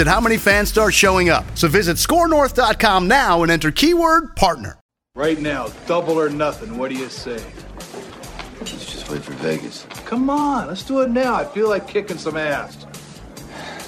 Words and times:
at 0.00 0.06
how 0.06 0.20
many 0.20 0.36
fans 0.36 0.68
start 0.68 0.94
showing 0.94 1.28
up. 1.28 1.44
So 1.56 1.68
visit 1.68 1.96
scorenorth.com 1.96 3.08
now 3.08 3.42
and 3.42 3.50
enter 3.52 3.70
keyword 3.70 4.36
partner. 4.36 4.78
Right 5.14 5.40
now, 5.40 5.68
double 5.86 6.18
or 6.20 6.28
nothing. 6.28 6.76
What 6.76 6.90
do 6.90 6.96
you 6.96 7.08
say? 7.08 7.42
Let's 8.58 8.92
just 8.92 9.10
wait 9.10 9.22
for 9.22 9.32
Vegas. 9.34 9.86
Come 10.04 10.28
on, 10.28 10.66
let's 10.68 10.82
do 10.82 11.00
it 11.00 11.10
now. 11.10 11.34
I 11.34 11.44
feel 11.44 11.68
like 11.68 11.88
kicking 11.88 12.18
some 12.18 12.36
ass. 12.36 12.86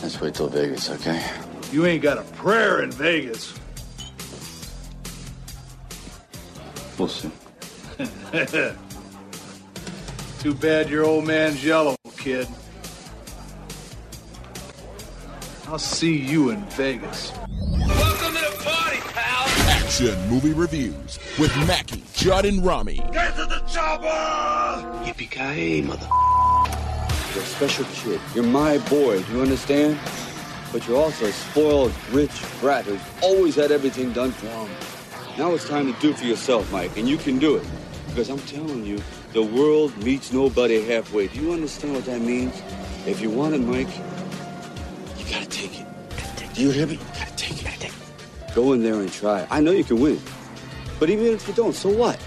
Let's 0.03 0.21
wait 0.21 0.35
till 0.35 0.49
Vegas, 0.49 0.91
okay? 0.91 1.25
You 1.73 1.87
ain't 1.87 2.03
got 2.03 2.19
a 2.19 2.23
prayer 2.23 2.83
in 2.83 2.91
Vegas. 2.93 3.53
We'll 6.99 7.09
see. 7.09 7.31
Too 10.39 10.55
bad 10.55 10.89
your 10.89 11.05
old 11.05 11.27
man's 11.27 11.65
yellow, 11.65 11.97
kid. 12.17 12.47
I'll 15.71 15.79
see 15.79 16.17
you 16.17 16.49
in 16.49 16.65
Vegas. 16.71 17.31
Welcome 17.61 18.35
to 18.35 18.41
the 18.41 18.65
party, 18.65 19.01
pal. 19.01 19.69
Action 19.69 20.31
movie 20.31 20.55
reviews 20.55 21.19
with 21.39 21.55
Mackey, 21.67 22.03
Judd, 22.15 22.47
and 22.47 22.65
Rami. 22.65 23.03
Get 23.13 23.37
to 23.37 23.45
the 23.45 23.63
chopper! 23.69 25.05
Yippee-ki-yay, 25.05 25.83
mother... 25.83 26.09
You're 27.35 27.45
a 27.45 27.47
special 27.47 27.85
kid. 27.93 28.19
You're 28.35 28.45
my 28.45 28.79
boy, 28.89 29.23
do 29.23 29.33
you 29.35 29.43
understand? 29.43 29.99
But 30.73 30.89
you're 30.89 30.97
also 30.97 31.27
a 31.27 31.33
spoiled, 31.33 31.93
rich 32.13 32.43
brat 32.61 32.87
who's 32.87 33.03
always 33.23 33.55
had 33.55 33.71
everything 33.71 34.15
done 34.15 34.31
for 34.33 34.47
him. 34.47 34.71
Now 35.37 35.53
it's 35.53 35.69
time 35.69 35.93
to 35.93 36.01
do 36.01 36.15
for 36.15 36.25
yourself, 36.25 36.73
Mike, 36.73 36.97
and 36.97 37.07
you 37.07 37.19
can 37.19 37.39
do 37.39 37.57
it. 37.57 37.67
Because 38.09 38.31
I'm 38.31 38.41
telling 38.41 38.87
you, 38.87 39.03
the 39.35 39.43
world 39.43 39.95
meets 40.03 40.33
nobody 40.33 40.83
halfway. 40.83 41.27
Do 41.27 41.39
you 41.39 41.53
understand 41.53 41.93
what 41.93 42.07
that 42.07 42.23
means? 42.23 42.55
If 43.07 43.21
you 43.21 43.29
want 43.29 43.55
it, 43.55 43.59
Mike, 43.59 43.89
Do 46.59 46.65
you 46.65 46.71
hear 46.73 46.89
me? 46.89 46.95
You 46.95 47.01
gotta 47.15 47.37
take 47.37 47.61
it. 47.61 47.65
Gotta 47.65 47.79
take 47.79 47.93
it. 47.93 48.53
Go 48.53 48.73
in 48.73 48.83
there 48.83 48.95
and 48.95 49.13
try. 49.13 49.47
I 49.49 49.61
know 49.61 49.71
you 49.71 49.85
can 49.85 50.01
win. 50.01 50.21
But 50.99 51.09
even 51.09 51.27
if 51.27 51.47
you 51.47 51.55
don't, 51.55 51.73
so 51.73 51.89
what? 51.89 52.19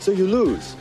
So 0.00 0.10
you 0.10 0.26
lose. 0.26 0.76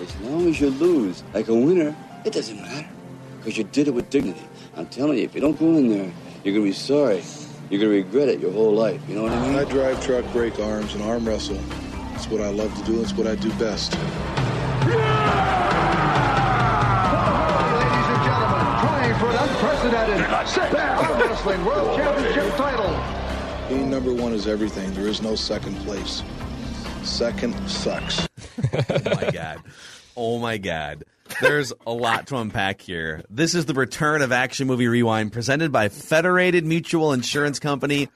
As 0.00 0.16
long 0.22 0.48
as 0.48 0.58
you 0.58 0.70
lose 0.70 1.22
like 1.34 1.48
a 1.48 1.54
winner, 1.54 1.94
it 2.24 2.32
doesn't 2.32 2.58
matter. 2.58 2.88
Because 3.36 3.58
you 3.58 3.64
did 3.64 3.88
it 3.88 3.90
with 3.90 4.08
dignity. 4.08 4.40
I'm 4.74 4.86
telling 4.86 5.18
you, 5.18 5.24
if 5.24 5.34
you 5.34 5.42
don't 5.42 5.58
go 5.58 5.66
in 5.76 5.90
there, 5.90 6.10
you're 6.42 6.54
gonna 6.54 6.64
be 6.64 6.72
sorry. 6.72 7.22
You're 7.68 7.82
gonna 7.82 7.92
regret 7.92 8.30
it 8.30 8.40
your 8.40 8.52
whole 8.52 8.72
life. 8.72 9.02
You 9.06 9.16
know 9.16 9.24
what 9.24 9.32
I 9.32 9.46
mean? 9.46 9.58
I 9.58 9.64
drive 9.64 10.02
truck, 10.02 10.24
break 10.32 10.58
arms, 10.60 10.94
and 10.94 11.02
arm 11.02 11.28
wrestle. 11.28 11.60
It's 12.14 12.26
what 12.26 12.40
I 12.40 12.48
love 12.48 12.74
to 12.74 12.84
do. 12.84 13.02
It's 13.02 13.12
what 13.12 13.26
I 13.26 13.34
do 13.34 13.52
best. 13.58 13.92
Ladies 14.86 15.79
unprecedented 20.12 20.78
Arm 20.80 21.20
Wrestling 21.20 21.64
World 21.64 21.96
Championship 21.96 22.56
title. 22.56 23.68
Being 23.68 23.90
number 23.90 24.12
one 24.12 24.32
is 24.32 24.46
everything. 24.48 24.92
There 24.94 25.06
is 25.06 25.22
no 25.22 25.34
second 25.34 25.76
place. 25.78 26.22
Second 27.02 27.54
sucks. 27.68 28.28
oh 28.74 29.00
my 29.04 29.30
god. 29.32 29.62
Oh 30.16 30.38
my 30.38 30.58
god. 30.58 31.04
There's 31.40 31.72
a 31.86 31.92
lot 31.92 32.26
to 32.28 32.36
unpack 32.36 32.80
here. 32.80 33.24
This 33.30 33.54
is 33.54 33.66
the 33.66 33.74
return 33.74 34.22
of 34.22 34.32
Action 34.32 34.66
Movie 34.66 34.88
Rewind 34.88 35.32
presented 35.32 35.70
by 35.70 35.88
Federated 35.88 36.66
Mutual 36.66 37.12
Insurance 37.12 37.60
Company. 37.60 38.08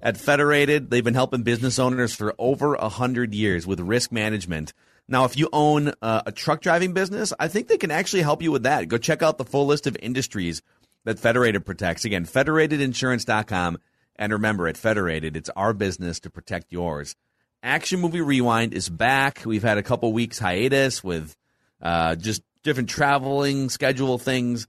At 0.00 0.16
Federated, 0.16 0.90
they've 0.90 1.04
been 1.04 1.12
helping 1.14 1.42
business 1.42 1.78
owners 1.78 2.14
for 2.14 2.34
over 2.38 2.74
a 2.74 2.88
hundred 2.88 3.34
years 3.34 3.66
with 3.66 3.80
risk 3.80 4.10
management. 4.12 4.72
Now, 5.08 5.24
if 5.24 5.36
you 5.36 5.48
own 5.52 5.92
uh, 6.00 6.22
a 6.24 6.32
truck 6.32 6.62
driving 6.62 6.94
business, 6.94 7.32
I 7.38 7.48
think 7.48 7.68
they 7.68 7.76
can 7.76 7.90
actually 7.90 8.22
help 8.22 8.40
you 8.40 8.50
with 8.50 8.62
that. 8.62 8.88
Go 8.88 8.96
check 8.96 9.22
out 9.22 9.36
the 9.36 9.44
full 9.44 9.66
list 9.66 9.86
of 9.86 9.96
industries 10.00 10.62
that 11.04 11.18
Federated 11.18 11.64
protects. 11.66 12.04
Again, 12.04 12.26
federatedinsurance.com. 12.26 13.78
And 14.16 14.32
remember, 14.32 14.68
at 14.68 14.76
Federated, 14.76 15.36
it's 15.36 15.50
our 15.56 15.72
business 15.72 16.20
to 16.20 16.30
protect 16.30 16.72
yours. 16.72 17.16
Action 17.62 18.00
Movie 18.00 18.20
Rewind 18.20 18.74
is 18.74 18.88
back. 18.88 19.42
We've 19.44 19.62
had 19.62 19.78
a 19.78 19.82
couple 19.82 20.12
weeks 20.12 20.38
hiatus 20.38 21.02
with 21.02 21.36
uh, 21.80 22.16
just 22.16 22.42
different 22.62 22.88
traveling 22.88 23.68
schedule 23.68 24.18
things. 24.18 24.66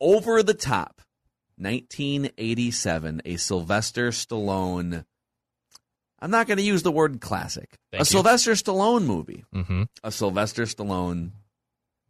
Over 0.00 0.42
the 0.42 0.54
top, 0.54 1.02
1987, 1.56 3.22
a 3.24 3.36
Sylvester 3.36 4.10
Stallone. 4.10 5.04
I'm 6.18 6.30
not 6.30 6.46
going 6.46 6.56
to 6.58 6.64
use 6.64 6.82
the 6.82 6.92
word 6.92 7.20
classic. 7.20 7.78
Thank 7.90 8.00
a 8.00 8.02
you. 8.02 8.04
Sylvester 8.06 8.52
Stallone 8.52 9.04
movie. 9.04 9.44
Mm-hmm. 9.54 9.84
A 10.02 10.10
Sylvester 10.10 10.62
Stallone 10.62 11.32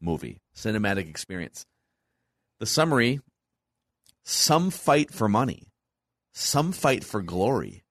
movie, 0.01 0.39
cinematic 0.57 1.09
experience. 1.09 1.67
The 2.61 2.67
summary 2.67 3.21
some 4.31 4.71
fight 4.71 5.13
for 5.13 5.29
money, 5.29 5.65
some 6.33 6.73
fight 6.73 7.03
for 7.05 7.21
glory. 7.23 7.83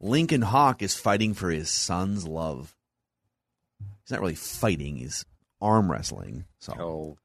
Lincoln 0.00 0.42
Hawk 0.42 0.82
is 0.82 0.94
fighting 0.96 1.32
for 1.32 1.50
his 1.50 1.70
son's 1.70 2.26
love. 2.26 2.74
He's 4.04 4.10
not 4.10 4.20
really 4.20 4.34
fighting, 4.34 4.96
he's 4.96 5.24
arm 5.60 5.90
wrestling. 5.90 6.44
So 6.58 6.74
Oh, 6.78 7.16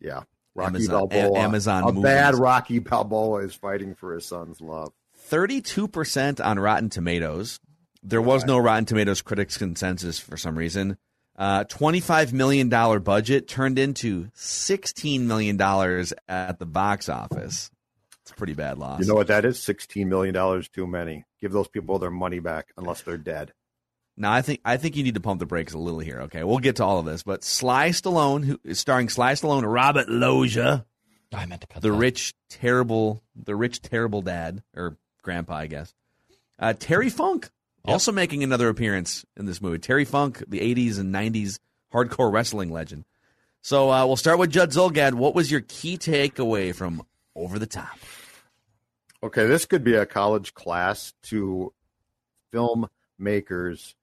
yeah. 0.00 0.22
Rocky 0.54 0.68
Amazon- 0.76 0.90
Balboa. 1.08 1.38
A- 1.38 1.38
Amazon 1.42 1.82
A 1.82 1.86
movies. 1.88 2.02
bad 2.02 2.34
Rocky 2.34 2.78
Balboa 2.78 3.42
is 3.44 3.54
fighting 3.54 3.94
for 3.94 4.14
his 4.14 4.24
son's 4.26 4.60
love. 4.60 4.92
32% 5.28 6.40
on 6.44 6.58
Rotten 6.58 6.88
Tomatoes. 6.88 7.60
There 8.02 8.22
was 8.22 8.44
no 8.46 8.56
Rotten 8.58 8.86
Tomatoes 8.86 9.20
critics 9.20 9.58
consensus 9.58 10.18
for 10.18 10.36
some 10.36 10.56
reason. 10.56 10.96
Uh, 11.36 11.64
$25 11.64 12.32
million 12.32 12.68
budget 12.68 13.46
turned 13.46 13.78
into 13.78 14.26
$16 14.36 15.20
million 15.22 15.60
at 16.28 16.58
the 16.58 16.66
box 16.66 17.08
office. 17.08 17.70
It's 18.22 18.30
a 18.30 18.34
pretty 18.34 18.54
bad 18.54 18.78
loss. 18.78 19.00
You 19.00 19.06
know 19.06 19.14
what 19.14 19.26
that 19.26 19.44
is? 19.44 19.58
$16 19.58 20.06
million 20.06 20.62
too 20.72 20.86
many. 20.86 21.24
Give 21.40 21.52
those 21.52 21.68
people 21.68 21.98
their 21.98 22.10
money 22.10 22.40
back 22.40 22.68
unless 22.76 23.02
they're 23.02 23.18
dead. 23.18 23.52
Now 24.16 24.32
I 24.32 24.40
think 24.40 24.60
I 24.64 24.78
think 24.78 24.96
you 24.96 25.02
need 25.04 25.14
to 25.14 25.20
pump 25.20 25.40
the 25.40 25.46
brakes 25.46 25.74
a 25.74 25.78
little 25.78 26.00
here. 26.00 26.22
Okay, 26.22 26.42
we'll 26.42 26.58
get 26.58 26.76
to 26.76 26.84
all 26.84 26.98
of 26.98 27.04
this, 27.04 27.22
but 27.22 27.44
Sly 27.44 27.90
Stallone, 27.90 28.44
who 28.46 28.58
is 28.64 28.80
starring 28.80 29.10
Sly 29.10 29.32
Stallone, 29.32 29.70
Robert 29.70 30.08
Loggia, 30.08 30.86
I 31.34 31.44
meant 31.44 31.60
to 31.60 31.66
cut 31.66 31.82
the 31.82 31.90
that. 31.90 31.96
rich 31.98 32.34
terrible, 32.48 33.22
the 33.34 33.54
rich 33.54 33.82
terrible 33.82 34.22
dad 34.22 34.62
or 34.74 34.96
grandpa, 35.22 35.56
I 35.56 35.66
guess. 35.66 35.92
Uh, 36.58 36.72
Terry 36.72 37.10
Funk 37.10 37.50
also 37.86 38.12
making 38.12 38.42
another 38.42 38.68
appearance 38.68 39.24
in 39.36 39.46
this 39.46 39.60
movie. 39.60 39.78
Terry 39.78 40.04
Funk, 40.04 40.42
the 40.46 40.60
'80s 40.60 40.98
and 40.98 41.14
'90s 41.14 41.58
hardcore 41.92 42.32
wrestling 42.32 42.70
legend. 42.70 43.04
So 43.62 43.90
uh, 43.90 44.06
we'll 44.06 44.16
start 44.16 44.38
with 44.38 44.50
Judd 44.50 44.70
Zulgad. 44.70 45.14
What 45.14 45.34
was 45.34 45.50
your 45.50 45.62
key 45.62 45.98
takeaway 45.98 46.74
from 46.74 47.02
Over 47.34 47.58
the 47.58 47.66
Top? 47.66 47.98
Okay, 49.22 49.46
this 49.46 49.66
could 49.66 49.82
be 49.82 49.94
a 49.94 50.06
college 50.06 50.54
class 50.54 51.14
to 51.24 51.72
filmmakers 52.52 53.94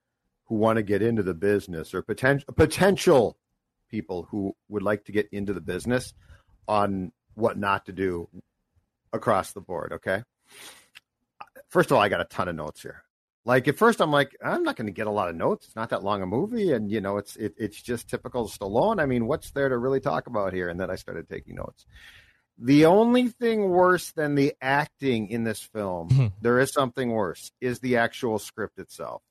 who 0.46 0.56
want 0.56 0.78
to 0.78 0.84
get 0.84 1.02
into 1.02 1.24
the 1.24 1.34
business 1.34 1.94
or 1.94 2.02
potential 2.02 2.54
potential 2.56 3.38
people 3.90 4.28
who 4.30 4.56
would 4.70 4.84
like 4.84 5.06
to 5.06 5.12
get 5.12 5.30
into 5.32 5.54
the 5.54 5.62
business 5.62 6.14
on 6.68 7.12
what 7.36 7.58
not 7.58 7.86
to 7.86 7.92
do 7.92 8.28
across 9.14 9.54
the 9.54 9.62
board. 9.62 9.94
Okay. 9.94 10.24
First 11.70 11.90
of 11.90 11.98
all, 11.98 12.04
I 12.04 12.10
got 12.10 12.22
a 12.22 12.26
ton 12.26 12.48
of 12.48 12.56
notes 12.56 12.82
here. 12.82 13.04
Like 13.46 13.68
at 13.68 13.78
first, 13.78 14.00
I'm 14.00 14.12
like, 14.12 14.38
I'm 14.44 14.64
not 14.64 14.78
going 14.78 14.88
to 14.88 14.94
get 14.94 15.08
a 15.08 15.12
lot 15.12 15.30
of 15.30 15.36
notes. 15.36 15.66
It's 15.66 15.76
not 15.76 15.90
that 15.90 16.04
long 16.04 16.22
a 16.22 16.26
movie, 16.26 16.72
and 16.72 16.90
you 16.90 17.02
know, 17.02 17.18
it's 17.18 17.36
it, 17.36 17.54
it's 17.58 17.82
just 17.82 18.10
typical 18.10 18.48
Stallone. 18.48 19.02
I 19.02 19.06
mean, 19.06 19.28
what's 19.28 19.52
there 19.52 19.68
to 19.68 19.78
really 19.78 20.00
talk 20.00 20.28
about 20.28 20.54
here? 20.54 20.70
And 20.70 20.80
then 20.80 20.90
I 20.90 20.96
started 20.96 21.28
taking 21.28 21.56
notes. 21.56 21.86
The 22.58 22.86
only 22.86 23.28
thing 23.30 23.70
worse 23.70 24.12
than 24.12 24.36
the 24.36 24.54
acting 24.62 25.28
in 25.30 25.44
this 25.44 25.62
film, 25.62 26.10
hmm. 26.10 26.28
there 26.42 26.60
is 26.60 26.72
something 26.72 27.12
worse, 27.12 27.52
is 27.60 27.80
the 27.80 27.98
actual 27.98 28.40
script 28.40 28.80
itself. 28.80 29.22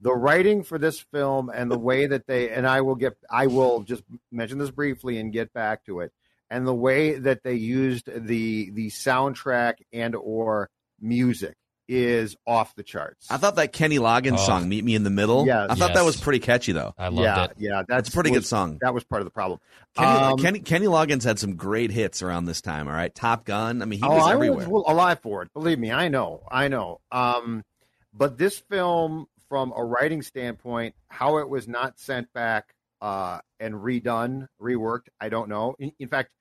the 0.00 0.14
writing 0.14 0.62
for 0.62 0.78
this 0.78 1.00
film 1.00 1.50
and 1.52 1.70
the 1.70 1.78
way 1.90 2.06
that 2.06 2.28
they 2.28 2.50
and 2.50 2.66
I 2.66 2.82
will 2.82 2.94
get 2.94 3.16
I 3.28 3.48
will 3.48 3.82
just 3.82 4.04
mention 4.30 4.58
this 4.58 4.70
briefly 4.70 5.18
and 5.18 5.32
get 5.32 5.52
back 5.52 5.84
to 5.86 6.00
it. 6.00 6.12
And 6.50 6.66
the 6.66 6.74
way 6.74 7.18
that 7.18 7.42
they 7.42 7.54
used 7.54 8.06
the 8.06 8.70
the 8.70 8.88
soundtrack 8.90 9.78
and 9.92 10.14
or 10.14 10.70
music 11.00 11.56
is 11.88 12.36
off 12.46 12.74
the 12.74 12.82
charts. 12.82 13.26
I 13.30 13.38
thought 13.38 13.56
that 13.56 13.72
Kenny 13.72 13.98
Loggins 13.98 14.34
Oh. 14.34 14.46
song, 14.46 14.68
"Meet 14.68 14.84
Me 14.84 14.94
in 14.94 15.04
the 15.04 15.10
Middle." 15.10 15.46
Yes. 15.46 15.68
I 15.70 15.74
thought 15.74 15.94
that 15.94 16.04
was 16.04 16.20
pretty 16.20 16.38
catchy 16.38 16.72
though. 16.72 16.94
I 16.98 17.08
loved 17.08 17.20
yeah, 17.20 17.44
it. 17.44 17.52
yeah, 17.58 17.82
that's 17.88 18.08
a 18.10 18.12
pretty 18.12 18.30
was- 18.30 18.40
good 18.40 18.46
song. 18.46 18.78
That 18.82 18.92
was 18.94 19.04
part 19.04 19.22
of 19.22 19.26
the 19.26 19.30
problem. 19.30 19.58
Kenny, 19.96 20.08
Um, 20.10 20.38
Kenny 20.38 20.60
Kenny 20.60 20.86
Loggins 20.86 21.24
had 21.24 21.38
some 21.38 21.56
great 21.56 21.90
hits 21.90 22.20
around 22.22 22.44
this 22.44 22.60
time. 22.60 22.86
All 22.88 22.94
right, 22.94 23.14
Top 23.14 23.44
Gun. 23.44 23.80
I 23.82 23.86
mean, 23.86 23.98
he 24.00 24.04
oh, 24.06 24.14
was 24.14 24.22
I 24.26 24.32
everywhere. 24.34 24.68
was 24.68 24.84
alive 24.86 25.20
for 25.20 25.42
it. 25.42 25.52
Believe 25.54 25.78
me, 25.78 25.90
I 25.90 26.08
know, 26.08 26.42
I 26.50 26.68
know. 26.68 27.00
Um, 27.10 27.64
but 28.12 28.36
this 28.38 28.58
film, 28.58 29.26
from 29.48 29.72
a 29.74 29.82
writing 29.82 30.20
standpoint, 30.22 30.94
how 31.08 31.38
it 31.38 31.48
was 31.48 31.66
not 31.66 31.98
sent 31.98 32.30
back 32.34 32.74
uh, 33.00 33.38
and 33.60 33.74
redone, 33.76 34.46
reworked, 34.60 35.06
I 35.20 35.28
don't 35.30 35.48
know. 35.48 35.74
In, 35.78 35.92
in 35.98 36.08
fact, 36.08 36.32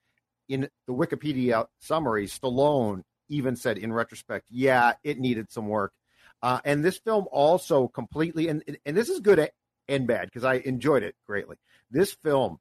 in 0.50 0.70
the 0.88 0.94
Wikipedia 0.94 1.68
summary, 1.80 2.26
Stallone 2.28 3.04
even 3.30 3.56
said 3.56 3.78
in 3.78 3.94
retrospect, 3.94 4.48
yeah, 4.50 4.94
it 5.04 5.20
needed 5.20 5.52
some 5.52 5.68
work. 5.68 5.94
Uh, 6.42 6.60
and 6.64 6.84
this 6.84 6.98
film 6.98 7.26
also 7.32 7.88
completely, 7.88 8.48
and 8.48 8.64
and 8.86 8.96
this 8.96 9.10
is 9.10 9.20
good 9.20 9.50
and 9.88 10.08
bad 10.08 10.26
because 10.26 10.44
I 10.44 10.56
enjoyed 10.56 11.04
it 11.04 11.16
greatly. 11.26 11.58
This 11.90 12.14
film 12.24 12.60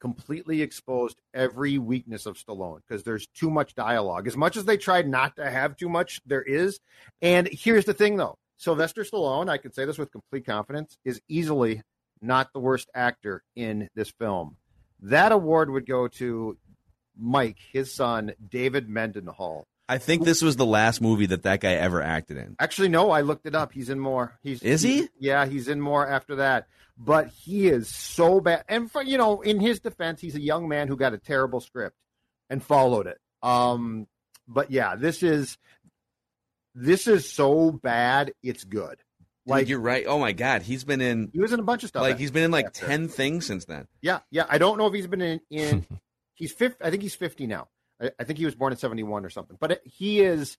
completely 0.00 0.62
exposed 0.62 1.20
every 1.34 1.78
weakness 1.78 2.26
of 2.26 2.36
Stallone 2.36 2.80
because 2.86 3.02
there's 3.02 3.26
too 3.28 3.50
much 3.50 3.74
dialogue. 3.74 4.28
As 4.28 4.36
much 4.36 4.56
as 4.56 4.64
they 4.64 4.76
tried 4.76 5.08
not 5.08 5.36
to 5.36 5.50
have 5.50 5.76
too 5.76 5.88
much, 5.88 6.20
there 6.26 6.42
is. 6.42 6.78
And 7.22 7.48
here's 7.50 7.86
the 7.86 7.94
thing, 7.94 8.16
though: 8.16 8.38
Sylvester 8.56 9.02
Stallone, 9.02 9.48
I 9.48 9.58
can 9.58 9.72
say 9.72 9.84
this 9.84 9.98
with 9.98 10.12
complete 10.12 10.46
confidence, 10.46 10.96
is 11.04 11.20
easily 11.28 11.82
not 12.22 12.52
the 12.52 12.60
worst 12.60 12.88
actor 12.94 13.42
in 13.56 13.88
this 13.94 14.10
film. 14.10 14.56
That 15.00 15.32
award 15.32 15.70
would 15.70 15.86
go 15.86 16.08
to 16.08 16.56
Mike, 17.18 17.58
his 17.72 17.92
son, 17.92 18.32
David 18.48 18.88
Mendenhall. 18.88 19.66
I 19.88 19.98
think 19.98 20.24
this 20.24 20.42
was 20.42 20.56
the 20.56 20.66
last 20.66 21.00
movie 21.00 21.26
that 21.26 21.44
that 21.44 21.60
guy 21.60 21.74
ever 21.74 22.02
acted 22.02 22.38
in. 22.38 22.56
Actually, 22.58 22.88
no, 22.88 23.10
I 23.12 23.20
looked 23.20 23.46
it 23.46 23.54
up. 23.54 23.72
He's 23.72 23.88
in 23.88 24.00
more. 24.00 24.36
He's 24.42 24.62
Is 24.62 24.82
he? 24.82 25.08
yeah, 25.18 25.46
he's 25.46 25.68
in 25.68 25.80
more 25.80 26.06
after 26.06 26.36
that. 26.36 26.66
But 26.98 27.28
he 27.28 27.68
is 27.68 27.88
so 27.88 28.40
bad. 28.40 28.64
And 28.68 28.90
for 28.90 29.02
you 29.02 29.18
know, 29.18 29.42
in 29.42 29.60
his 29.60 29.80
defense, 29.80 30.20
he's 30.20 30.34
a 30.34 30.40
young 30.40 30.66
man 30.66 30.88
who 30.88 30.96
got 30.96 31.12
a 31.12 31.18
terrible 31.18 31.60
script 31.60 31.96
and 32.50 32.62
followed 32.62 33.06
it. 33.06 33.18
Um, 33.42 34.08
but 34.48 34.70
yeah, 34.70 34.96
this 34.96 35.22
is 35.22 35.58
this 36.74 37.06
is 37.06 37.30
so 37.30 37.70
bad, 37.70 38.32
it's 38.42 38.64
good. 38.64 38.98
Like 39.48 39.68
you're 39.68 39.78
right. 39.78 40.04
Oh 40.08 40.18
my 40.18 40.32
god, 40.32 40.62
he's 40.62 40.82
been 40.84 41.00
in. 41.00 41.30
He 41.32 41.38
was 41.38 41.52
in 41.52 41.60
a 41.60 41.62
bunch 41.62 41.84
of 41.84 41.90
stuff. 41.90 42.02
Like 42.02 42.18
he's 42.18 42.32
been 42.32 42.42
in 42.44 42.50
like 42.50 42.66
after. 42.66 42.86
ten 42.86 43.08
things 43.08 43.46
since 43.46 43.64
then. 43.66 43.86
Yeah, 44.02 44.20
yeah. 44.30 44.46
I 44.48 44.58
don't 44.58 44.76
know 44.76 44.86
if 44.86 44.94
he's 44.94 45.06
been 45.06 45.22
in. 45.22 45.40
in 45.50 45.86
he's 46.36 46.52
fifty. 46.52 46.84
I 46.84 46.90
think 46.90 47.02
he's 47.02 47.16
fifty 47.16 47.48
now. 47.48 47.66
I, 48.00 48.12
I 48.20 48.24
think 48.24 48.38
he 48.38 48.44
was 48.44 48.54
born 48.54 48.72
in 48.72 48.78
seventy 48.78 49.02
one 49.02 49.24
or 49.24 49.30
something. 49.30 49.56
But 49.60 49.80
he 49.84 50.20
is. 50.20 50.56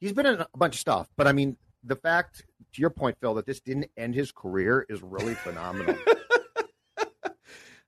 He's 0.00 0.12
been 0.12 0.26
in 0.26 0.40
a 0.40 0.48
bunch 0.54 0.74
of 0.74 0.80
stuff. 0.80 1.08
But 1.16 1.26
I 1.26 1.32
mean, 1.32 1.56
the 1.82 1.96
fact, 1.96 2.44
to 2.74 2.80
your 2.80 2.90
point, 2.90 3.16
Phil, 3.20 3.34
that 3.34 3.46
this 3.46 3.60
didn't 3.60 3.90
end 3.96 4.14
his 4.14 4.32
career 4.32 4.84
is 4.88 5.02
really 5.02 5.34
phenomenal. 5.34 5.96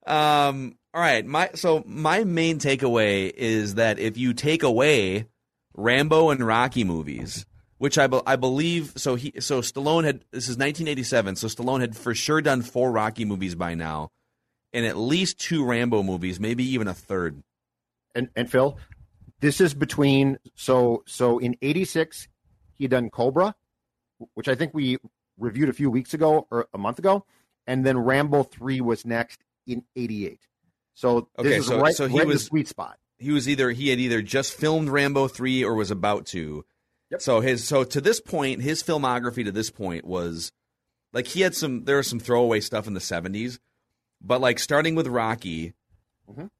Um. 0.06 0.76
All 0.92 1.00
right. 1.00 1.24
My 1.24 1.50
so 1.54 1.82
my 1.86 2.24
main 2.24 2.58
takeaway 2.58 3.32
is 3.34 3.76
that 3.76 3.98
if 3.98 4.18
you 4.18 4.34
take 4.34 4.62
away 4.62 5.26
Rambo 5.74 6.28
and 6.30 6.46
Rocky 6.46 6.84
movies, 6.84 7.46
which 7.78 7.96
I, 7.98 8.06
be- 8.06 8.20
I 8.26 8.36
believe 8.36 8.92
so 8.96 9.14
he 9.14 9.32
so 9.40 9.60
Stallone 9.62 10.04
had 10.04 10.20
this 10.30 10.44
is 10.44 10.58
1987, 10.58 11.36
so 11.36 11.46
Stallone 11.46 11.80
had 11.80 11.96
for 11.96 12.14
sure 12.14 12.42
done 12.42 12.62
four 12.62 12.92
Rocky 12.92 13.24
movies 13.24 13.54
by 13.54 13.74
now, 13.74 14.10
and 14.74 14.84
at 14.84 14.96
least 14.98 15.38
two 15.38 15.64
Rambo 15.64 16.02
movies, 16.02 16.38
maybe 16.38 16.64
even 16.64 16.88
a 16.88 16.94
third. 16.94 17.42
and 18.14 18.28
and 18.36 18.50
Phil, 18.50 18.78
this 19.40 19.60
is 19.60 19.72
between 19.72 20.38
so 20.54 21.02
so 21.06 21.38
in 21.38 21.56
'86 21.62 22.28
he 22.74 22.88
done 22.88 23.08
Cobra, 23.08 23.54
which 24.34 24.48
I 24.48 24.54
think 24.54 24.74
we 24.74 24.98
reviewed 25.38 25.68
a 25.68 25.72
few 25.72 25.90
weeks 25.90 26.12
ago 26.12 26.46
or 26.50 26.66
a 26.74 26.78
month 26.78 26.98
ago, 26.98 27.24
and 27.66 27.86
then 27.86 27.96
Rambo 27.98 28.42
three 28.42 28.80
was 28.80 29.06
next 29.06 29.40
in 29.66 29.84
'88. 29.96 30.40
So 30.94 31.28
this 31.38 31.46
Okay, 31.46 31.56
is 31.56 31.66
so 31.66 31.80
right, 31.80 31.94
so 31.94 32.06
he 32.06 32.18
right 32.18 32.26
was 32.26 32.44
sweet 32.44 32.68
spot. 32.68 32.98
He 33.18 33.30
was 33.30 33.48
either 33.48 33.70
he 33.70 33.88
had 33.88 33.98
either 34.00 34.22
just 34.22 34.54
filmed 34.54 34.88
Rambo 34.88 35.28
three 35.28 35.64
or 35.64 35.74
was 35.74 35.90
about 35.90 36.26
to. 36.26 36.64
Yep. 37.10 37.22
So 37.22 37.40
his 37.40 37.64
so 37.64 37.84
to 37.84 38.00
this 38.00 38.20
point, 38.20 38.62
his 38.62 38.82
filmography 38.82 39.44
to 39.44 39.52
this 39.52 39.70
point 39.70 40.04
was 40.04 40.52
like 41.12 41.28
he 41.28 41.40
had 41.42 41.54
some 41.54 41.84
there 41.84 41.96
was 41.98 42.08
some 42.08 42.18
throwaway 42.20 42.60
stuff 42.60 42.86
in 42.86 42.94
the 42.94 43.00
seventies, 43.00 43.60
but 44.26 44.40
like 44.40 44.58
starting 44.58 44.94
with 44.94 45.06
Rocky, 45.06 45.74
Mhm. 46.30 46.50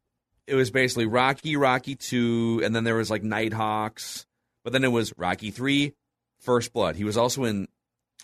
it 0.47 0.55
was 0.55 0.71
basically 0.71 1.07
Rocky, 1.07 1.57
Rocky 1.57 1.95
two, 1.97 2.61
and 2.63 2.75
then 2.77 2.85
there 2.85 2.95
was 2.97 3.11
like 3.11 3.23
Nighthawks, 3.23 4.27
but 4.63 4.73
then 4.73 4.85
it 4.85 4.89
was 4.93 5.13
Rocky 5.17 5.51
three, 5.51 5.95
First 6.39 6.73
Blood. 6.73 6.97
He 6.97 7.05
was 7.05 7.17
also 7.17 7.45
in 7.45 7.69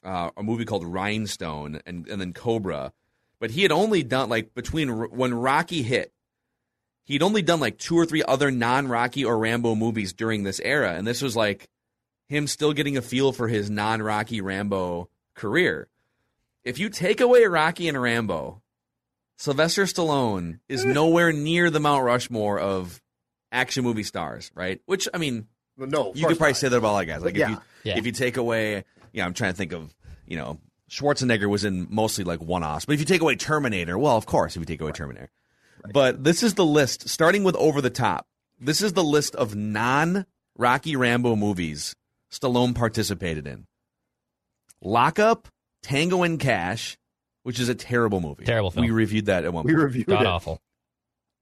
uh, 0.05 0.31
a 0.37 0.43
movie 0.43 0.65
called 0.65 0.85
Rhinestone 0.85 1.81
and 1.87 2.07
and 2.09 2.21
then 2.21 2.33
Cobra, 2.33 2.93
but 3.39 3.51
he 3.51 3.63
had 3.63 3.73
only 3.73 4.03
done 4.03 4.29
like 4.29 4.55
between 4.55 4.89
when 5.11 5.35
Rocky 5.35 5.83
hit 5.83 6.13
he'd 7.05 7.23
only 7.23 7.43
done 7.43 7.59
like 7.61 7.77
two 7.77 7.99
or 7.99 8.07
three 8.07 8.23
other 8.23 8.51
non 8.51 8.87
Rocky 8.89 9.25
or 9.25 9.37
Rambo 9.39 9.75
movies 9.75 10.13
during 10.13 10.43
this 10.45 10.61
era, 10.61 10.93
and 10.95 11.07
this 11.07 11.21
was 11.23 11.35
like 11.37 11.69
him 12.29 12.47
still 12.47 12.73
getting 12.73 12.97
a 12.97 13.03
feel 13.03 13.33
for 13.33 13.49
his 13.49 13.69
non 13.69 14.01
Rocky 14.03 14.41
Rambo 14.41 15.09
career. 15.35 15.89
If 16.65 16.79
you 16.79 16.89
take 16.89 17.21
away 17.21 17.45
Rocky 17.47 17.89
and 17.89 18.01
Rambo, 18.01 18.63
Sylvester 19.41 19.85
Stallone 19.85 20.61
is 20.69 20.85
eh. 20.85 20.93
nowhere 20.93 21.33
near 21.33 21.71
the 21.71 21.81
Mount 21.81 22.05
Rushmore 22.05 22.61
of 22.61 23.01
action 23.51 23.83
movie 23.85 24.03
stars, 24.03 24.51
right? 24.55 24.83
Which 24.85 25.09
I 25.15 25.17
mean, 25.17 25.47
no, 25.79 26.13
you 26.15 26.27
could 26.27 26.37
probably 26.37 26.51
not. 26.51 26.57
say 26.59 26.69
that 26.69 26.77
about 26.77 26.89
all 26.89 26.99
the 26.99 27.07
guys. 27.07 27.23
Like 27.23 27.37
Yeah. 27.37 27.45
if 27.45 27.51
you 27.51 27.59
Yeah. 27.85 27.97
if 27.99 28.05
you 28.05 28.13
take 28.13 28.37
away, 28.37 28.85
yeah, 29.15 29.25
I'm 29.25 29.33
trying 29.33 29.53
to 29.53 29.57
think 29.57 29.73
of 29.73 29.95
you 30.27 30.37
know 30.37 30.61
Schwarzenegger 30.91 31.49
was 31.49 31.65
in 31.65 31.87
mostly 31.89 32.23
like 32.23 32.43
one 32.43 32.63
offs, 32.63 32.85
but 32.85 32.93
if 32.93 33.01
you 33.01 33.07
take 33.07 33.23
away 33.23 33.35
Terminator, 33.35 33.97
well, 33.97 34.15
of 34.19 34.27
course, 34.27 34.57
if 34.57 34.61
you 34.61 34.67
take 34.67 34.83
away 34.83 34.93
Terminator, 34.93 35.31
but 35.91 36.23
this 36.23 36.43
is 36.43 36.53
the 36.53 36.67
list 36.67 37.09
starting 37.09 37.43
with 37.43 37.57
Over 37.57 37.81
the 37.81 37.89
Top. 37.89 38.27
This 38.61 38.83
is 38.83 38.93
the 38.93 39.03
list 39.03 39.35
of 39.37 39.57
non 39.57 40.27
Rocky 40.59 40.97
Rambo 40.97 41.35
movies 41.35 41.97
Stallone 42.31 42.75
participated 42.75 43.47
in. 43.47 43.67
Lockup, 44.83 45.49
Tango 45.83 46.25
and 46.25 46.39
Cash, 46.39 46.99
which 47.43 47.59
is 47.61 47.69
a 47.69 47.75
terrible 47.75 48.21
movie. 48.21 48.45
Terrible 48.45 48.71
film. 48.71 48.85
We 48.87 48.91
reviewed 48.93 49.27
that 49.27 49.45
at 49.45 49.53
one 49.53 49.65
We 49.65 49.73
point. 49.73 49.85
reviewed 49.85 50.07
God 50.07 50.23
it. 50.23 50.27
awful. 50.27 50.61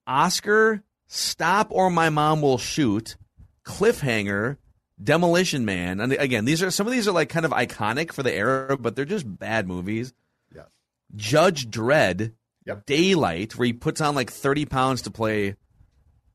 Oscar, 0.06 0.82
Stop 1.06 1.68
or 1.70 1.90
My 1.90 2.10
Mom 2.10 2.40
Will 2.42 2.58
Shoot, 2.58 3.16
Cliffhanger, 3.64 4.56
Demolition 5.02 5.64
Man. 5.64 6.00
And 6.00 6.12
again, 6.12 6.44
these 6.44 6.62
are 6.62 6.70
some 6.70 6.86
of 6.86 6.92
these 6.92 7.06
are 7.08 7.12
like 7.12 7.28
kind 7.28 7.46
of 7.46 7.52
iconic 7.52 8.12
for 8.12 8.22
the 8.22 8.32
era, 8.34 8.76
but 8.78 8.96
they're 8.96 9.04
just 9.04 9.24
bad 9.38 9.66
movies. 9.68 10.12
Yes. 10.54 10.66
Judge 11.14 11.68
Dredd, 11.70 12.32
Yep. 12.66 12.84
Daylight, 12.86 13.56
where 13.56 13.66
he 13.66 13.72
puts 13.72 14.00
on 14.02 14.14
like 14.14 14.30
thirty 14.30 14.66
pounds 14.66 15.02
to 15.02 15.10
play 15.10 15.56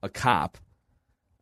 a 0.02 0.10
cop, 0.10 0.58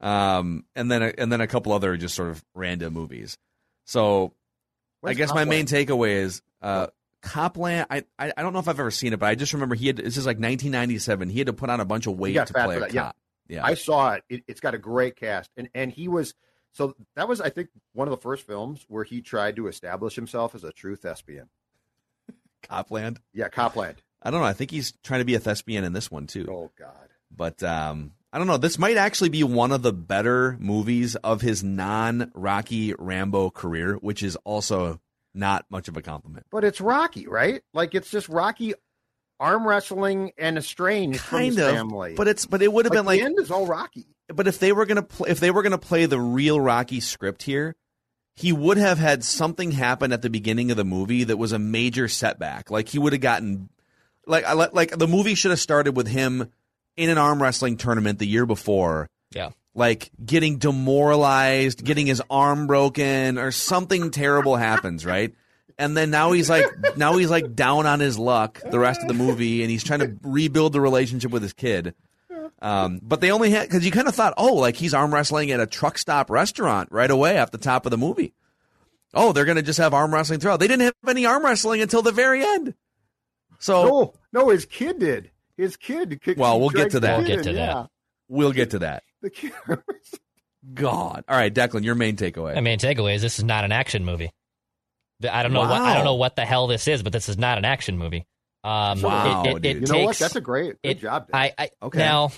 um, 0.01 0.65
and 0.75 0.91
then 0.91 1.01
a, 1.01 1.13
and 1.17 1.31
then 1.31 1.39
a 1.39 1.47
couple 1.47 1.71
other 1.71 1.95
just 1.95 2.13
sort 2.15 2.29
of 2.29 2.43
random 2.53 2.91
movies. 2.93 3.37
So, 3.85 4.33
Where's 4.99 5.15
I 5.15 5.17
guess 5.17 5.33
my 5.33 5.45
main 5.45 5.65
takeaway 5.65 6.15
is 6.23 6.41
uh, 6.61 6.87
Copland. 7.21 7.85
I, 7.89 8.03
I 8.17 8.33
I 8.35 8.41
don't 8.41 8.53
know 8.53 8.59
if 8.59 8.67
I've 8.67 8.79
ever 8.79 8.91
seen 8.91 9.13
it, 9.13 9.19
but 9.19 9.27
I 9.27 9.35
just 9.35 9.53
remember 9.53 9.75
he 9.75 9.87
had. 9.87 9.97
This 9.97 10.17
is 10.17 10.25
like 10.25 10.37
1997. 10.37 11.29
He 11.29 11.39
had 11.39 11.47
to 11.47 11.53
put 11.53 11.69
on 11.69 11.79
a 11.79 11.85
bunch 11.85 12.07
of 12.07 12.17
weight 12.17 12.33
to 12.33 12.53
play 12.53 12.77
a 12.77 12.79
that, 12.79 12.93
yeah. 12.93 13.01
cop. 13.03 13.17
Yeah, 13.47 13.65
I 13.65 13.73
saw 13.75 14.13
it. 14.13 14.23
it. 14.29 14.43
It's 14.47 14.59
got 14.59 14.73
a 14.73 14.77
great 14.77 15.15
cast, 15.15 15.49
and 15.55 15.69
and 15.75 15.91
he 15.91 16.07
was 16.07 16.33
so 16.71 16.95
that 17.15 17.27
was 17.27 17.41
I 17.41 17.49
think 17.49 17.69
one 17.93 18.07
of 18.07 18.11
the 18.11 18.21
first 18.21 18.45
films 18.47 18.85
where 18.87 19.03
he 19.03 19.21
tried 19.21 19.55
to 19.57 19.67
establish 19.67 20.15
himself 20.15 20.55
as 20.55 20.63
a 20.63 20.71
true 20.71 20.95
thespian. 20.95 21.49
Copland. 22.63 23.19
Yeah, 23.33 23.49
Copland. 23.49 24.01
I 24.21 24.31
don't 24.31 24.41
know. 24.41 24.47
I 24.47 24.53
think 24.53 24.71
he's 24.71 24.93
trying 25.03 25.19
to 25.19 25.25
be 25.25 25.35
a 25.35 25.39
thespian 25.39 25.83
in 25.83 25.93
this 25.93 26.09
one 26.09 26.27
too. 26.27 26.47
Oh 26.49 26.71
God. 26.77 27.09
But 27.35 27.61
um, 27.63 28.11
I 28.33 28.37
don't 28.37 28.47
know. 28.47 28.57
This 28.57 28.77
might 28.79 28.97
actually 28.97 29.29
be 29.29 29.43
one 29.43 29.71
of 29.71 29.81
the 29.81 29.93
better 29.93 30.57
movies 30.59 31.15
of 31.17 31.41
his 31.41 31.63
non-Rocky 31.63 32.93
Rambo 32.97 33.49
career, 33.51 33.95
which 33.95 34.21
is 34.21 34.35
also 34.37 34.99
not 35.33 35.65
much 35.69 35.87
of 35.87 35.97
a 35.97 36.01
compliment. 36.01 36.45
But 36.51 36.63
it's 36.63 36.81
Rocky, 36.81 37.27
right? 37.27 37.61
Like 37.73 37.95
it's 37.95 38.09
just 38.11 38.29
Rocky 38.29 38.73
arm 39.39 39.67
wrestling 39.67 40.31
and 40.37 40.57
estranged 40.57 41.19
from 41.19 41.39
Kind 41.39 41.55
his 41.55 41.65
of, 41.65 41.73
family. 41.73 42.13
but 42.15 42.27
it's 42.27 42.45
but 42.45 42.61
it 42.61 42.71
would 42.71 42.85
have 42.85 42.91
been 42.93 43.05
like 43.05 43.19
the 43.19 43.25
end 43.25 43.39
is 43.39 43.49
all 43.51 43.65
Rocky. 43.65 44.05
but 44.27 44.47
if 44.47 44.59
they 44.59 44.71
were 44.71 44.85
gonna 44.85 45.01
play 45.01 45.29
if 45.31 45.39
they 45.39 45.49
were 45.51 45.63
gonna 45.63 45.77
play 45.77 46.05
the 46.05 46.19
real 46.19 46.59
Rocky 46.59 46.99
script 46.99 47.43
here, 47.43 47.75
he 48.35 48.53
would 48.53 48.77
have 48.77 48.99
had 48.99 49.23
something 49.23 49.71
happen 49.71 50.11
at 50.13 50.21
the 50.21 50.29
beginning 50.29 50.69
of 50.71 50.77
the 50.77 50.85
movie 50.85 51.23
that 51.23 51.37
was 51.37 51.51
a 51.53 51.59
major 51.59 52.07
setback. 52.07 52.69
Like 52.69 52.87
he 52.89 52.99
would 52.99 53.13
have 53.13 53.21
gotten 53.21 53.69
like 54.27 54.43
I 54.45 54.53
like 54.53 54.91
the 54.97 55.07
movie 55.07 55.33
should 55.35 55.51
have 55.51 55.59
started 55.59 55.95
with 55.97 56.07
him 56.07 56.51
in 56.97 57.09
an 57.09 57.17
arm 57.17 57.41
wrestling 57.41 57.77
tournament 57.77 58.19
the 58.19 58.27
year 58.27 58.45
before. 58.45 59.07
Yeah. 59.33 59.51
Like 59.73 60.11
getting 60.23 60.57
demoralized, 60.57 61.83
getting 61.83 62.05
his 62.07 62.21
arm 62.29 62.67
broken, 62.67 63.37
or 63.37 63.51
something 63.51 64.11
terrible 64.11 64.55
happens, 64.55 65.05
right? 65.05 65.33
and 65.77 65.97
then 65.97 66.11
now 66.11 66.31
he's 66.33 66.47
like 66.49 66.65
now 66.97 67.15
he's 67.17 67.31
like 67.31 67.55
down 67.55 67.87
on 67.87 67.99
his 67.99 68.19
luck 68.19 68.61
the 68.69 68.77
rest 68.77 69.01
of 69.01 69.07
the 69.07 69.13
movie, 69.13 69.61
and 69.63 69.71
he's 69.71 69.83
trying 69.83 70.01
to 70.01 70.15
rebuild 70.21 70.73
the 70.73 70.81
relationship 70.81 71.31
with 71.31 71.41
his 71.41 71.53
kid. 71.53 71.95
Um, 72.61 72.99
but 73.01 73.21
they 73.21 73.31
only 73.31 73.49
had 73.49 73.67
because 73.67 73.83
you 73.85 73.91
kind 73.91 74.07
of 74.07 74.13
thought, 74.13 74.33
oh, 74.37 74.53
like 74.55 74.75
he's 74.75 74.93
arm 74.93 75.11
wrestling 75.13 75.49
at 75.51 75.59
a 75.59 75.65
truck 75.65 75.97
stop 75.97 76.29
restaurant 76.29 76.89
right 76.91 77.09
away 77.09 77.37
at 77.37 77.51
the 77.51 77.57
top 77.57 77.85
of 77.87 77.89
the 77.91 77.97
movie. 77.97 78.33
Oh, 79.13 79.31
they're 79.31 79.45
gonna 79.45 79.61
just 79.63 79.79
have 79.79 79.93
arm 79.93 80.13
wrestling 80.13 80.39
throughout. 80.39 80.59
They 80.59 80.67
didn't 80.67 80.83
have 80.83 80.93
any 81.07 81.25
arm 81.25 81.43
wrestling 81.43 81.81
until 81.81 82.01
the 82.03 82.11
very 82.11 82.43
end. 82.45 82.75
So 83.57 83.83
no, 83.85 84.13
no, 84.33 84.49
his 84.49 84.65
kid 84.65 84.99
did. 84.99 85.31
His 85.57 85.77
kid. 85.77 86.21
kicked- 86.21 86.39
Well, 86.39 86.59
we'll 86.59 86.69
get 86.69 86.91
to 86.91 86.99
that. 86.99 87.17
We'll 87.19 87.27
get 87.27 87.43
to 87.43 87.53
that. 87.53 87.55
Yeah. 87.55 87.85
we'll 88.27 88.51
get 88.51 88.71
to 88.71 88.79
that. 88.79 89.03
The 89.21 89.29
kid. 89.29 89.51
God. 90.73 91.23
All 91.27 91.35
right, 91.37 91.53
Declan, 91.53 91.83
your 91.83 91.95
main 91.95 92.15
takeaway. 92.15 92.55
My 92.55 92.61
main 92.61 92.79
takeaway 92.79 93.15
is 93.15 93.21
this 93.21 93.39
is 93.39 93.45
not 93.45 93.63
an 93.65 93.71
action 93.71 94.05
movie. 94.05 94.31
I 95.29 95.43
don't 95.43 95.53
know 95.53 95.61
what 95.61 95.71
I 95.71 95.93
don't 95.95 96.05
know 96.05 96.15
what 96.15 96.35
the 96.35 96.45
hell 96.45 96.67
this 96.67 96.87
is, 96.87 97.03
but 97.03 97.13
this 97.13 97.29
is 97.29 97.37
not 97.37 97.57
an 97.57 97.65
action 97.65 97.97
movie. 97.97 98.25
Um, 98.63 99.01
Wow, 99.01 99.43
it, 99.45 99.49
it, 99.49 99.55
it 99.55 99.61
dude. 99.61 99.87
You 99.89 99.93
know 99.95 100.03
what? 100.05 100.17
That's 100.17 100.35
a 100.35 100.41
great 100.41 100.81
good 100.83 100.91
it- 100.91 100.99
job. 100.99 101.27
Dan. 101.31 101.41
I, 101.41 101.53
I 101.57 101.69
Okay. 101.83 101.99
now 101.99 102.31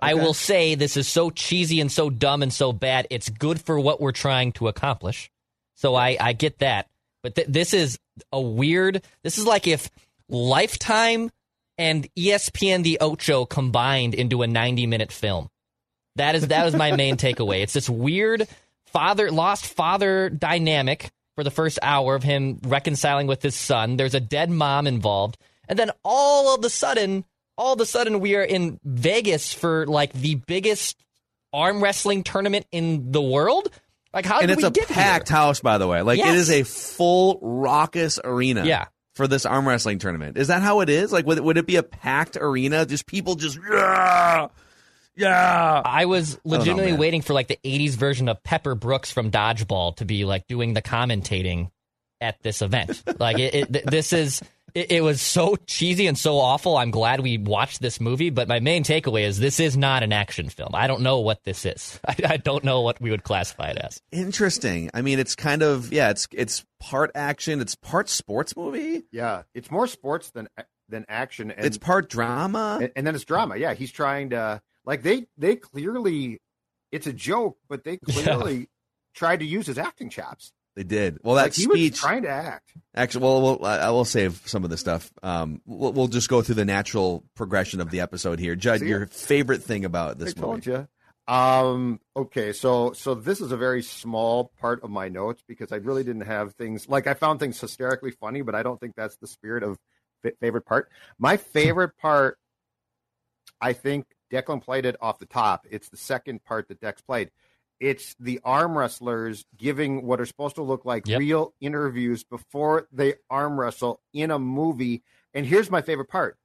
I 0.00 0.14
will 0.14 0.34
say 0.34 0.74
this 0.74 0.96
is 0.96 1.06
so 1.08 1.30
cheesy 1.30 1.80
and 1.80 1.90
so 1.90 2.10
dumb 2.10 2.42
and 2.42 2.52
so 2.52 2.72
bad. 2.72 3.06
It's 3.10 3.28
good 3.28 3.60
for 3.60 3.78
what 3.78 4.00
we're 4.00 4.12
trying 4.12 4.52
to 4.52 4.68
accomplish. 4.68 5.30
So 5.76 5.94
I 5.94 6.16
I 6.20 6.32
get 6.32 6.58
that, 6.58 6.88
but 7.22 7.34
th- 7.36 7.48
this 7.48 7.74
is 7.74 7.98
a 8.32 8.40
weird. 8.40 9.02
This 9.24 9.38
is 9.38 9.46
like 9.46 9.66
if 9.66 9.88
Lifetime 10.28 11.30
and 11.78 12.08
ESPN 12.16 12.82
the 12.84 12.98
Ocho 13.00 13.44
combined 13.46 14.14
into 14.14 14.42
a 14.42 14.46
90 14.46 14.86
minute 14.86 15.10
film. 15.12 15.48
That 16.16 16.34
is 16.34 16.48
that 16.48 16.64
was 16.64 16.74
my 16.74 16.94
main 16.96 17.16
takeaway. 17.16 17.62
It's 17.62 17.72
this 17.72 17.88
weird 17.88 18.46
father 18.86 19.30
lost 19.30 19.66
father 19.66 20.28
dynamic 20.28 21.10
for 21.34 21.44
the 21.44 21.50
first 21.50 21.78
hour 21.82 22.14
of 22.14 22.22
him 22.22 22.58
reconciling 22.64 23.26
with 23.26 23.42
his 23.42 23.54
son. 23.54 23.96
There's 23.96 24.14
a 24.14 24.20
dead 24.20 24.50
mom 24.50 24.86
involved, 24.86 25.38
and 25.68 25.78
then 25.78 25.90
all 26.04 26.54
of 26.54 26.64
a 26.64 26.70
sudden, 26.70 27.24
all 27.56 27.72
of 27.72 27.80
a 27.80 27.86
sudden, 27.86 28.20
we 28.20 28.36
are 28.36 28.42
in 28.42 28.78
Vegas 28.84 29.52
for 29.54 29.86
like 29.86 30.12
the 30.12 30.34
biggest 30.34 31.02
arm 31.52 31.82
wrestling 31.82 32.22
tournament 32.24 32.66
in 32.72 33.12
the 33.12 33.22
world. 33.22 33.70
Like 34.12 34.26
how 34.26 34.40
and 34.40 34.48
did 34.48 34.54
it's 34.58 34.62
we 34.62 34.68
a 34.68 34.70
get 34.70 34.88
packed 34.88 35.28
here? 35.30 35.36
house, 35.38 35.60
by 35.60 35.78
the 35.78 35.86
way. 35.88 36.02
Like 36.02 36.18
it 36.18 36.26
Yes. 36.26 36.36
is 36.36 36.50
a 36.50 36.62
full 36.64 37.38
raucous 37.40 38.20
arena. 38.22 38.64
Yeah. 38.66 38.86
For 39.14 39.26
this 39.26 39.44
arm 39.44 39.68
wrestling 39.68 39.98
tournament, 39.98 40.38
is 40.38 40.48
that 40.48 40.62
how 40.62 40.80
it 40.80 40.88
is? 40.88 41.12
Like, 41.12 41.26
would 41.26 41.38
would 41.40 41.58
it 41.58 41.66
be 41.66 41.76
a 41.76 41.82
packed 41.82 42.38
arena? 42.40 42.86
Just 42.86 43.04
people 43.06 43.34
just 43.34 43.58
yeah. 45.16 45.82
I 45.84 46.06
was 46.06 46.34
know, 46.36 46.58
legitimately 46.58 46.92
man. 46.92 47.00
waiting 47.00 47.22
for 47.22 47.32
like 47.32 47.48
the 47.48 47.58
80s 47.64 47.94
version 47.94 48.28
of 48.28 48.42
Pepper 48.42 48.74
Brooks 48.74 49.10
from 49.10 49.30
Dodgeball 49.30 49.96
to 49.96 50.04
be 50.04 50.24
like 50.24 50.46
doing 50.46 50.74
the 50.74 50.82
commentating 50.82 51.70
at 52.20 52.42
this 52.42 52.62
event. 52.62 53.02
like 53.20 53.38
it, 53.38 53.74
it 53.74 53.90
this 53.90 54.12
is 54.12 54.42
it, 54.74 54.90
it 54.90 55.00
was 55.02 55.20
so 55.20 55.56
cheesy 55.66 56.06
and 56.06 56.16
so 56.16 56.38
awful. 56.38 56.76
I'm 56.76 56.90
glad 56.90 57.20
we 57.20 57.38
watched 57.38 57.80
this 57.80 58.00
movie, 58.00 58.30
but 58.30 58.48
my 58.48 58.60
main 58.60 58.84
takeaway 58.84 59.22
is 59.22 59.38
this 59.38 59.60
is 59.60 59.76
not 59.76 60.02
an 60.02 60.12
action 60.12 60.48
film. 60.48 60.70
I 60.74 60.86
don't 60.86 61.02
know 61.02 61.20
what 61.20 61.44
this 61.44 61.66
is. 61.66 62.00
I, 62.08 62.16
I 62.24 62.36
don't 62.38 62.64
know 62.64 62.80
what 62.80 63.00
we 63.00 63.10
would 63.10 63.24
classify 63.24 63.70
it 63.70 63.76
as. 63.76 64.00
Interesting. 64.10 64.90
I 64.94 65.02
mean, 65.02 65.18
it's 65.18 65.34
kind 65.34 65.62
of 65.62 65.92
yeah. 65.92 66.10
It's 66.10 66.28
it's 66.32 66.64
part 66.80 67.10
action. 67.14 67.60
It's 67.60 67.74
part 67.74 68.08
sports 68.08 68.56
movie. 68.56 69.02
yeah, 69.12 69.42
it's 69.54 69.70
more 69.70 69.86
sports 69.86 70.30
than 70.30 70.48
than 70.88 71.04
action. 71.08 71.50
And, 71.50 71.66
it's 71.66 71.78
part 71.78 72.08
drama. 72.08 72.78
and, 72.80 72.92
and 72.96 73.06
then 73.06 73.14
it's 73.14 73.24
drama. 73.24 73.56
Yeah, 73.56 73.74
he's 73.74 73.90
trying 73.90 74.30
to 74.30 74.62
like 74.84 75.02
they 75.02 75.26
they 75.38 75.56
clearly 75.56 76.40
it's 76.90 77.06
a 77.06 77.12
joke, 77.12 77.56
but 77.68 77.84
they 77.84 77.96
clearly 78.10 78.68
tried 79.14 79.40
to 79.40 79.46
use 79.46 79.66
his 79.66 79.78
acting 79.78 80.10
chops. 80.10 80.52
they 80.76 80.82
did 80.84 81.18
well. 81.22 81.36
That 81.36 81.42
like 81.44 81.54
he 81.54 81.66
was 81.66 81.98
trying 81.98 82.22
to 82.22 82.30
act. 82.30 82.72
Actually, 82.94 83.22
well, 83.24 83.42
we'll 83.42 83.64
I 83.64 83.90
will 83.90 84.04
save 84.04 84.42
some 84.46 84.64
of 84.64 84.70
the 84.70 84.76
stuff. 84.76 85.10
Um, 85.22 85.60
we'll, 85.66 85.92
we'll 85.92 86.08
just 86.08 86.28
go 86.28 86.42
through 86.42 86.56
the 86.56 86.64
natural 86.64 87.24
progression 87.34 87.80
of 87.80 87.90
the 87.90 88.00
episode 88.00 88.38
here. 88.38 88.54
Judd, 88.56 88.80
See? 88.80 88.88
your 88.88 89.06
favorite 89.06 89.62
thing 89.62 89.84
about 89.84 90.18
this 90.18 90.34
I 90.36 90.40
movie? 90.40 90.62
told 90.62 90.66
you. 90.66 90.88
Um. 91.28 92.00
Okay. 92.16 92.52
So 92.52 92.92
so 92.92 93.14
this 93.14 93.40
is 93.40 93.52
a 93.52 93.56
very 93.56 93.82
small 93.82 94.50
part 94.60 94.82
of 94.82 94.90
my 94.90 95.08
notes 95.08 95.42
because 95.46 95.70
I 95.72 95.76
really 95.76 96.02
didn't 96.04 96.22
have 96.26 96.54
things 96.54 96.88
like 96.88 97.06
I 97.06 97.14
found 97.14 97.38
things 97.38 97.60
hysterically 97.60 98.10
funny, 98.10 98.42
but 98.42 98.54
I 98.56 98.62
don't 98.62 98.80
think 98.80 98.94
that's 98.96 99.16
the 99.18 99.28
spirit 99.28 99.62
of 99.62 99.78
fa- 100.22 100.32
favorite 100.40 100.66
part. 100.66 100.90
My 101.18 101.36
favorite 101.36 101.96
part, 101.96 102.38
I 103.60 103.72
think 103.72 104.06
Declan 104.32 104.62
played 104.62 104.86
it 104.86 104.96
off 105.00 105.18
the 105.18 105.26
top. 105.26 105.66
It's 105.70 105.88
the 105.90 105.96
second 105.96 106.42
part 106.44 106.68
that 106.68 106.80
Dex 106.80 107.00
played. 107.02 107.30
It's 107.80 108.14
the 108.20 108.40
arm 108.44 108.78
wrestlers 108.78 109.44
giving 109.56 110.06
what 110.06 110.20
are 110.20 110.26
supposed 110.26 110.54
to 110.54 110.62
look 110.62 110.84
like 110.84 111.06
Yep. 111.06 111.18
real 111.18 111.54
interviews 111.60 112.22
before 112.24 112.86
they 112.92 113.14
arm 113.28 113.58
wrestle 113.58 114.00
in 114.12 114.30
a 114.30 114.38
movie. 114.38 115.02
And 115.34 115.44
here's 115.44 115.70
my 115.70 115.82
favorite 115.82 116.08
part. 116.08 116.38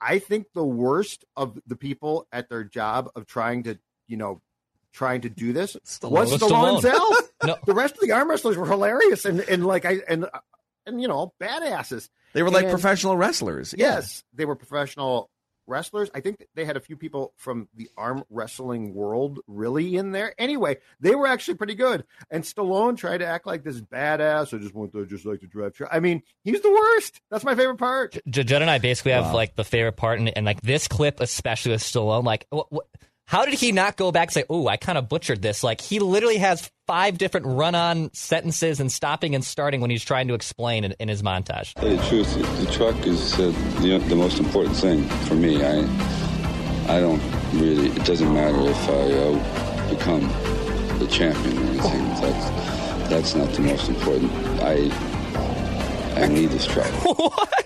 I 0.00 0.18
think 0.18 0.46
the 0.54 0.64
worst 0.64 1.24
of 1.36 1.58
the 1.66 1.74
people 1.76 2.28
at 2.30 2.48
their 2.48 2.62
job 2.64 3.10
of 3.16 3.26
trying 3.26 3.64
to, 3.64 3.78
you 4.06 4.16
know, 4.16 4.40
trying 4.92 5.22
to 5.22 5.28
do 5.28 5.52
this 5.52 5.76
Stallone. 5.84 6.10
was 6.10 6.32
Was 6.32 6.40
Stallone 6.42 6.80
Stallone. 6.80 7.22
No. 7.44 7.56
The 7.66 7.74
rest 7.74 7.94
of 7.94 8.00
the 8.00 8.12
arm 8.12 8.30
wrestlers 8.30 8.56
were 8.56 8.66
hilarious 8.66 9.24
and 9.26 9.40
and 9.40 9.66
like 9.66 9.84
I 9.84 9.98
and 10.08 10.24
uh, 10.24 10.38
and 10.86 11.02
you 11.02 11.06
know 11.08 11.34
badasses. 11.40 12.08
They 12.32 12.42
were 12.42 12.50
like 12.50 12.64
And- 12.64 12.70
professional 12.72 13.14
wrestlers. 13.16 13.74
Yeah. 13.76 13.96
Yes, 13.96 14.24
they 14.32 14.44
were 14.46 14.56
professional 14.56 15.30
wrestlers. 15.66 16.10
I 16.14 16.20
think 16.20 16.46
they 16.54 16.64
had 16.64 16.76
a 16.76 16.80
few 16.80 16.96
people 16.96 17.32
from 17.36 17.68
the 17.74 17.88
arm 17.96 18.24
wrestling 18.30 18.94
world 18.94 19.40
really 19.46 19.96
in 19.96 20.12
there. 20.12 20.34
Anyway, 20.38 20.76
they 21.00 21.14
were 21.14 21.26
actually 21.26 21.56
pretty 21.56 21.74
good. 21.74 22.04
And 22.30 22.44
Stallone 22.44 22.96
tried 22.96 23.18
to 23.18 23.26
act 23.26 23.46
like 23.46 23.64
this 23.64 23.80
badass. 23.80 24.54
I 24.54 24.58
just 24.60 24.74
want 24.74 24.92
to 24.92 25.04
just 25.06 25.24
like 25.26 25.40
to 25.40 25.46
drive. 25.46 25.74
Tra-. 25.74 25.88
I 25.92 26.00
mean, 26.00 26.22
he's 26.44 26.60
the 26.60 26.70
worst. 26.70 27.20
That's 27.30 27.44
my 27.44 27.54
favorite 27.54 27.78
part. 27.78 28.16
J- 28.28 28.44
Judd 28.44 28.62
and 28.62 28.70
I 28.70 28.78
basically 28.78 29.12
have 29.12 29.26
Wow. 29.26 29.34
like 29.34 29.56
the 29.56 29.64
favorite 29.64 29.96
part, 29.96 30.18
and, 30.18 30.34
and 30.36 30.46
like 30.46 30.60
this 30.62 30.88
clip, 30.88 31.20
especially 31.20 31.72
with 31.72 31.82
Stallone, 31.82 32.24
like, 32.24 32.46
wh- 32.54 32.68
wh- 32.74 32.96
how 33.26 33.44
did 33.44 33.54
he 33.54 33.72
not 33.72 33.96
go 33.96 34.12
back 34.12 34.28
and 34.28 34.32
say, 34.32 34.44
"Oh, 34.48 34.68
I 34.68 34.76
kind 34.76 34.96
of 34.96 35.08
butchered 35.08 35.42
this"? 35.42 35.64
Like 35.64 35.80
he 35.80 35.98
literally 35.98 36.38
has 36.38 36.70
five 36.86 37.18
different 37.18 37.46
run-on 37.46 38.12
sentences 38.14 38.78
and 38.78 38.90
stopping 38.90 39.34
and 39.34 39.44
starting 39.44 39.80
when 39.80 39.90
he's 39.90 40.04
trying 40.04 40.28
to 40.28 40.34
explain 40.34 40.84
in, 40.84 40.92
in 41.00 41.08
his 41.08 41.22
montage. 41.22 41.74
Tell 41.74 41.88
you 41.90 41.96
the 41.96 42.06
truth, 42.06 42.60
the 42.64 42.72
truck 42.72 43.06
is 43.06 43.34
uh, 43.34 43.52
the, 43.80 43.98
the 44.08 44.14
most 44.14 44.38
important 44.38 44.76
thing 44.76 45.08
for 45.26 45.34
me. 45.34 45.64
I 45.64 45.80
I 46.88 47.00
don't 47.00 47.22
really. 47.52 47.88
It 47.88 48.04
doesn't 48.04 48.32
matter 48.32 48.70
if 48.70 48.88
I 48.88 49.12
uh, 49.12 49.90
become 49.90 50.28
the 51.00 51.06
champion 51.08 51.58
or 51.58 51.62
anything. 51.62 52.08
That's 52.20 53.10
that's 53.10 53.34
not 53.34 53.48
the 53.50 53.62
most 53.62 53.88
important. 53.88 54.30
I 54.62 54.90
I 56.16 56.28
need 56.28 56.46
this 56.50 56.66
truck. 56.66 56.86
what? 57.04 57.26
What 57.32 57.48
is 57.48 57.50
that? 57.50 57.65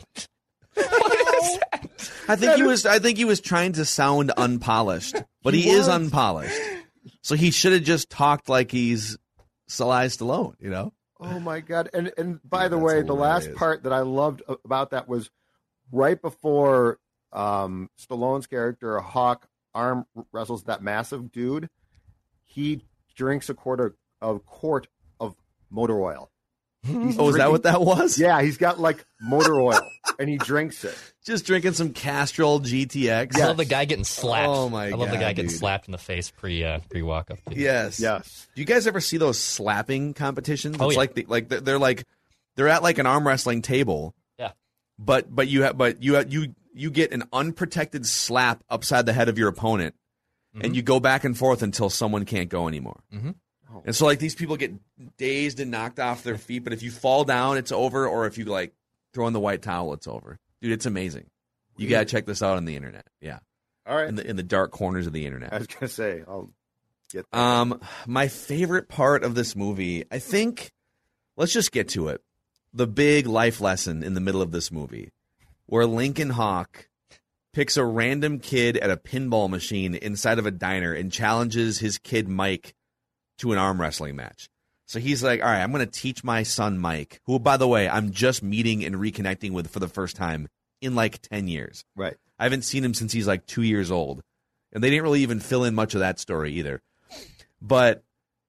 I 2.30 2.36
think 2.36 2.56
he 2.56 2.62
was. 2.62 2.86
I 2.86 2.98
think 2.98 3.18
he 3.18 3.24
was 3.24 3.40
trying 3.40 3.72
to 3.72 3.84
sound 3.84 4.32
unpolished, 4.36 5.16
but 5.42 5.54
he, 5.54 5.62
He 5.62 5.70
is 5.70 5.88
unpolished. 5.88 6.58
So 7.22 7.34
he 7.34 7.50
should 7.50 7.72
have 7.72 7.82
just 7.82 8.10
talked 8.10 8.48
like 8.48 8.70
he's 8.70 9.18
Sly 9.68 10.06
Stallone. 10.06 10.54
You 10.60 10.70
know. 10.70 10.92
Oh 11.18 11.40
my 11.40 11.60
god! 11.60 11.90
And 11.92 12.12
and 12.16 12.40
by 12.48 12.68
the 12.68 12.76
That's 12.76 12.84
way, 12.84 13.02
the 13.02 13.14
last 13.14 13.54
part 13.54 13.82
that 13.82 13.92
I 13.92 14.00
loved 14.00 14.42
about 14.64 14.90
that 14.90 15.08
was 15.08 15.30
right 15.92 16.20
before 16.20 16.98
um, 17.32 17.90
Stallone's 17.98 18.46
character 18.46 18.98
Hawk 19.00 19.48
arm 19.74 20.06
wrestles 20.32 20.64
that 20.64 20.82
massive 20.82 21.30
dude. 21.30 21.68
He 22.44 22.84
drinks 23.14 23.48
a 23.48 23.54
quarter 23.54 23.96
of 24.20 24.44
quart 24.46 24.88
of 25.18 25.36
motor 25.70 26.00
oil. 26.00 26.30
He's 26.82 27.18
Oh, 27.18 27.28
is 27.28 27.36
that 27.36 27.50
what 27.50 27.64
that 27.64 27.80
was? 27.82 28.18
Yeah, 28.18 28.40
he's 28.40 28.56
got 28.56 28.80
like 28.80 29.04
motor 29.20 29.60
oil, 29.60 29.80
and 30.18 30.28
he 30.30 30.38
drinks 30.38 30.82
it. 30.84 30.96
Just 31.24 31.44
drinking 31.44 31.74
some 31.74 31.92
Castrol 31.92 32.60
GTX. 32.60 33.36
I 33.36 33.46
love 33.46 33.58
the 33.58 33.66
guy 33.66 33.84
getting 33.84 34.04
slapped. 34.04 34.48
Oh, 34.48 34.68
my 34.70 34.86
I 34.86 34.90
love 34.90 35.10
the 35.10 35.16
God, 35.16 35.20
guy 35.20 35.32
getting 35.34 35.50
slapped 35.50 35.88
in 35.88 35.92
the 35.92 35.98
face 35.98 36.30
pre 36.30 36.64
uh, 36.64 36.80
pre 36.90 37.02
walk 37.02 37.30
up. 37.30 37.38
Yes. 37.50 38.00
Yes. 38.00 38.48
Do 38.54 38.60
you 38.62 38.66
guys 38.66 38.86
ever 38.86 39.00
see 39.00 39.18
those 39.18 39.38
slapping 39.38 40.14
competitions? 40.14 40.76
Oh, 40.80 40.86
it's 40.86 40.94
yeah. 40.94 40.98
like 40.98 41.14
the, 41.14 41.26
like 41.28 41.48
they're- 41.48 41.60
they're 41.60 41.78
like 41.78 42.04
they're 42.56 42.68
at 42.68 42.82
like 42.82 42.96
an 42.98 43.06
arm 43.06 43.26
wrestling 43.26 43.60
table. 43.60 44.14
Yeah. 44.38 44.52
But 44.98 45.34
but 45.34 45.48
you 45.48 45.62
have 45.64 45.76
but 45.76 46.02
you 46.02 46.14
have, 46.14 46.32
you 46.32 46.54
you 46.72 46.90
get 46.90 47.12
an 47.12 47.24
unprotected 47.32 48.06
slap 48.06 48.64
upside 48.70 49.04
the 49.04 49.12
head 49.12 49.28
of 49.28 49.36
your 49.36 49.48
opponent, 49.48 49.94
and 50.58 50.74
you 50.74 50.80
go 50.80 50.98
back 50.98 51.24
and 51.24 51.36
forth 51.36 51.62
until 51.62 51.90
someone 51.90 52.24
can't 52.24 52.48
go 52.48 52.68
anymore. 52.68 53.00
Mhm. 53.72 53.82
And 53.86 53.96
so 53.96 54.06
like 54.06 54.18
these 54.18 54.34
people 54.34 54.56
get 54.56 54.72
dazed 55.16 55.60
and 55.60 55.70
knocked 55.70 56.00
off 56.00 56.22
their 56.22 56.38
feet, 56.38 56.64
but 56.64 56.72
if 56.72 56.82
you 56.82 56.90
fall 56.90 57.24
down, 57.24 57.56
it's 57.56 57.72
over. 57.72 58.06
Or 58.08 58.26
if 58.26 58.38
you 58.38 58.44
like 58.46 58.72
throw 59.14 59.26
in 59.26 59.32
the 59.32 59.40
white 59.40 59.62
towel, 59.62 59.92
it's 59.94 60.06
over. 60.06 60.38
Dude, 60.60 60.72
it's 60.72 60.86
amazing. 60.86 61.26
You 61.76 61.88
gotta 61.88 62.04
check 62.04 62.26
this 62.26 62.42
out 62.42 62.56
on 62.56 62.64
the 62.66 62.76
internet. 62.76 63.06
Yeah, 63.20 63.38
All 63.86 63.96
right. 63.96 64.08
in 64.08 64.14
the 64.16 64.26
in 64.28 64.36
the 64.36 64.42
dark 64.42 64.70
corners 64.70 65.06
of 65.06 65.12
the 65.12 65.24
internet. 65.24 65.52
I 65.52 65.58
was 65.58 65.66
gonna 65.66 65.88
say 65.88 66.22
I'll 66.28 66.50
get. 67.10 67.24
That. 67.30 67.38
Um, 67.38 67.80
my 68.06 68.28
favorite 68.28 68.88
part 68.88 69.24
of 69.24 69.34
this 69.34 69.56
movie, 69.56 70.04
I 70.10 70.18
think, 70.18 70.72
let's 71.36 71.52
just 71.52 71.72
get 71.72 71.88
to 71.90 72.08
it. 72.08 72.22
The 72.74 72.86
big 72.86 73.26
life 73.26 73.60
lesson 73.60 74.02
in 74.02 74.14
the 74.14 74.20
middle 74.20 74.42
of 74.42 74.52
this 74.52 74.70
movie, 74.70 75.10
where 75.66 75.86
Lincoln 75.86 76.30
Hawk 76.30 76.88
picks 77.52 77.76
a 77.76 77.84
random 77.84 78.38
kid 78.38 78.76
at 78.76 78.90
a 78.90 78.96
pinball 78.96 79.48
machine 79.50 79.94
inside 79.94 80.38
of 80.38 80.46
a 80.46 80.50
diner 80.52 80.92
and 80.92 81.10
challenges 81.10 81.78
his 81.78 81.98
kid 81.98 82.28
Mike 82.28 82.74
to 83.40 83.52
an 83.52 83.58
arm 83.58 83.80
wrestling 83.80 84.16
match. 84.16 84.48
So 84.86 84.98
he's 84.98 85.22
like, 85.22 85.40
all 85.40 85.48
right, 85.48 85.62
I'm 85.62 85.72
going 85.72 85.86
to 85.86 86.00
teach 86.00 86.24
my 86.24 86.42
son 86.42 86.78
Mike, 86.78 87.20
who, 87.26 87.38
by 87.38 87.56
the 87.56 87.68
way, 87.68 87.88
I'm 87.88 88.10
just 88.10 88.42
meeting 88.42 88.84
and 88.84 88.96
reconnecting 88.96 89.52
with 89.52 89.68
for 89.68 89.78
the 89.78 89.88
first 89.88 90.16
time 90.16 90.48
in 90.80 90.94
like 90.94 91.22
10 91.22 91.48
years. 91.48 91.84
Right. 91.94 92.16
I 92.38 92.44
haven't 92.44 92.62
seen 92.62 92.84
him 92.84 92.94
since 92.94 93.12
he's 93.12 93.26
like 93.26 93.46
two 93.46 93.62
years 93.62 93.90
old. 93.90 94.22
And 94.72 94.82
they 94.82 94.90
didn't 94.90 95.04
really 95.04 95.22
even 95.22 95.40
fill 95.40 95.64
in 95.64 95.74
much 95.74 95.94
of 95.94 96.00
that 96.00 96.18
story 96.18 96.52
either. 96.54 96.82
But 97.62 98.02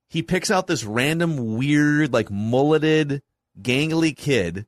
he 0.10 0.24
picks 0.24 0.52
out 0.52 0.68
this 0.68 0.84
random, 0.84 1.58
weird, 1.58 2.14
like 2.14 2.32
mulleted, 2.32 3.22
gangly 3.62 4.16
kid 4.16 4.66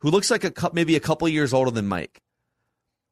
who 0.00 0.10
looks 0.10 0.30
like 0.30 0.44
a 0.44 0.70
maybe 0.72 0.96
a 0.96 1.00
couple 1.00 1.28
years 1.28 1.52
older 1.52 1.70
than 1.70 1.86
Mike. 1.86 2.20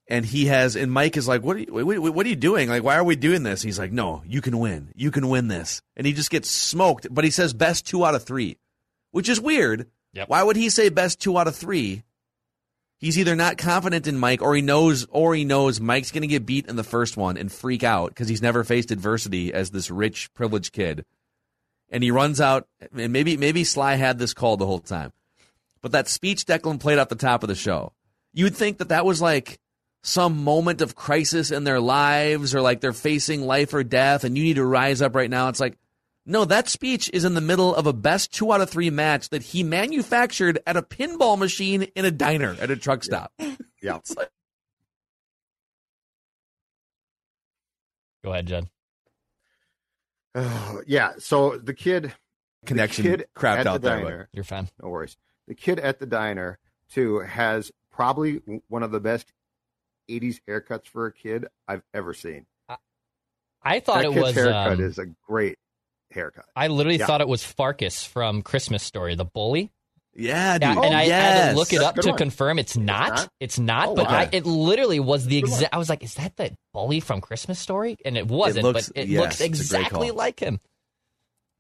And 0.07 0.27
he 0.27 0.47
has, 0.47 0.77
and 0.77 0.93
Mike 0.93 1.17
is 1.17 1.27
like, 1.27 1.43
"What 1.43 1.57
are 1.57 1.61
you? 1.61 1.73
What, 1.73 1.99
what- 1.99 2.27
are 2.27 2.29
you 2.29 2.37
doing? 2.37 2.69
Like, 2.69 2.83
why 2.83 2.97
are 2.97 3.05
we 3.05 3.17
doing 3.17 3.43
this?" 3.43 3.63
He's 3.63 3.79
like, 3.79 3.91
"No, 3.91 4.23
you 4.27 4.43
can 4.43 4.59
win. 4.59 4.93
You 4.95 5.11
can 5.11 5.29
win 5.29 5.49
this." 5.49 5.81
And 5.97 6.07
he 6.07 6.13
just 6.13 6.31
gets 6.31 6.51
smoked. 6.51 7.07
But 7.11 7.25
he 7.25 7.31
says 7.31 7.55
best 7.55 7.87
two 7.87 8.05
out 8.05 8.15
of 8.15 8.23
three, 8.25 8.59
which 9.13 9.31
is 9.31 9.41
weird. 9.41 9.87
Yep. 10.13 10.29
Why 10.29 10.43
would 10.43 10.57
he 10.57 10.69
say 10.69 10.91
best 10.91 11.21
two 11.21 11.39
out 11.39 11.49
of 11.49 11.57
three? 11.57 12.03
He's 12.99 13.19
either 13.19 13.35
not 13.35 13.59
confident 13.59 14.07
in 14.07 14.19
Mike, 14.19 14.41
or 14.41 14.55
he 14.55 14.63
knows, 14.63 15.07
or 15.11 15.35
he 15.35 15.45
knows 15.45 15.81
Mike's 15.81 16.11
going 16.11 16.23
to 16.23 16.29
get 16.29 16.47
beat 16.47 16.67
in 16.67 16.77
the 16.77 16.85
first 16.85 17.17
one 17.17 17.37
and 17.37 17.51
freak 17.51 17.83
out 17.83 18.11
because 18.11 18.29
he's 18.29 18.41
never 18.43 18.63
faced 18.63 18.91
adversity 18.91 19.53
as 19.53 19.71
this 19.71 19.91
rich, 19.91 20.33
privileged 20.35 20.73
kid. 20.73 21.05
And 21.91 22.03
he 22.03 22.11
runs 22.11 22.41
out, 22.41 22.67
and 22.97 23.13
maybe 23.13 23.37
maybe 23.37 23.65
Sly 23.65 23.95
had 23.97 24.19
this 24.19 24.35
call 24.35 24.57
the 24.57 24.67
whole 24.67 24.79
time, 24.81 25.13
but 25.83 25.93
that 25.93 26.09
speech 26.09 26.45
Declan 26.45 26.81
played 26.81 26.99
at 26.99 27.09
the 27.09 27.15
top 27.15 27.43
of 27.43 27.49
the 27.49 27.55
show, 27.55 27.93
you'd 28.33 28.57
think 28.57 28.79
that 28.79 28.89
that 28.89 29.05
was 29.05 29.21
like 29.21 29.59
some 30.07 30.45
moment 30.45 30.83
of 30.83 30.95
crisis 30.95 31.51
in 31.51 31.65
their 31.65 31.81
lives, 31.81 32.55
or 32.55 32.61
like 32.61 32.81
they're 32.81 32.93
facing 32.93 33.43
life 33.47 33.73
or 33.73 33.83
death, 33.83 34.23
and 34.23 34.37
you 34.37 34.45
need 34.45 34.57
to 34.57 34.65
rise 34.65 35.01
up 35.01 35.15
right 35.17 35.31
now. 35.31 35.49
It's 35.49 35.61
like, 35.61 35.79
no, 36.27 36.45
that 36.45 36.69
speech 36.69 37.11
is 37.13 37.25
in 37.25 37.33
the 37.35 37.41
middle 37.41 37.75
of 37.75 37.87
a 37.87 37.93
best 37.95 38.33
two 38.33 38.53
out 38.53 38.61
of 38.61 38.69
three 38.69 38.91
match 38.91 39.31
that 39.31 39.43
he 39.43 39.63
manufactured 39.63 40.59
at 40.67 40.77
a 40.77 40.83
pinball 40.83 41.39
machine 41.39 41.83
in 41.95 42.05
a 42.05 42.11
diner 42.11 42.55
at 42.61 42.71
a 42.71 42.77
truck 42.77 43.03
stop. 43.03 43.33
Yeah. 43.39 43.97
It's 43.97 44.15
like, 44.17 44.31
Go 48.25 48.33
ahead, 48.33 48.47
Jed. 48.47 48.69
yeah. 50.87 51.13
So 51.19 51.59
the 51.59 51.75
kid, 51.75 52.15
Connection 52.65 53.05
the 53.05 53.11
kid 53.19 53.27
crapped 53.37 53.59
at 53.59 53.67
out 53.67 53.83
the 53.83 53.89
there, 53.89 53.99
but- 53.99 54.05
diner. 54.05 54.29
You're 54.33 54.45
fine. 54.45 54.69
No 54.83 54.89
worries. 54.89 55.17
The 55.49 55.55
kid 55.55 55.79
at 55.79 55.99
the 55.99 56.07
diner 56.07 56.59
too 56.91 57.19
has 57.21 57.71
probably 57.91 58.41
one 58.69 58.83
of 58.83 58.91
the 58.91 59.01
best 59.01 59.31
'80s 60.09 60.41
haircuts 60.49 60.87
for 60.87 61.07
a 61.07 61.13
kid 61.13 61.47
I've 61.69 61.83
ever 61.93 62.15
seen. 62.15 62.47
I 63.63 63.81
thought 63.81 64.03
that 64.03 64.07
it 64.11 64.13
kid's 64.13 64.23
was. 64.23 64.35
haircut 64.35 64.73
um, 64.73 64.81
is 64.81 64.99
a 64.99 65.07
great 65.27 65.59
haircut. 66.11 66.45
I 66.55 66.69
literally 66.69 66.99
Yeah. 66.99 67.07
thought 67.07 67.21
it 67.23 67.29
was 67.29 67.43
Farkus 67.43 68.07
from 68.07 68.43
Christmas 68.43 68.83
Story, 68.83 69.15
the 69.15 69.25
bully. 69.25 69.73
yeah, 70.15 70.59
dude. 70.59 70.69
Yeah, 70.77 70.83
and 70.83 70.95
I 70.95 71.05
had 71.07 71.51
to 71.53 71.57
look 71.57 71.73
it 71.73 71.81
up 71.81 71.95
Good 71.95 72.03
to 72.03 72.09
one. 72.11 72.19
confirm 72.19 72.59
it's 72.59 72.77
not. 72.77 73.09
not? 73.15 73.29
It's 73.41 73.59
not, 73.59 73.89
Oh, 73.89 73.95
but 73.95 74.07
wow. 74.07 74.19
I, 74.19 74.29
it 74.33 74.45
literally 74.47 75.01
was 75.01 75.25
the 75.27 75.39
exact. 75.39 75.75
I 75.75 75.79
was 75.79 75.89
like, 75.89 76.03
"Is 76.05 76.15
that 76.17 76.37
the 76.37 76.55
bully 76.73 77.01
from 77.01 77.21
Christmas 77.23 77.59
Story?" 77.59 77.97
And 78.05 78.17
it 78.19 78.29
wasn't, 78.29 78.65
looks- 78.65 78.89
but 78.91 78.97
it 79.03 79.09
yes, 79.09 79.21
looks 79.21 79.35
it's 79.35 79.41
a 79.41 79.43
great 79.45 79.49
exactly 79.87 80.11
like 80.11 80.41
him. 80.41 80.61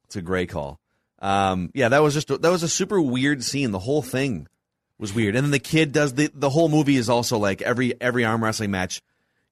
It's 0.04 0.16
a 0.16 0.22
great 0.22 0.50
call. 0.50 0.78
Um, 1.20 1.70
yeah, 1.74 1.88
that 1.88 2.02
was 2.02 2.12
just 2.12 2.28
that 2.28 2.42
was 2.50 2.62
a 2.62 2.68
super 2.68 3.00
weird 3.00 3.42
scene. 3.42 3.70
The 3.70 3.78
whole 3.78 4.02
thing 4.02 4.46
was 4.98 5.14
weird, 5.14 5.36
and 5.36 5.44
then 5.44 5.50
the 5.50 5.58
kid 5.58 5.92
does 5.92 6.14
the 6.14 6.30
the 6.34 6.50
whole 6.50 6.68
movie 6.68 6.96
is 6.96 7.08
also 7.08 7.38
like 7.38 7.62
every 7.62 8.00
every 8.00 8.24
arm 8.24 8.42
wrestling 8.44 8.70
match. 8.70 9.00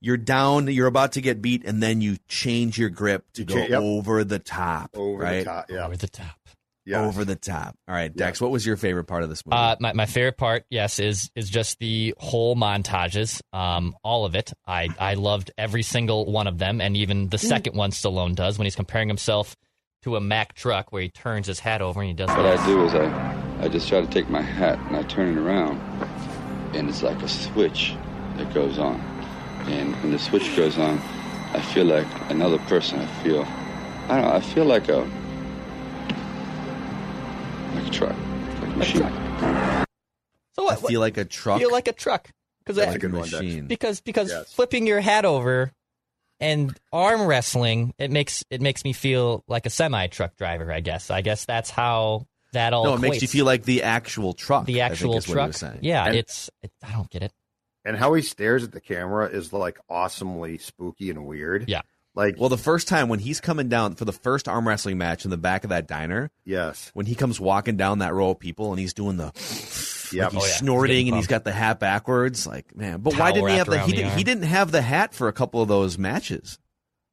You're 0.05 0.17
down, 0.17 0.67
you're 0.67 0.89
about 0.89 1.13
to 1.13 1.21
get 1.21 1.41
beat, 1.41 1.65
and 1.65 1.81
then 1.81 2.01
you 2.01 2.17
change 2.29 2.77
your 2.77 2.89
grip 2.91 3.25
to 3.35 3.43
You 3.43 3.47
go 3.47 3.55
yep. 3.57 3.81
over 3.81 4.25
the 4.25 4.41
top, 4.41 4.91
Over 4.95 5.23
right? 5.23 5.39
the 5.39 5.45
top, 5.45 5.67
yeah, 5.71 5.85
Over 5.87 5.97
the 5.97 6.09
top. 6.09 6.37
yeah. 6.85 7.05
Over 7.05 7.25
the 7.25 7.37
top. 7.37 7.77
All 7.87 7.95
right, 7.95 8.13
Dex, 8.13 8.41
what 8.41 8.51
was 8.51 8.67
your 8.67 8.77
favorite 8.77 9.05
part 9.05 9.23
of 9.23 9.29
this 9.29 9.47
movie? 9.47 9.57
Uh, 9.57 9.77
my, 9.79 9.93
my 9.93 10.07
favorite 10.07 10.37
part, 10.37 10.65
yes, 10.71 10.99
is 10.99 11.31
is 11.37 11.49
just 11.49 11.79
the 11.79 12.15
whole 12.19 12.57
montages, 12.57 13.41
um, 13.53 13.95
all 14.03 14.25
of 14.25 14.35
it. 14.35 14.53
I, 14.67 14.89
I 14.99 15.15
loved 15.15 15.53
every 15.57 15.85
single 15.85 16.27
one 16.27 16.49
of 16.49 16.59
them, 16.59 16.81
and 16.81 16.97
even 16.97 17.29
the 17.29 17.39
second 17.39 17.77
one 17.77 17.93
Stallone 17.93 18.35
does 18.35 18.59
when 18.59 18.67
he's 18.67 18.75
comparing 18.75 19.07
himself 19.07 19.55
to 20.03 20.17
a 20.17 20.21
Mack 20.21 20.55
truck, 20.55 20.91
where 20.91 21.03
he 21.03 21.11
turns 21.11 21.47
his 21.47 21.61
hat 21.61 21.81
over 21.81 22.01
and 22.01 22.09
he 22.09 22.15
does. 22.15 22.29
What 22.31 22.43
this. 22.43 22.61
I 22.61 22.67
do 22.67 22.85
is 22.87 22.93
I, 22.93 23.05
I 23.63 23.69
just 23.69 23.89
try 23.89 24.01
to 24.01 24.07
take 24.09 24.29
my 24.29 24.43
hat 24.43 24.77
and 24.89 24.97
I 24.97 25.05
turn 25.05 25.29
it 25.37 25.41
around, 25.41 25.79
and 26.75 26.89
it's 26.89 27.03
like 27.03 27.23
a 27.23 27.29
switch 27.29 27.95
that 28.37 28.53
goes 28.53 28.77
on. 28.79 29.01
And 29.69 29.95
when 30.03 30.11
the 30.11 30.19
switch 30.19 30.55
goes 30.57 30.77
on, 30.79 30.99
I 31.55 31.61
feel 31.61 31.85
like 31.85 32.09
another 32.31 32.59
person. 32.59 32.99
I 32.99 33.07
feel, 33.23 33.43
I 34.09 34.17
don't 34.17 34.23
know, 34.23 34.33
I 34.33 34.41
feel 34.41 34.65
like 34.65 34.89
a, 34.89 35.09
like 37.77 37.87
a 37.87 37.91
truck, 37.91 38.17
like 38.61 38.75
a 38.75 38.79
machine. 38.79 39.03
So 40.55 40.65
what? 40.65 40.73
I 40.73 40.81
what? 40.81 40.89
feel 40.91 41.01
like 41.01 41.17
a 41.17 41.25
truck, 41.25 41.61
Feel 41.61 41.71
like 41.71 41.87
a 41.87 41.93
truck 41.93 42.29
because 42.65 42.77
That's 42.77 42.89
a 42.89 42.91
like 42.95 42.97
a 42.97 43.09
good 43.09 43.13
one, 43.15 43.31
machine. 43.31 43.67
because 43.67 44.01
because 44.01 44.31
Yes. 44.31 44.53
flipping 44.53 44.87
your 44.89 45.01
hat 45.01 45.25
over 45.25 45.71
and 46.41 46.77
arm 46.93 47.23
wrestling 47.27 47.95
it 47.99 48.11
makes 48.11 48.43
it 48.51 48.61
makes 48.61 48.85
me 48.85 48.93
feel 48.93 49.45
like 49.47 49.67
a 49.67 49.71
semi 49.71 50.09
truck 50.09 50.37
driver. 50.37 50.73
I 50.73 50.81
guess. 50.81 51.11
I 51.11 51.21
guess 51.21 51.45
that's 51.45 51.71
how 51.71 52.27
that 52.53 52.73
all. 52.73 52.85
no, 52.85 52.95
it 52.95 53.01
makes 53.01 53.21
you 53.23 53.29
feel 53.29 53.45
like 53.47 53.65
the 53.65 53.83
actual 53.83 54.33
truck. 54.33 54.67
the 54.67 54.83
I 54.83 54.89
think 54.89 54.93
actual 54.93 55.17
is 55.19 55.25
truck. 55.27 55.49
was 55.49 55.57
saying. 55.57 55.79
Yeah, 55.83 56.05
And- 56.07 56.17
it's. 56.17 56.51
It, 56.63 56.71
I 56.83 56.93
don't 56.93 57.11
get 57.11 57.23
it. 57.23 57.33
And 57.85 57.97
how 57.97 58.15
he 58.15 58.23
stares 58.23 58.63
at 58.63 58.71
the 58.73 58.81
camera 58.81 59.27
is 59.27 59.53
like 59.53 59.79
awesomely 59.89 60.59
spooky 60.59 61.11
and 61.11 61.27
weird. 61.27 61.69
Yeah. 61.69 61.83
Like, 62.15 62.37
Well, 62.39 62.51
the 62.51 62.59
first 62.59 62.89
time 62.89 63.09
when 63.09 63.19
he's 63.19 63.41
coming 63.41 63.69
down 63.69 63.95
for 63.97 64.05
the 64.05 64.13
first 64.13 64.47
arm 64.47 64.69
wrestling 64.69 64.99
match 64.99 65.25
in 65.25 65.31
the 65.31 65.39
back 65.39 65.65
of 65.65 65.71
that 65.71 65.89
diner, 65.89 66.31
yes, 66.45 66.91
when 66.95 67.07
he 67.07 67.15
comes 67.15 67.41
walking 67.41 67.77
down 67.79 67.99
that 68.01 68.13
row 68.15 68.31
of 68.31 68.39
people 68.39 68.71
and 68.71 68.79
he's 68.79 68.93
doing 68.95 69.17
the 69.17 69.33
Yep. 70.13 70.25
like 70.25 70.33
he's 70.35 70.43
Oh, 70.43 70.47
yeah. 70.47 70.53
snorting 70.53 71.07
He's 71.07 71.09
and 71.09 71.17
he's 71.17 71.27
got 71.27 71.43
the 71.45 71.53
hat 71.53 71.81
backwards 71.81 72.47
like 72.47 72.77
man 72.77 73.01
but 73.01 73.17
why 73.17 73.33
didn't 73.33 73.49
he 73.49 73.57
have 73.57 73.67
the 73.67 73.81
he, 73.81 73.93
the 73.93 73.97
did, 73.97 74.07
arm. 74.07 74.19
he 74.19 74.25
didn't 74.25 74.43
have 74.45 74.71
the 74.71 74.83
hat 74.83 75.15
for 75.15 75.27
a 75.29 75.33
couple 75.33 75.63
of 75.63 75.69
those 75.69 75.97
matches 75.97 76.59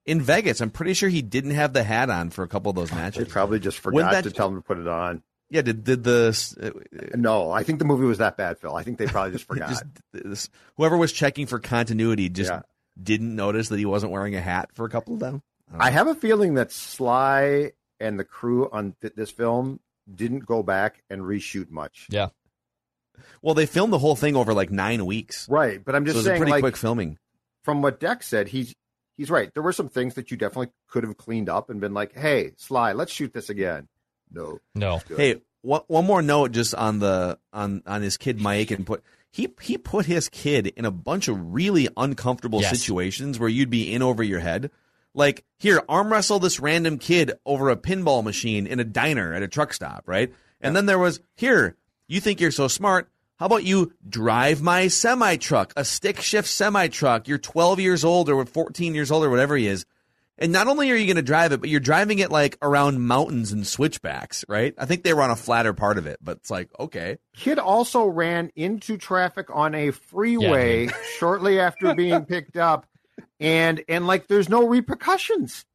in 0.06 0.20
Vegas 0.22 0.60
I'm 0.60 0.70
pretty 0.70 0.94
sure 0.94 1.08
he 1.08 1.22
didn't 1.22 1.52
have 1.52 1.72
the 1.72 1.84
hat 1.86 2.10
on 2.10 2.30
for 2.30 2.44
a 2.44 2.48
couple 2.50 2.70
of 2.70 2.76
those 2.76 2.90
they 2.90 2.98
matches 2.98 3.28
probably 3.30 3.60
just 3.62 3.80
forgot 3.80 4.12
that- 4.12 4.26
to 4.26 4.32
tell 4.32 4.50
him 4.50 4.56
to 4.58 4.62
put 4.62 4.78
it 4.80 4.88
on. 4.88 5.24
Yeah 5.50 5.62
did 5.62 5.84
did 5.84 6.04
the 6.04 6.30
uh, 6.62 7.18
No, 7.18 7.52
I 7.52 7.64
think 7.64 7.80
the 7.80 7.86
movie 7.86 8.06
was 8.06 8.18
that 8.20 8.38
bad, 8.38 8.60
Phil. 8.60 8.76
I 8.76 8.84
think 8.84 8.98
they 8.98 9.08
probably 9.08 9.32
just 9.32 9.46
forgot. 9.48 9.70
just 9.70 9.84
this, 10.14 10.50
whoever 10.78 10.98
was 10.98 11.12
checking 11.12 11.46
for 11.48 11.60
continuity 11.60 12.30
just 12.30 12.52
Yeah. 12.52 12.62
didn't 13.02 13.36
notice 13.36 13.70
that 13.70 13.78
he 13.80 13.86
wasn't 13.86 14.12
wearing 14.12 14.36
a 14.36 14.42
hat 14.42 14.70
for 14.74 14.86
a 14.86 14.90
couple 14.90 15.14
of 15.14 15.20
them 15.20 15.42
I 15.74 15.88
I 15.88 15.90
have 15.92 16.08
a 16.08 16.16
feeling 16.16 16.56
that 16.56 16.72
Sly 16.72 17.72
and 18.00 18.20
the 18.20 18.24
crew 18.24 18.70
on 18.72 18.96
th- 19.02 19.14
this 19.16 19.30
film 19.32 19.80
didn't 20.14 20.46
go 20.46 20.64
back 20.64 21.04
and 21.10 21.22
reshoot 21.22 21.70
much. 21.70 22.08
Yeah. 22.10 22.30
well 23.42 23.54
they 23.54 23.66
filmed 23.66 23.94
the 23.94 24.00
whole 24.00 24.16
thing 24.16 24.36
over 24.36 24.54
like 24.54 24.72
nine 24.72 25.06
weeks 25.06 25.48
Right, 25.50 25.84
but 25.84 25.96
I'm 25.96 26.04
so 26.06 26.12
it 26.12 26.14
just 26.14 26.16
was 26.18 26.26
a 26.26 26.30
saying, 26.30 26.40
pretty 26.40 26.52
like, 26.54 26.62
quick 26.62 26.78
filming 26.78 27.18
from 27.64 27.82
what 27.82 28.00
Dex 28.00 28.26
said, 28.28 28.48
he's 28.48 28.74
he's 29.18 29.30
right. 29.30 29.54
There 29.54 29.62
were 29.62 29.74
some 29.74 29.90
things 29.90 30.14
that 30.16 30.32
you 30.32 30.38
definitely 30.38 30.70
could 30.88 31.04
have 31.04 31.18
cleaned 31.18 31.50
up 31.50 31.70
and 31.70 31.82
been 31.82 31.94
like, 31.94 32.16
"Hey, 32.16 32.54
Sly, 32.58 32.94
let's 32.94 33.12
shoot 33.12 33.34
this 33.34 33.50
again." 33.50 33.90
No, 34.32 34.60
No. 34.76 35.02
Hey, 35.16 35.42
one, 35.62 35.82
one 35.88 36.06
more 36.06 36.22
note 36.22 36.52
just 36.52 36.74
on 36.76 37.00
the 37.00 37.38
on 37.52 37.84
on 37.86 38.02
his 38.02 38.18
kid 38.18 38.40
Mike 38.40 38.72
and 38.72 38.86
put 38.86 39.04
he 39.32 39.50
he 39.62 39.78
put 39.78 40.06
his 40.06 40.30
kid 40.30 40.68
in 40.68 40.86
a 40.86 40.92
bunch 40.92 41.28
of 41.28 41.54
really 41.54 41.88
uncomfortable 41.98 42.62
Yes. 42.62 42.72
situations 42.80 43.40
where 43.40 43.50
you'd 43.50 43.70
be 43.70 43.92
in 43.94 44.02
over 44.02 44.24
your 44.24 44.40
head. 44.40 44.72
Like 45.14 45.44
here, 45.58 45.82
arm 45.90 46.12
wrestle 46.12 46.40
this 46.40 46.60
random 46.60 46.98
kid 47.00 47.34
over 47.46 47.70
a 47.70 47.76
pinball 47.76 48.24
machine 48.24 48.68
in 48.68 48.80
a 48.80 48.84
diner 48.84 49.34
at 49.34 49.42
a 49.44 49.48
truck 49.48 49.74
stop, 49.74 50.04
right? 50.06 50.32
And 50.62 50.76
then 50.76 50.86
there 50.86 51.00
was 51.00 51.20
here, 51.36 51.76
you 52.08 52.20
think 52.22 52.40
you're 52.40 52.52
so 52.52 52.68
smart. 52.68 53.10
How 53.38 53.46
about 53.46 53.64
you 53.64 53.94
drive 54.08 54.62
my 54.62 54.88
semi 54.90 55.38
truck, 55.38 55.74
a 55.78 55.84
stick 55.86 56.22
shift 56.22 56.48
semi 56.48 56.88
truck? 56.90 57.28
You're 57.28 57.38
12 57.38 57.80
years 57.80 58.04
old 58.04 58.30
or 58.30 58.46
14 58.46 58.94
years 58.94 59.12
old 59.12 59.24
or 59.24 59.30
whatever 59.30 59.56
he 59.58 59.68
is. 59.68 59.86
And 60.40 60.54
not 60.54 60.68
only 60.68 60.90
are 60.90 60.96
you 60.96 61.06
going 61.06 61.18
to 61.18 61.22
drive 61.22 61.52
it, 61.52 61.60
but 61.60 61.70
you're 61.70 61.82
driving 61.82 62.20
it 62.20 62.32
like 62.32 62.58
around 62.62 63.06
mountains 63.06 63.52
and 63.52 63.68
switchbacks, 63.68 64.46
right? 64.48 64.74
I 64.78 64.86
think 64.86 65.04
they 65.04 65.14
were 65.14 65.22
on 65.22 65.32
a 65.32 65.36
flatter 65.36 65.74
part 65.74 65.98
of 65.98 66.08
it, 66.08 66.18
but 66.22 66.38
it's 66.38 66.50
like, 66.50 66.70
okay. 66.80 67.18
Kid 67.36 67.60
also 67.60 68.06
ran 68.06 68.50
into 68.56 68.98
traffic 68.98 69.48
on 69.54 69.76
a 69.76 69.92
freeway 69.92 70.86
Yeah, 70.86 70.92
shortly 71.18 71.60
after 71.60 71.94
being 71.94 72.24
picked 72.26 72.56
up, 72.56 72.88
and 73.40 73.84
and 73.90 74.08
like 74.08 74.28
there's 74.28 74.48
no 74.50 74.66
repercussions. 74.66 75.66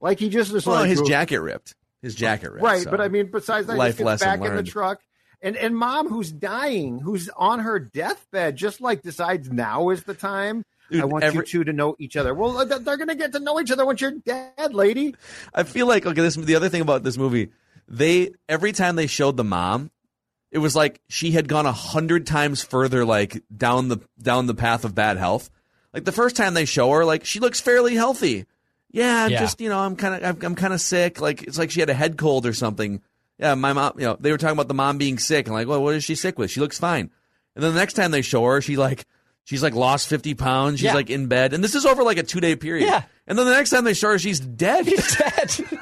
Like 0.00 0.18
he 0.18 0.30
just 0.30 0.52
is 0.52 0.66
Well, 0.66 0.80
like 0.80 0.88
his 0.88 1.00
"Oh, 1.00 1.06
jacket 1.06 1.40
ripped. 1.40 1.74
His 2.02 2.14
jacket 2.14 2.50
ripped. 2.50 2.64
right. 2.64 2.82
so. 2.82 2.90
But 2.90 3.00
I 3.00 3.08
mean, 3.08 3.30
besides 3.30 3.66
that, 3.66 3.74
he 3.74 3.78
Life 3.78 3.98
gets 3.98 4.06
lesson 4.06 4.40
back 4.40 4.48
in 4.48 4.56
the 4.56 4.62
truck. 4.62 5.00
And 5.42 5.56
and 5.56 5.76
mom, 5.76 6.08
who's 6.08 6.32
dying, 6.32 6.98
who's 6.98 7.28
on 7.36 7.60
her 7.60 7.78
deathbed, 7.78 8.56
just 8.56 8.80
like 8.80 9.02
decides 9.02 9.50
now 9.50 9.90
is 9.90 10.04
the 10.04 10.14
time. 10.14 10.64
Dude, 10.90 11.00
I 11.02 11.04
want 11.06 11.24
every- 11.24 11.38
you 11.40 11.44
two 11.44 11.64
to 11.64 11.72
know 11.72 11.96
each 11.98 12.16
other. 12.16 12.34
Well, 12.34 12.64
they're 12.66 12.96
going 12.96 13.08
to 13.08 13.14
get 13.14 13.32
to 13.32 13.40
know 13.40 13.58
each 13.60 13.70
other 13.70 13.86
once 13.86 14.00
you're 14.00 14.10
dead, 14.12 14.74
lady. 14.74 15.14
I 15.54 15.62
feel 15.62 15.86
like 15.86 16.04
okay. 16.06 16.20
This 16.20 16.36
the 16.36 16.56
other 16.56 16.68
thing 16.68 16.82
about 16.82 17.02
this 17.02 17.16
movie, 17.16 17.50
they 17.88 18.32
every 18.48 18.72
time 18.72 18.96
they 18.96 19.06
showed 19.06 19.36
the 19.36 19.44
mom, 19.44 19.90
it 20.50 20.58
was 20.58 20.76
like 20.76 21.00
she 21.08 21.30
had 21.32 21.48
gone 21.48 21.66
a 21.66 21.72
hundred 21.72 22.26
times 22.26 22.62
further, 22.62 23.04
like 23.04 23.42
down 23.54 23.88
the 23.88 23.98
down 24.20 24.46
the 24.46 24.54
path 24.54 24.84
of 24.84 24.94
bad 24.94 25.16
health. 25.16 25.50
Like 25.92 26.04
the 26.04 26.12
first 26.12 26.36
time 26.36 26.54
they 26.54 26.64
show 26.64 26.90
her, 26.90 27.04
like 27.04 27.24
she 27.24 27.40
looks 27.40 27.60
fairly 27.60 27.94
healthy. 27.94 28.46
Yeah, 28.90 29.24
I'm 29.24 29.30
Yeah. 29.32 29.40
just 29.40 29.60
you 29.60 29.68
know 29.68 29.78
I'm 29.78 29.96
kind 29.96 30.14
of 30.22 30.36
I'm, 30.36 30.44
I'm 30.46 30.54
kind 30.54 30.72
of 30.74 30.80
sick. 30.80 31.20
Like 31.20 31.42
it's 31.42 31.58
like 31.58 31.70
she 31.70 31.80
had 31.80 31.90
a 31.90 31.94
head 31.94 32.16
cold 32.18 32.46
or 32.46 32.52
something. 32.52 33.00
yeah, 33.38 33.54
my 33.54 33.72
mom. 33.72 33.94
You 33.98 34.04
know, 34.06 34.16
they 34.20 34.30
were 34.30 34.38
talking 34.38 34.52
about 34.56 34.68
the 34.68 34.74
mom 34.74 34.98
being 34.98 35.18
sick, 35.18 35.46
and 35.46 35.54
like, 35.54 35.66
well, 35.66 35.82
what 35.82 35.94
is 35.94 36.04
she 36.04 36.14
sick 36.14 36.38
with? 36.38 36.50
She 36.50 36.60
looks 36.60 36.78
fine. 36.78 37.10
And 37.56 37.64
then 37.64 37.72
the 37.72 37.78
next 37.80 37.94
time 37.94 38.10
they 38.10 38.22
show 38.22 38.44
her, 38.44 38.60
she 38.60 38.76
like 38.76 39.06
she's 39.44 39.62
like 39.62 39.74
lost 39.74 40.08
fifty 40.08 40.34
pounds. 40.34 40.80
She's 40.80 40.86
Yeah. 40.86 40.94
like 40.94 41.10
in 41.10 41.26
bed, 41.28 41.52
and 41.54 41.62
this 41.62 41.74
is 41.74 41.86
over 41.86 42.02
like 42.02 42.18
a 42.18 42.22
two 42.22 42.40
day 42.40 42.56
period. 42.56 42.86
Yeah. 42.86 43.02
And 43.26 43.38
then 43.38 43.46
the 43.46 43.52
next 43.52 43.70
time 43.70 43.84
they 43.84 43.94
show 43.94 44.08
her, 44.10 44.18
she's 44.18 44.40
dead. 44.40 44.84
Dead. 44.86 45.56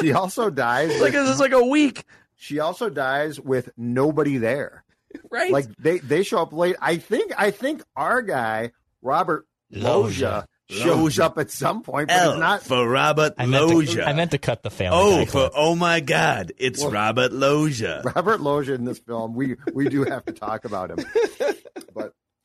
She 0.00 0.12
also 0.12 0.50
dies. 0.50 0.90
like 1.00 1.14
with, 1.14 1.28
it's 1.28 1.40
like 1.40 1.52
a 1.52 1.64
week, 1.64 2.04
she 2.36 2.60
also 2.60 2.88
dies 2.90 3.40
with 3.40 3.70
nobody 3.76 4.36
there. 4.36 4.84
right? 5.30 5.50
Like 5.50 5.66
they 5.78 5.98
they 5.98 6.22
show 6.22 6.42
up 6.42 6.52
late. 6.52 6.76
I 6.80 6.98
think 6.98 7.32
I 7.36 7.50
think 7.50 7.82
our 7.96 8.20
guy 8.22 8.72
Robert 9.02 9.46
Loggia 9.72 10.46
shows 10.68 11.18
up 11.18 11.38
at 11.38 11.50
some 11.50 11.82
point, 11.82 12.08
but 12.08 12.28
it's 12.30 12.38
not. 12.38 12.62
for 12.62 12.86
Robert 12.86 13.32
I 13.38 13.46
meant, 13.46 13.70
to, 13.88 14.02
I 14.04 14.12
meant 14.12 14.32
to 14.32 14.38
cut 14.38 14.62
the 14.62 14.70
family. 14.70 14.98
oh 15.00 15.24
for 15.24 15.50
oh 15.56 15.74
my 15.74 16.00
God, 16.00 16.52
it's 16.58 16.84
Robert 16.84 17.32
Loggia. 17.32 18.02
Robert 18.14 18.40
Loggia 18.40 18.74
in 18.74 18.84
this 18.84 18.98
film. 18.98 19.34
We 19.34 19.56
we 19.72 19.88
do 19.88 20.04
have 20.04 20.24
to 20.26 20.32
talk 20.32 20.64
about 20.66 20.90
him, 20.90 20.98
but 21.38 21.57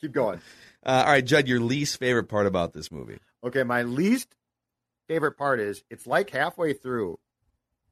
keep 0.03 0.11
going. 0.11 0.39
Uh, 0.85 1.01
all 1.05 1.13
right, 1.13 1.23
Judd, 1.23 1.47
your 1.47 1.61
least 1.61 1.97
favorite 1.97 2.25
part 2.25 2.45
about 2.45 2.73
this 2.73 2.91
movie? 2.91 3.17
Okay, 3.41 3.63
my 3.63 3.83
least 3.83 4.35
favorite 5.07 5.37
part 5.37 5.61
is 5.61 5.81
it's 5.89 6.05
like 6.05 6.29
halfway 6.29 6.73
through 6.73 7.19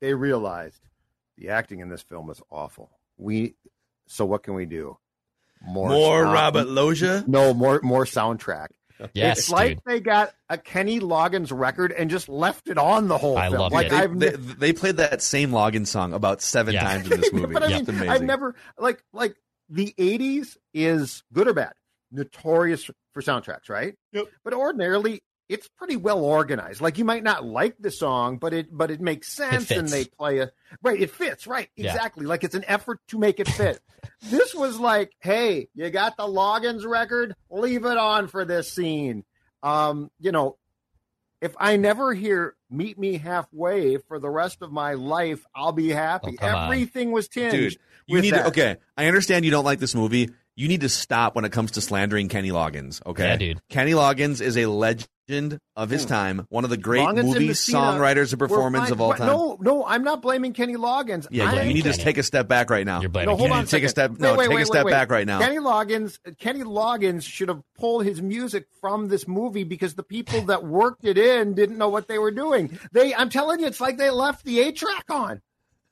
they 0.02 0.14
realized 0.14 0.82
the 1.38 1.48
acting 1.48 1.80
in 1.80 1.88
this 1.88 2.02
film 2.02 2.30
is 2.30 2.42
awful. 2.52 2.90
We 3.18 3.56
so 4.08 4.26
what 4.26 4.44
can 4.44 4.56
we 4.56 4.66
do? 4.66 4.98
More 5.66 5.90
sound- 6.24 6.34
Robert 6.34 6.68
Loggia. 6.68 7.24
No, 7.28 7.54
more 7.54 7.80
more 7.82 8.04
soundtrack. 8.04 8.68
yes, 9.14 9.40
it's 9.40 9.50
like 9.50 9.78
dude. 9.78 9.84
they 9.86 10.00
got 10.02 10.34
a 10.50 10.58
Kenny 10.58 11.00
Loggins 11.00 11.58
record 11.58 11.94
and 11.94 12.10
just 12.10 12.28
left 12.28 12.68
it 12.68 12.78
on 12.78 13.08
the 13.08 13.18
whole 13.18 13.38
I 13.38 13.48
film. 13.48 13.62
love 13.62 13.72
like 13.72 13.86
it. 13.86 13.92
They, 13.92 13.96
I've 13.96 14.20
they, 14.20 14.32
ne- 14.32 14.36
they 14.36 14.74
played 14.74 14.98
that 14.98 15.22
same 15.22 15.52
Loggins 15.52 15.88
song 15.88 16.12
about 16.12 16.42
seven 16.42 16.74
Yeah. 16.74 16.82
times 16.84 17.10
in 17.10 17.22
this 17.22 17.32
movie. 17.34 17.54
but 17.54 17.64
I 17.64 17.68
Yeah. 17.68 17.72
mean, 17.76 17.80
It's 17.84 17.90
amazing. 17.90 18.10
I've 18.10 18.22
never 18.24 18.54
like 18.78 19.02
like 19.14 19.38
the 19.70 19.94
'80s 19.98 20.58
is 20.74 21.24
good 21.32 21.48
or 21.48 21.54
bad, 21.54 21.72
notorious 22.12 22.90
for 23.14 23.22
soundtracks, 23.22 23.70
right? 23.70 23.96
Yep. 24.14 24.28
But 24.44 24.54
ordinarily, 24.54 25.22
it's 25.52 25.68
pretty 25.68 25.98
well 25.98 26.24
organized. 26.24 26.80
Like 26.80 26.98
you 26.98 27.04
might 27.06 27.24
not 27.24 27.44
like 27.44 27.76
the 27.78 27.92
song, 27.92 28.38
but 28.38 28.54
it 28.54 28.68
but 28.72 28.90
it 28.90 29.02
makes 29.02 29.28
sense, 29.28 29.70
and 29.70 29.88
they 29.88 30.06
play 30.06 30.40
a 30.40 30.52
right. 30.82 31.00
It 31.00 31.12
fits, 31.12 31.46
right? 31.46 31.70
Yeah. 31.76 31.92
Exactly. 31.94 32.26
Like 32.26 32.44
it's 32.44 32.56
an 32.56 32.64
effort 32.68 33.00
to 33.10 33.20
make 33.20 33.40
it 33.40 33.50
fit. 33.50 33.80
this 34.22 34.56
was 34.56 34.80
like, 34.80 35.12
hey, 35.20 35.68
you 35.76 35.90
got 35.90 36.16
the 36.16 36.24
Loggins 36.24 36.86
record, 36.86 37.36
leave 37.50 37.86
it 37.86 37.98
on 37.98 38.28
for 38.28 38.46
this 38.46 38.72
scene. 38.72 39.26
Um, 39.62 40.10
you 40.20 40.32
know, 40.32 40.58
if 41.42 41.54
I 41.60 41.76
never 41.76 42.14
hear 42.14 42.56
"Meet 42.70 42.98
Me 42.98 43.18
Halfway" 43.18 43.98
for 43.98 44.20
the 44.20 44.30
rest 44.30 44.62
of 44.62 44.72
my 44.72 44.94
life, 44.94 45.44
I'll 45.54 45.74
be 45.74 45.90
happy. 45.90 46.38
Oh, 46.40 46.48
come 46.48 46.56
on. 46.56 46.66
Everything 46.66 47.12
was 47.12 47.28
tinged. 47.28 47.52
Dude, 47.52 47.78
you 48.06 48.16
with 48.16 48.24
need 48.24 48.34
that. 48.36 48.44
to. 48.44 48.48
Okay, 48.50 48.78
I 48.96 49.08
understand 49.08 49.44
you 49.44 49.52
don't 49.52 49.66
like 49.66 49.80
this 49.80 49.96
movie. 49.96 50.30
You 50.62 50.68
need 50.68 50.82
to 50.82 50.90
stop 50.90 51.34
when 51.34 51.44
it 51.44 51.52
comes 51.52 51.72
to 51.72 51.82
slandering 51.82 52.28
Kenny 52.30 52.52
Loggins. 52.52 53.04
Okay, 53.04 53.30
Yeah, 53.30 53.36
dude. 53.36 53.62
Kenny 53.70 53.94
Loggins 53.94 54.42
is 54.42 54.56
a 54.58 54.68
legend 54.68 55.58
of 55.76 55.90
his 55.90 56.04
hmm. 56.04 56.10
time, 56.10 56.46
one 56.50 56.66
of 56.66 56.70
the 56.70 56.78
great 56.78 57.02
Loggins 57.02 57.24
movie 57.24 57.48
Messina 57.48 57.80
songwriters 57.80 58.32
and 58.32 58.40
were 58.40 58.48
performers 58.48 58.82
fine. 58.84 58.92
of 58.92 59.02
all 59.02 59.14
time. 59.16 59.26
No, 59.26 59.58
no, 59.60 59.84
I'm 59.88 60.04
not 60.04 60.22
blaming 60.22 60.54
Kenny 60.54 60.76
Loggins. 60.76 61.26
yeah, 61.32 61.46
I'm, 61.46 61.56
yeah, 61.56 61.64
you 61.64 61.74
need 61.74 61.86
to 61.86 61.92
Kenny. 61.94 62.04
take 62.04 62.20
a 62.20 62.24
step 62.24 62.48
back 62.48 62.70
right 62.70 62.86
now. 62.86 63.02
You're 63.02 63.10
blaming 63.10 63.30
No, 63.30 63.38
hold 63.38 63.50
You 63.50 63.56
on. 63.56 63.62
need 63.62 63.70
take 63.70 63.84
a 63.84 63.90
second. 63.90 64.18
step. 64.18 64.20
No, 64.20 64.34
Wait, 64.34 64.38
wait, 64.38 64.46
take 64.50 64.56
wait, 64.58 64.62
a 64.62 64.66
step 64.68 64.86
wait, 64.86 64.92
back 64.92 65.10
right 65.10 65.26
now. 65.26 65.40
Kenny 65.40 65.58
Loggins, 65.58 66.20
Kenny 66.38 66.62
Loggins 66.62 67.24
should 67.24 67.50
have 67.50 67.64
pulled 67.76 68.06
his 68.06 68.22
music 68.22 68.68
from 68.80 69.08
this 69.08 69.28
movie 69.28 69.64
because 69.64 69.96
the 69.96 70.04
people 70.04 70.42
that 70.44 70.64
worked 70.64 71.06
it 71.06 71.18
in 71.18 71.56
didn't 71.56 71.80
know 71.80 71.90
what 71.90 72.08
they 72.08 72.20
were 72.20 72.30
doing. 72.30 72.78
They, 72.92 73.16
I'm 73.16 73.30
telling 73.32 73.62
you, 73.62 73.66
it's 73.66 73.82
like 73.82 73.98
they 73.98 74.12
left 74.12 74.46
the 74.46 74.60
A 74.60 74.72
track 74.72 75.06
on. 75.10 75.42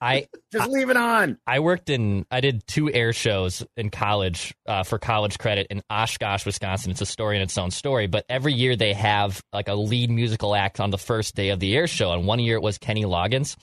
I 0.01 0.27
Just 0.51 0.69
leave 0.69 0.89
it 0.89 0.97
on. 0.97 1.37
I 1.45 1.59
worked 1.59 1.89
in 1.89 2.25
I 2.31 2.41
did 2.41 2.65
two 2.67 2.91
air 2.91 3.13
shows 3.13 3.65
in 3.77 3.89
college 3.89 4.53
uh, 4.65 4.83
for 4.83 4.97
college 4.97 5.37
credit 5.37 5.67
in 5.69 5.81
Oshkosh, 5.89 6.45
Wisconsin. 6.45 6.91
It's 6.91 7.01
a 7.01 7.05
story 7.05 7.35
in 7.35 7.41
its 7.41 7.57
own 7.57 7.71
story, 7.71 8.07
but 8.07 8.25
every 8.29 8.53
year 8.53 8.75
they 8.75 8.93
have 8.93 9.41
like 9.53 9.67
a 9.67 9.75
lead 9.75 10.09
musical 10.09 10.55
act 10.55 10.79
on 10.79 10.89
the 10.89 10.97
first 10.97 11.35
day 11.35 11.49
of 11.49 11.59
the 11.59 11.75
air 11.75 11.87
show, 11.87 12.11
and 12.11 12.25
one 12.25 12.39
year 12.39 12.55
it 12.55 12.61
was 12.61 12.77
Kenny 12.77 13.03
Loggins. 13.03 13.55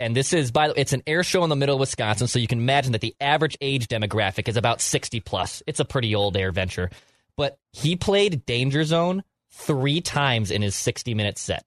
And 0.00 0.14
this 0.14 0.32
is 0.32 0.52
by 0.52 0.68
the 0.68 0.74
way, 0.74 0.80
it's 0.80 0.92
an 0.92 1.02
air 1.06 1.24
show 1.24 1.42
in 1.42 1.50
the 1.50 1.56
middle 1.56 1.76
of 1.76 1.80
Wisconsin, 1.80 2.28
so 2.28 2.38
you 2.38 2.46
can 2.46 2.58
imagine 2.60 2.92
that 2.92 3.00
the 3.00 3.16
average 3.20 3.56
age 3.60 3.88
demographic 3.88 4.48
is 4.48 4.56
about 4.56 4.80
sixty 4.80 5.20
plus. 5.20 5.62
It's 5.66 5.80
a 5.80 5.84
pretty 5.84 6.14
old 6.14 6.36
air 6.36 6.52
venture, 6.52 6.90
but 7.36 7.58
he 7.72 7.96
played 7.96 8.44
Danger 8.46 8.84
Zone 8.84 9.24
three 9.50 10.00
times 10.00 10.50
in 10.50 10.62
his 10.62 10.76
sixty 10.76 11.14
minute 11.14 11.38
set. 11.38 11.64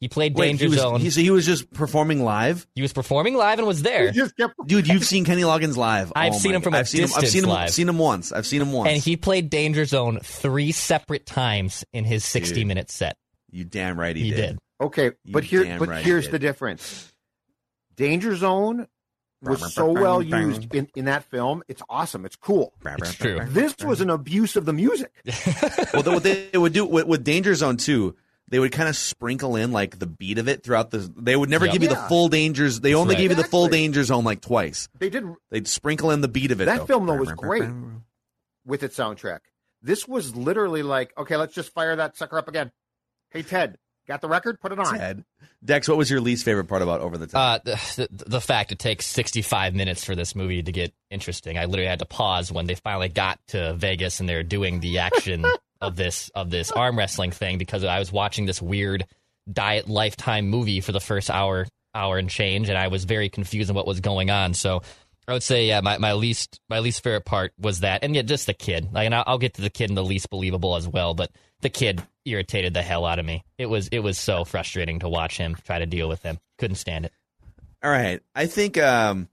He 0.00 0.08
played 0.08 0.34
Wait, 0.34 0.46
Danger 0.46 0.64
he 0.64 0.68
was, 0.70 0.78
Zone. 0.78 0.98
He, 1.00 1.10
so 1.10 1.20
he 1.20 1.30
was 1.30 1.44
just 1.44 1.70
performing 1.74 2.24
live, 2.24 2.66
he 2.74 2.80
was 2.80 2.92
performing 2.92 3.34
live 3.34 3.58
and 3.58 3.68
was 3.68 3.82
there. 3.82 4.06
He 4.10 4.18
just 4.18 4.34
kept. 4.36 4.54
dude. 4.66 4.88
You've 4.88 5.04
seen 5.04 5.26
Kenny 5.26 5.42
Loggins 5.42 5.76
live. 5.76 6.10
I've 6.16 6.32
Oh 6.32 6.38
seen 6.38 6.54
him 6.54 6.62
from 6.62 6.72
God. 6.72 6.78
a 6.78 6.80
I've 6.80 6.88
seen 6.88 7.02
him. 7.04 7.10
I've 7.14 7.28
seen 7.28 7.44
him. 7.44 7.50
live. 7.50 7.70
Seen 7.70 7.88
him 7.88 7.98
once. 7.98 8.32
I've 8.32 8.46
seen 8.46 8.62
him 8.62 8.72
once. 8.72 8.88
And 8.90 8.96
he 9.02 9.18
played 9.18 9.50
Danger 9.50 9.84
Zone 9.84 10.18
three 10.22 10.72
separate 10.72 11.26
times 11.26 11.84
in 11.92 12.04
his 12.04 12.24
sixty-minute 12.24 12.90
set. 12.90 13.18
you 13.50 13.64
damn 13.64 14.00
right 14.00 14.16
he, 14.16 14.24
He 14.24 14.30
did. 14.30 14.36
did. 14.36 14.58
Okay, 14.80 15.10
You 15.24 15.32
but 15.34 15.44
here, 15.44 15.76
but 15.78 15.88
right 15.90 16.02
here's 16.04 16.24
he 16.24 16.30
the 16.32 16.38
difference. 16.38 17.12
Danger 17.94 18.34
Zone 18.36 18.86
was 19.42 19.74
so 19.74 19.92
well 19.92 20.22
used 20.22 20.74
in, 20.74 20.88
in 20.96 21.04
that 21.06 21.24
film. 21.24 21.62
It's 21.68 21.82
awesome. 21.90 22.24
It's 22.24 22.36
cool. 22.36 22.72
It's 22.84 23.14
true. 23.14 23.40
This 23.48 23.74
was 23.84 24.00
an 24.00 24.08
abuse 24.08 24.56
of 24.56 24.64
the 24.64 24.72
music. 24.72 25.12
well, 25.92 26.02
what 26.04 26.22
they 26.22 26.48
would 26.54 26.72
do 26.72 26.86
with, 26.86 27.06
with 27.06 27.24
Danger 27.24 27.54
Zone 27.54 27.76
too, 27.76 28.16
they 28.50 28.58
would 28.58 28.72
kind 28.72 28.88
of 28.88 28.96
sprinkle 28.96 29.56
in 29.56 29.72
like 29.72 29.98
the 29.98 30.06
beat 30.06 30.38
of 30.38 30.48
it 30.48 30.62
throughout 30.62 30.90
the. 30.90 30.98
They 31.16 31.36
would 31.36 31.48
never 31.48 31.66
Yep. 31.66 31.72
give 31.72 31.82
you 31.84 31.88
the 31.88 31.96
full 31.96 32.28
dangers. 32.28 32.80
They 32.80 32.94
only 32.94 33.14
right. 33.14 33.20
gave 33.20 33.30
you 33.30 33.36
the 33.36 33.44
full 33.44 33.68
Danger 33.68 34.04
Zone 34.04 34.24
like 34.24 34.40
twice. 34.40 34.88
They 34.98 35.08
did 35.10 35.24
They'd 35.50 35.68
sprinkle 35.68 36.10
in 36.10 36.20
the 36.20 36.28
beat 36.28 36.50
of 36.50 36.60
it. 36.60 36.66
That 36.66 36.80
though. 36.80 36.86
film, 36.86 37.06
though, 37.06 37.14
was 37.16 37.32
great. 37.32 37.64
with 38.66 38.82
its 38.82 38.96
soundtrack. 38.96 39.40
This 39.82 40.06
was 40.06 40.36
literally 40.36 40.82
like, 40.82 41.12
okay, 41.16 41.36
let's 41.36 41.54
just 41.54 41.72
fire 41.72 41.96
that 41.96 42.16
sucker 42.16 42.36
up 42.38 42.48
again. 42.48 42.70
Hey 43.30 43.42
Ted, 43.42 43.78
got 44.08 44.20
the 44.20 44.28
record? 44.28 44.60
Put 44.60 44.72
it 44.72 44.78
on. 44.78 44.98
Ted. 44.98 45.24
Dex, 45.64 45.88
what 45.88 45.96
was 45.96 46.10
your 46.10 46.20
least 46.20 46.44
favorite 46.44 46.64
part 46.66 46.82
about 46.82 47.00
Over 47.00 47.16
the 47.16 47.26
Top? 47.26 47.62
Uh, 47.64 47.70
the, 47.96 48.08
the, 48.10 48.24
the 48.26 48.40
fact 48.40 48.72
it 48.72 48.78
takes 48.78 49.06
65 49.06 49.74
minutes 49.74 50.04
for 50.04 50.14
this 50.14 50.34
movie 50.34 50.62
to 50.62 50.72
get 50.72 50.92
interesting. 51.10 51.56
I 51.56 51.66
literally 51.66 51.88
had 51.88 52.00
to 52.00 52.06
pause 52.06 52.50
when 52.52 52.66
they 52.66 52.74
finally 52.74 53.08
got 53.08 53.38
to 53.48 53.74
Vegas 53.74 54.20
and 54.20 54.28
they're 54.28 54.42
doing 54.42 54.80
the 54.80 54.98
action 54.98 55.44
of 55.80 55.96
this 55.96 56.30
of 56.34 56.50
this 56.50 56.70
arm 56.70 56.98
wrestling 56.98 57.30
thing 57.30 57.58
because 57.58 57.84
I 57.84 57.98
was 57.98 58.12
watching 58.12 58.46
this 58.46 58.60
weird 58.60 59.06
diet 59.50 59.88
lifetime 59.88 60.48
movie 60.48 60.80
for 60.80 60.92
the 60.92 61.00
first 61.00 61.30
hour 61.30 61.66
hour 61.94 62.18
and 62.18 62.30
change 62.30 62.68
and 62.68 62.78
I 62.78 62.88
was 62.88 63.04
very 63.04 63.28
confused 63.28 63.70
on 63.70 63.76
what 63.76 63.86
was 63.86 64.00
going 64.00 64.30
on. 64.30 64.54
So 64.54 64.82
I 65.26 65.32
would 65.32 65.42
say 65.42 65.66
yeah, 65.68 65.80
my, 65.80 65.98
my 65.98 66.14
least 66.14 66.60
my 66.68 66.80
least 66.80 67.02
favorite 67.02 67.24
part 67.24 67.52
was 67.58 67.80
that, 67.80 68.02
and 68.02 68.14
yeah, 68.16 68.22
just 68.22 68.46
the 68.46 68.54
kid. 68.54 68.92
Like, 68.92 69.06
and 69.06 69.14
I'll, 69.14 69.38
get 69.38 69.54
to 69.54 69.62
the 69.62 69.70
kid 69.70 69.88
and 69.88 69.96
the 69.96 70.04
least 70.04 70.28
believable 70.28 70.74
as 70.74 70.88
well, 70.88 71.14
but 71.14 71.30
the 71.60 71.70
kid 71.70 72.02
irritated 72.24 72.74
the 72.74 72.82
hell 72.82 73.04
out 73.04 73.20
of 73.20 73.24
me. 73.24 73.44
It 73.56 73.66
was 73.66 73.88
it 73.88 74.00
was 74.00 74.18
so 74.18 74.44
frustrating 74.44 74.98
to 75.00 75.08
watch 75.08 75.36
him 75.36 75.56
try 75.64 75.78
to 75.78 75.86
deal 75.86 76.08
with 76.08 76.22
him. 76.22 76.38
Couldn't 76.58 76.76
stand 76.76 77.04
it. 77.04 77.12
All 77.82 77.90
right. 77.90 78.20
I 78.34 78.46
think 78.46 78.76
um, 78.78 79.28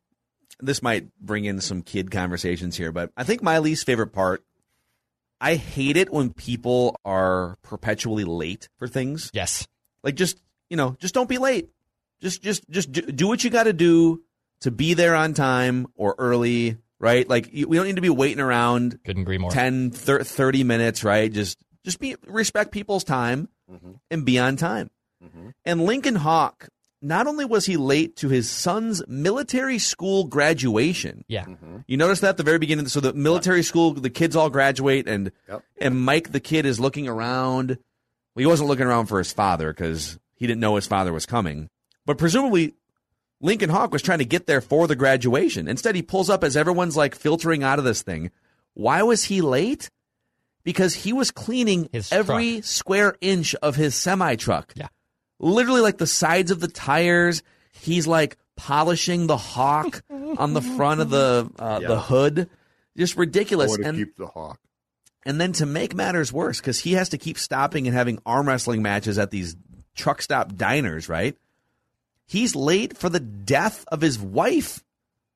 this 0.60 0.82
might 0.82 1.08
bring 1.20 1.46
in 1.46 1.60
some 1.62 1.82
kid 1.82 2.12
conversations 2.12 2.78
here, 2.78 2.92
but 2.92 3.12
I 3.18 3.24
think 3.24 3.42
my 3.42 3.60
least 3.60 3.86
favorite 3.86 4.14
part. 4.14 4.44
I 5.40 5.56
hate 5.56 5.98
it 5.98 6.12
when 6.12 6.34
people 6.34 7.00
are 7.06 7.58
perpetually 7.62 8.24
late 8.24 8.70
for 8.78 8.88
things. 8.88 9.30
Yes. 9.34 9.68
Like 10.04 10.16
just 10.16 10.42
you 10.70 10.78
know, 10.78 10.96
just 11.00 11.14
don't 11.14 11.30
be 11.30 11.38
late. 11.38 11.70
Just 12.22 12.42
just 12.42 12.70
just 12.70 12.92
do, 12.92 13.02
do 13.02 13.28
what 13.28 13.44
you 13.44 13.50
got 13.50 13.64
to 13.64 13.74
do 13.74 14.24
to 14.62 14.72
be 14.72 14.94
there 14.94 15.16
on 15.16 15.34
time 15.34 15.88
or 15.96 16.16
early, 16.18 16.78
right? 17.00 17.28
Like 17.28 17.50
we 17.54 17.78
don't 17.78 17.86
need 17.86 17.98
to 17.98 18.02
be 18.02 18.10
waiting 18.10 18.40
around 18.40 19.00
Couldn't 19.06 19.22
agree 19.22 19.38
more. 19.38 19.52
10 19.52 19.92
thir- 19.92 20.24
30 20.24 20.64
minutes, 20.64 21.04
right? 21.04 21.32
Just 21.32 21.60
just 21.84 22.00
be 22.00 22.16
respect 22.26 22.72
people's 22.72 23.04
time 23.04 23.50
mm-hmm. 23.72 23.92
and 24.10 24.26
be 24.26 24.40
on 24.40 24.56
time. 24.56 24.90
Mm-hmm. 25.24 25.50
And 25.66 25.86
Lincoln 25.86 26.16
Hawk, 26.16 26.70
not 27.02 27.28
only 27.28 27.46
was 27.46 27.66
he 27.66 27.78
late 27.78 28.16
to 28.18 28.30
his 28.30 28.50
son's 28.50 29.04
military 29.08 29.78
school 29.80 30.24
graduation. 30.26 31.24
Yeah. 31.28 31.46
Mm-hmm. 31.46 31.78
You 31.88 31.98
notice 31.98 32.22
that 32.22 32.30
at 32.30 32.38
the 32.38 32.44
very 32.44 32.58
beginning. 32.60 32.88
So 32.88 33.00
the 33.00 33.14
military 33.14 33.62
school, 33.64 33.94
the 33.94 34.10
kids 34.10 34.36
all 34.36 34.50
graduate, 34.50 35.08
and 35.08 35.32
Yep. 35.48 35.64
and 35.80 36.02
Mike 36.02 36.32
the 36.32 36.40
kid 36.40 36.66
is 36.66 36.80
looking 36.80 37.08
around. 37.08 37.70
Well, 38.36 38.42
he 38.42 38.46
wasn't 38.46 38.70
looking 38.70 38.86
around 38.88 39.08
for 39.08 39.18
his 39.20 39.32
father 39.34 39.72
because 39.74 40.18
he 40.36 40.48
didn't 40.48 40.60
know 40.62 40.76
his 40.76 40.88
father 40.88 41.14
was 41.14 41.26
coming. 41.26 41.70
But 42.06 42.18
presumably, 42.18 42.74
Lincoln 43.42 43.70
Hawk 43.70 43.92
was 43.92 44.02
trying 44.02 44.20
to 44.20 44.26
get 44.26 44.48
there 44.48 44.62
for 44.62 44.88
the 44.88 44.96
graduation. 44.96 45.68
Instead, 45.68 45.94
he 45.96 46.02
pulls 46.02 46.30
up 46.30 46.44
as 46.44 46.58
everyone's 46.58 46.98
like 46.98 47.14
filtering 47.16 47.64
out 47.64 47.78
of 47.80 47.86
this 47.86 48.02
thing. 48.02 48.32
Why 48.74 49.04
was 49.04 49.26
he 49.26 49.42
late? 49.42 49.90
Because 50.64 50.94
he 50.96 51.14
was 51.14 51.32
cleaning 51.32 51.88
His 51.92 52.12
every 52.12 52.56
truck. 52.56 52.64
square 52.66 53.16
inch 53.22 53.56
of 53.56 53.76
his 53.76 53.96
semi 53.96 54.36
truck. 54.36 54.74
Yeah. 54.76 54.88
Literally, 55.40 55.82
like 55.82 55.98
the 55.98 56.08
sides 56.08 56.52
of 56.52 56.60
the 56.60 56.68
tires. 56.68 57.44
He's 57.72 58.08
like 58.08 58.38
polishing 58.56 59.28
the 59.28 59.38
hawk 59.38 60.02
on 60.10 60.54
the 60.54 60.62
front 60.62 61.02
of 61.02 61.10
the 61.10 61.50
uh, 61.60 61.80
the 61.88 62.00
hood. 62.00 62.50
Just 62.98 63.16
ridiculous. 63.16 63.76
to 63.78 63.84
And 63.84 63.98
keep 63.98 64.16
the 64.18 64.28
hawk. 64.28 64.60
and 65.26 65.40
then 65.40 65.52
to 65.54 65.66
make 65.68 65.94
matters 65.94 66.34
worse, 66.34 66.60
because 66.60 66.80
he 66.80 66.94
has 66.94 67.10
to 67.10 67.18
keep 67.20 67.38
stopping 67.38 67.86
and 67.88 67.96
having 67.96 68.20
arm 68.26 68.48
wrestling 68.48 68.82
matches 68.82 69.20
at 69.20 69.30
these 69.30 69.56
truck 69.96 70.22
stop 70.22 70.56
diners, 70.56 71.08
right? 71.08 71.36
He's 72.26 72.56
late 72.56 72.98
for 72.98 73.10
the 73.10 73.20
death 73.20 73.86
of 73.90 74.02
his 74.02 74.20
wife, 74.20 74.84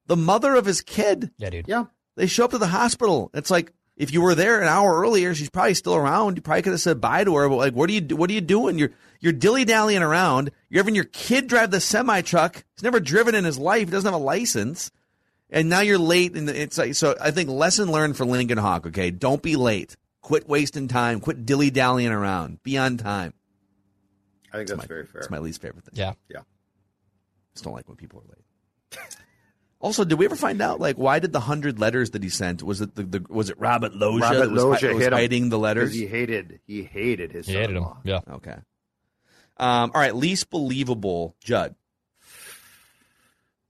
the 0.08 0.18
mother 0.18 0.56
of 0.56 0.66
his 0.66 0.82
kid. 0.82 1.32
Yeah, 1.38 1.50
dude. 1.52 1.68
Yeah. 1.68 1.86
They 2.18 2.28
show 2.28 2.46
up 2.46 2.52
to 2.52 2.58
the 2.58 2.68
hospital. 2.68 3.30
It's 3.34 3.50
like 3.52 3.72
if 3.96 4.12
you 4.12 4.22
were 4.22 4.36
there 4.36 4.62
an 4.62 4.68
hour 4.68 5.00
earlier, 5.00 5.34
she's 5.36 5.50
probably 5.50 5.74
still 5.76 5.96
around. 5.96 6.36
You 6.38 6.42
probably 6.42 6.64
could 6.64 6.74
have 6.74 6.82
said 6.82 7.00
bye 7.00 7.24
to 7.24 7.36
her. 7.36 7.48
But 7.48 7.56
like, 7.58 7.74
what 7.74 7.90
are 7.90 7.94
you 7.94 8.02
what 8.18 8.30
are 8.30 8.34
you 8.34 8.42
doing? 8.42 8.78
You're 8.80 8.92
you're 9.22 9.32
dilly 9.34 9.64
dallying 9.64 10.02
around. 10.02 10.52
You're 10.70 10.84
having 10.84 10.96
your 10.96 11.06
kid 11.06 11.48
drive 11.48 11.72
the 11.72 11.80
semi 11.80 12.22
truck. 12.22 12.64
He's 12.76 12.84
never 12.84 13.00
driven 13.00 13.34
in 13.36 13.46
his 13.46 13.58
life. 13.58 13.88
He 13.88 13.92
doesn't 13.92 14.12
have 14.12 14.20
a 14.20 14.24
license, 14.24 14.92
and 15.50 15.70
now 15.70 15.80
you're 15.80 15.98
late. 15.98 16.36
And 16.36 16.50
it's 16.50 16.78
like 16.78 16.96
so. 16.96 17.16
I 17.22 17.32
think 17.32 17.50
lesson 17.50 17.90
learned 17.92 18.18
for 18.18 18.26
Lincoln 18.26 18.58
Hawk. 18.58 18.88
Okay, 18.88 19.10
don't 19.12 19.42
be 19.42 19.56
late. 19.56 19.96
Quit 20.22 20.48
wasting 20.50 20.88
time. 20.90 21.20
Quit 21.22 21.46
dilly 21.46 21.70
dallying 21.72 22.12
around. 22.12 22.62
Be 22.64 22.78
on 22.78 22.98
time. 22.98 23.34
I 24.54 24.58
think 24.58 24.68
that's 24.68 24.78
my, 24.80 24.86
very 24.86 25.06
fair. 25.06 25.22
It's 25.22 25.30
my 25.30 25.40
least 25.40 25.62
favorite 25.62 25.86
thing. 25.86 25.94
Yeah. 25.96 26.14
Yeah. 26.30 26.42
Just 27.54 27.64
don't 27.64 27.74
like 27.74 27.88
when 27.88 27.96
people 27.98 28.20
are 28.26 28.30
late. 28.30 29.08
Also, 29.84 30.04
did 30.06 30.20
we 30.20 30.26
ever 30.26 30.36
find 30.36 30.62
out 30.62 30.80
like 30.80 30.96
why 30.98 31.18
did 31.18 31.34
the 31.34 31.40
hundred 31.40 31.80
letters 31.80 32.12
that 32.12 32.22
he 32.22 32.30
sent 32.30 32.62
was 32.62 32.82
it 32.82 32.94
the, 32.94 33.02
the 33.02 33.26
was 33.30 33.50
it 33.50 33.60
Robert 33.60 33.96
Loggia 33.96 34.22
Robert 34.22 34.38
that 34.42 34.52
was, 34.52 34.64
Loggia 34.64 34.88
hi- 34.90 34.94
was 34.94 35.04
hit 35.04 35.12
him 35.12 35.18
hiding 35.18 35.50
the 35.50 35.56
'cause 35.58 35.62
letters? 35.64 35.94
He 35.96 36.06
hated. 36.06 36.60
He 36.68 36.84
hated 36.84 37.32
his. 37.32 37.48
He 37.48 37.54
hated 37.54 37.78
him. 37.78 37.86
Yeah. 38.04 38.20
Okay. 38.30 38.58
Um, 39.62 39.92
all 39.94 40.02
right, 40.02 40.16
least 40.16 40.50
believable 40.50 41.36
Judd. 41.40 41.76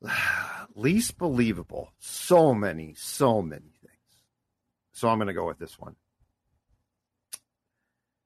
Least 0.74 1.18
believable. 1.18 1.92
So 2.00 2.54
many. 2.54 2.96
So 2.98 3.42
many 3.42 3.74
things. 3.82 4.24
So 4.94 5.10
I'm 5.10 5.18
going 5.18 5.28
to 5.28 5.34
go 5.34 5.46
with 5.46 5.60
this 5.60 5.78
one. 5.78 5.98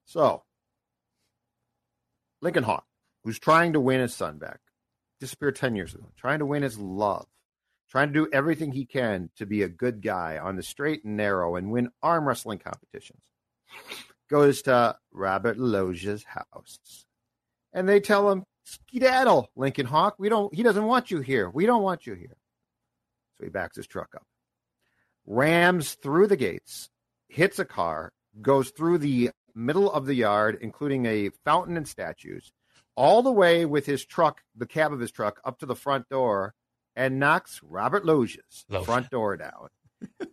So, 0.04 0.44
Lincoln 2.40 2.62
Hawk, 2.62 2.86
who's 3.24 3.40
trying 3.40 3.72
to 3.72 3.80
win 3.80 4.00
his 4.00 4.14
son 4.14 4.38
back, 4.38 4.60
disappeared 5.18 5.56
10 5.56 5.74
years 5.74 5.92
ago, 5.92 6.06
trying 6.16 6.38
to 6.38 6.46
win 6.46 6.62
his 6.62 6.78
love, 6.78 7.26
trying 7.90 8.12
to 8.12 8.14
do 8.14 8.28
everything 8.32 8.70
he 8.70 8.86
can 8.86 9.30
to 9.38 9.44
be 9.44 9.62
a 9.62 9.68
good 9.68 10.00
guy 10.02 10.38
on 10.38 10.54
the 10.54 10.62
straight 10.62 11.04
and 11.04 11.16
narrow 11.16 11.56
and 11.56 11.72
win 11.72 11.90
arm 12.00 12.28
wrestling 12.28 12.60
competitions, 12.60 13.24
goes 14.30 14.62
to 14.62 14.96
Robert 15.10 15.58
Loggia's 15.58 16.22
house. 16.22 17.05
And 17.76 17.86
they 17.86 18.00
tell 18.00 18.30
him, 18.30 18.42
skedaddle, 18.64 19.50
Lincoln 19.54 19.84
Hawk. 19.86 20.16
We 20.18 20.30
don't, 20.30 20.52
he 20.52 20.62
doesn't 20.62 20.86
want 20.86 21.10
you 21.10 21.20
here. 21.20 21.50
We 21.50 21.66
don't 21.66 21.82
want 21.82 22.06
you 22.06 22.14
here. 22.14 22.36
So 23.36 23.44
he 23.44 23.50
backs 23.50 23.76
his 23.76 23.86
truck 23.86 24.14
up, 24.16 24.26
rams 25.26 25.92
through 25.92 26.28
the 26.28 26.36
gates, 26.38 26.88
hits 27.28 27.58
a 27.58 27.66
car, 27.66 28.12
goes 28.40 28.70
through 28.70 28.98
the 28.98 29.30
middle 29.54 29.92
of 29.92 30.06
the 30.06 30.14
yard, 30.14 30.56
including 30.62 31.04
a 31.04 31.28
fountain 31.44 31.76
and 31.76 31.86
statues, 31.86 32.50
all 32.96 33.22
the 33.22 33.30
way 33.30 33.66
with 33.66 33.84
his 33.84 34.06
truck, 34.06 34.40
the 34.56 34.66
cab 34.66 34.90
of 34.90 35.00
his 35.00 35.10
truck, 35.10 35.38
up 35.44 35.58
to 35.58 35.66
the 35.66 35.76
front 35.76 36.08
door, 36.08 36.54
and 36.96 37.18
knocks 37.18 37.60
Robert 37.62 38.06
Loggia's 38.06 38.64
Loggia. 38.70 38.84
front 38.86 39.10
door 39.10 39.36
down. 39.36 39.68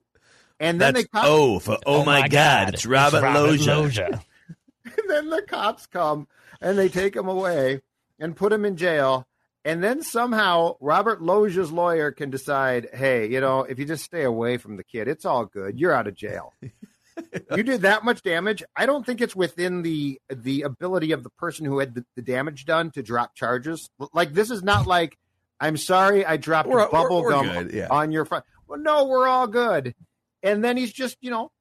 And 0.59 0.79
then 0.79 0.93
That's 0.93 1.03
they 1.03 1.09
cop- 1.09 1.25
O 1.27 1.59
for 1.59 1.77
oh, 1.85 2.05
my 2.05 2.27
God, 2.29 2.73
it's 2.73 2.85
Robert, 2.85 3.21
Loja. 3.21 3.67
Loggia. 3.67 4.23
and 4.85 5.09
then 5.09 5.29
the 5.29 5.41
cops 5.41 5.87
come 5.87 6.27
and 6.63 6.77
they 6.77 6.89
take 6.89 7.15
him 7.15 7.27
away 7.27 7.81
and 8.19 8.35
put 8.35 8.51
him 8.53 8.65
in 8.65 8.77
jail. 8.77 9.27
And 9.65 9.81
then 9.83 10.01
somehow 10.01 10.75
Robert 10.81 11.21
Loggia's 11.21 11.71
lawyer 11.71 12.11
can 12.11 12.29
decide, 12.29 12.89
hey, 12.93 13.29
you 13.29 13.39
know, 13.39 13.61
if 13.61 13.79
you 13.79 13.85
just 13.85 14.03
stay 14.03 14.23
away 14.23 14.57
from 14.57 14.75
the 14.77 14.83
kid, 14.83 15.07
it's 15.07 15.23
all 15.25 15.45
good. 15.45 15.79
You're 15.79 15.93
out 15.93 16.07
of 16.07 16.15
jail. 16.15 16.53
you 17.55 17.63
did 17.63 17.81
that 17.83 18.03
much 18.03 18.23
damage. 18.23 18.63
I 18.75 18.85
don't 18.85 19.05
think 19.05 19.21
it's 19.21 19.35
within 19.35 19.81
the 19.83 20.19
the 20.33 20.63
ability 20.63 21.11
of 21.11 21.23
the 21.23 21.29
person 21.29 21.65
who 21.65 21.79
had 21.79 21.95
the, 21.95 22.05
the 22.15 22.21
damage 22.21 22.65
done 22.65 22.91
to 22.91 23.03
drop 23.03 23.35
charges. 23.35 23.89
Like 24.13 24.33
this 24.33 24.51
is 24.51 24.63
not 24.63 24.85
like 24.87 25.17
I'm 25.59 25.77
sorry 25.77 26.25
I 26.25 26.35
dropped 26.37 26.67
We're- 26.67 26.87
bubble 26.91 27.21
we're- 27.23 27.37
we're 27.37 27.43
gum 27.43 27.63
good, 27.67 27.73
yeah. 27.73 27.87
on 27.89 28.11
your 28.11 28.25
front. 28.25 28.43
Well, 28.67 28.79
no, 28.79 29.05
we're 29.05 29.27
all 29.27 29.47
good. 29.47 29.95
And 30.41 30.61
then 30.63 30.75
he's 30.75 30.91
just, 30.91 31.15
you 31.21 31.31
know, 31.31 31.51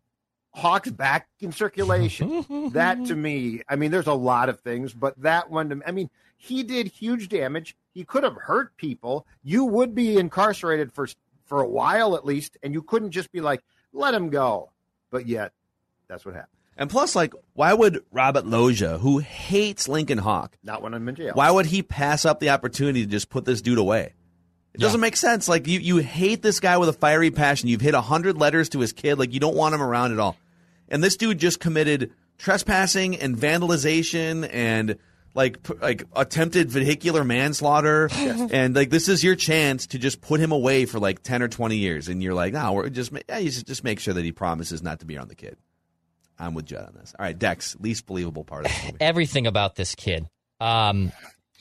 Hawks 0.54 0.90
back 0.90 1.28
in 1.40 1.50
circulation. 1.52 2.70
that 2.72 3.04
to 3.06 3.14
me, 3.16 3.62
I 3.68 3.76
mean, 3.76 3.90
there's 3.90 4.06
a 4.06 4.12
lot 4.12 4.48
of 4.48 4.60
things, 4.60 4.92
but 4.92 5.20
that 5.22 5.50
one, 5.50 5.68
to 5.70 5.76
me, 5.76 5.82
I 5.86 5.92
mean, 5.92 6.10
he 6.36 6.62
did 6.62 6.88
huge 6.88 7.28
damage. 7.28 7.74
He 7.94 8.04
could 8.04 8.22
have 8.24 8.34
hurt 8.36 8.76
people. 8.76 9.26
You 9.42 9.64
would 9.64 9.94
be 9.94 10.18
incarcerated 10.18 10.92
for 10.92 11.08
for 11.44 11.60
a 11.60 11.68
while 11.68 12.14
at 12.16 12.24
least, 12.24 12.56
and 12.62 12.72
you 12.72 12.82
couldn't 12.82 13.10
just 13.10 13.30
be 13.32 13.40
like, 13.40 13.62
let 13.92 14.14
him 14.14 14.30
go. 14.30 14.70
But 15.10 15.26
yet, 15.26 15.52
that's 16.08 16.24
what 16.24 16.34
happened. 16.34 16.48
And 16.78 16.88
plus, 16.88 17.14
like, 17.14 17.34
why 17.52 17.74
would 17.74 18.02
Robert 18.10 18.46
Loggia, 18.46 18.96
who 18.98 19.18
hates 19.18 19.88
Lincoln 19.88 20.16
Hawk, 20.18 20.56
Not 20.62 20.80
when 20.80 20.94
I'm 20.94 21.06
in 21.08 21.14
jail. 21.14 21.32
why 21.34 21.50
would 21.50 21.66
he 21.66 21.82
pass 21.82 22.24
up 22.24 22.40
the 22.40 22.48
opportunity 22.50 23.04
to 23.04 23.10
just 23.10 23.28
put 23.28 23.44
this 23.44 23.60
dude 23.60 23.76
away? 23.78 24.14
It 24.72 24.80
doesn't 24.80 25.00
make 25.02 25.16
sense. 25.18 25.48
Like 25.48 25.66
you, 25.66 25.78
you 25.80 25.98
hate 25.98 26.40
this 26.40 26.58
guy 26.58 26.78
with 26.78 26.88
a 26.88 26.94
fiery 26.94 27.30
passion. 27.30 27.68
You've 27.68 27.82
hit 27.82 27.92
a 27.92 28.00
hundred 28.00 28.38
letters 28.38 28.70
to 28.70 28.80
his 28.80 28.94
kid. 28.94 29.18
Like 29.18 29.34
you 29.34 29.38
don't 29.40 29.54
want 29.54 29.74
him 29.74 29.82
around 29.82 30.12
at 30.12 30.18
all. 30.18 30.34
And 30.92 31.02
this 31.02 31.16
dude 31.16 31.38
just 31.38 31.58
committed 31.58 32.12
trespassing 32.38 33.16
and 33.16 33.36
vandalization 33.36 34.48
and 34.52 34.98
like 35.34 35.58
like 35.80 36.04
attempted 36.14 36.70
vehicular 36.70 37.24
manslaughter. 37.24 38.08
And 38.52 38.76
like 38.76 38.90
this 38.90 39.08
is 39.08 39.24
your 39.24 39.34
chance 39.34 39.86
to 39.88 39.98
just 39.98 40.20
put 40.20 40.38
him 40.38 40.52
away 40.52 40.84
for 40.84 41.00
like 41.00 41.22
ten 41.22 41.42
or 41.42 41.48
twenty 41.48 41.76
years. 41.76 42.08
And 42.08 42.22
you're 42.22 42.34
like, 42.34 42.52
no, 42.52 42.72
we're 42.74 42.90
just 42.90 43.12
yeah, 43.28 43.38
you 43.38 43.50
should 43.50 43.66
just 43.66 43.82
make 43.82 43.98
sure 43.98 44.14
that 44.14 44.24
he 44.24 44.32
promises 44.32 44.82
not 44.82 45.00
to 45.00 45.06
be 45.06 45.16
around 45.16 45.28
the 45.28 45.34
kid. 45.34 45.56
I'm 46.38 46.54
with 46.54 46.66
Judd 46.66 46.86
on 46.86 46.94
this. 46.94 47.14
All 47.18 47.24
right, 47.24 47.38
Dex, 47.38 47.76
least 47.80 48.06
believable 48.06 48.44
part 48.44 48.66
of 48.66 48.72
movie. 48.84 48.96
everything 49.00 49.46
about 49.46 49.76
this 49.76 49.94
kid. 49.94 50.28
Um, 50.60 51.12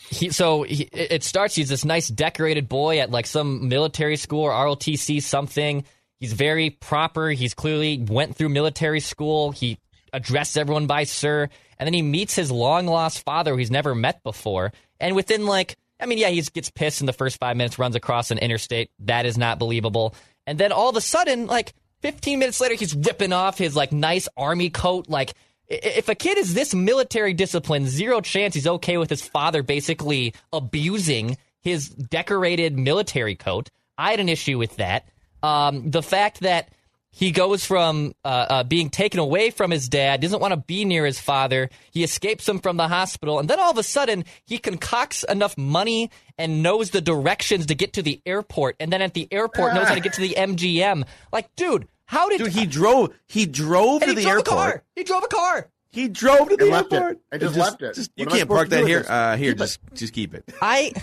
he, 0.10 0.32
so 0.32 0.64
he, 0.64 0.84
it 0.92 1.12
it 1.12 1.24
starts. 1.24 1.56
He's 1.56 1.70
this 1.70 1.86
nice 1.86 2.08
decorated 2.10 2.68
boy 2.68 3.00
at 3.00 3.12
like 3.12 3.26
some 3.26 3.70
military 3.70 4.18
school 4.18 4.42
or 4.44 4.52
ROTC 4.52 5.22
something. 5.22 5.86
He's 6.22 6.34
very 6.34 6.70
proper. 6.70 7.30
He's 7.30 7.56
clearly 7.56 7.98
went 7.98 8.36
through 8.36 8.50
military 8.50 9.00
school. 9.00 9.52
He 9.52 9.80
addresses 10.14 10.56
everyone 10.56 10.86
by 10.86 11.04
sir, 11.04 11.50
and 11.80 11.88
then 11.88 11.94
he 11.94 12.04
meets 12.04 12.36
his 12.36 12.52
long 12.52 12.86
lost 12.86 13.26
father, 13.26 13.52
who 13.52 13.58
he's 13.58 13.72
never 13.72 13.96
met 13.96 14.22
before. 14.24 14.72
And 15.00 15.16
within 15.16 15.48
like, 15.48 15.76
I 16.00 16.06
mean, 16.06 16.20
yeah, 16.20 16.30
he 16.30 16.40
gets 16.42 16.70
pissed 16.70 17.02
in 17.02 17.08
the 17.08 17.14
first 17.14 17.40
five 17.40 17.58
minutes, 17.58 17.80
runs 17.80 17.96
across 17.96 18.30
an 18.30 18.38
interstate. 18.38 18.92
That 19.00 19.26
is 19.26 19.36
not 19.36 19.58
believable. 19.58 20.14
And 20.46 20.60
then 20.60 20.72
all 20.72 20.90
of 20.90 20.96
a 20.96 21.02
sudden, 21.02 21.48
like 21.48 21.74
15 22.02 22.38
minutes 22.38 22.62
later, 22.62 22.76
he's 22.76 22.96
ripping 22.96 23.34
off 23.34 23.58
his 23.58 23.76
like 23.76 23.92
nice 23.92 24.30
army 24.38 24.70
coat, 24.70 25.10
like 25.10 25.34
if 25.68 26.08
a 26.08 26.16
kid 26.16 26.38
is 26.38 26.54
this 26.54 26.76
military 26.76 27.34
disciplined, 27.34 27.88
zero 27.88 28.22
chance 28.22 28.54
he's 28.54 28.68
okay 28.68 28.98
with 28.98 29.10
his 29.10 29.22
father 29.22 29.64
basically 29.64 30.36
abusing 30.54 31.38
his 31.62 31.90
decorated 31.90 32.78
military 32.78 33.36
coat. 33.36 33.70
I 33.98 34.12
had 34.12 34.20
an 34.20 34.30
issue 34.30 34.58
with 34.60 34.76
that. 34.76 35.08
Um, 35.44 35.90
the 35.90 36.04
fact 36.04 36.42
that 36.42 36.70
he 37.14 37.32
goes 37.32 37.66
from 37.66 38.14
uh, 38.24 38.46
uh, 38.50 38.64
being 38.64 38.90
taken 38.90 39.20
away 39.20 39.50
from 39.50 39.70
his 39.70 39.90
dad, 39.90 40.22
doesn't 40.22 40.40
want 40.40 40.54
to 40.54 40.58
be 40.58 40.86
near 40.86 41.06
his 41.06 41.20
father. 41.20 41.70
He 41.92 42.04
escapes 42.04 42.48
him 42.48 42.60
from 42.60 42.78
the 42.78 42.88
hospital, 42.88 43.40
and 43.40 43.50
then 43.50 43.60
all 43.60 43.72
of 43.72 43.78
a 43.78 43.84
sudden 43.84 44.24
he 44.46 44.58
concocts 44.58 45.24
enough 45.24 45.58
money 45.58 46.10
and 46.38 46.64
knows 46.64 46.92
the 46.92 47.02
directions 47.02 47.66
to 47.66 47.76
get 47.76 47.94
to 47.94 48.02
the 48.02 48.22
airport, 48.26 48.78
and 48.80 48.94
then 48.94 49.02
at 49.02 49.14
the 49.14 49.28
airport 49.32 49.74
knows 49.74 49.88
how 49.88 49.96
to 49.96 50.00
get 50.00 50.14
to 50.14 50.22
the 50.22 50.36
MGM. 50.38 51.06
Like, 51.34 51.54
dude, 51.56 51.88
how 52.06 52.30
did 52.30 52.40
Dude, 52.40 52.54
he 52.54 52.66
drove. 52.66 53.14
He 53.28 53.46
drove 53.46 54.02
to 54.02 54.08
he 54.08 54.16
the 54.16 54.22
drove 54.22 54.36
airport. 54.38 54.48
a 54.48 54.72
car? 54.72 54.84
He 54.96 55.04
drove 55.04 55.24
a 55.24 55.28
car. 55.28 55.70
He 55.92 56.08
drove 56.08 56.50
to 56.50 56.56
the 56.56 56.64
And 56.64 56.72
left 56.72 56.94
it. 56.94 56.96
airport. 56.96 57.20
I 57.32 57.38
just 57.38 57.58
left 57.58 57.82
it. 57.82 57.98
you 58.16 58.26
What 58.26 58.28
am 58.28 58.34
I 58.34 58.38
can't 58.38 58.50
park 58.50 58.70
that 58.70 58.88
here. 58.88 59.06
Uh, 59.08 59.36
here, 59.38 59.52
Keep 59.52 59.58
it. 59.58 59.64
just 59.64 59.80
just 59.94 60.14
keep 60.14 60.34
it. 60.34 60.44
I 60.62 60.94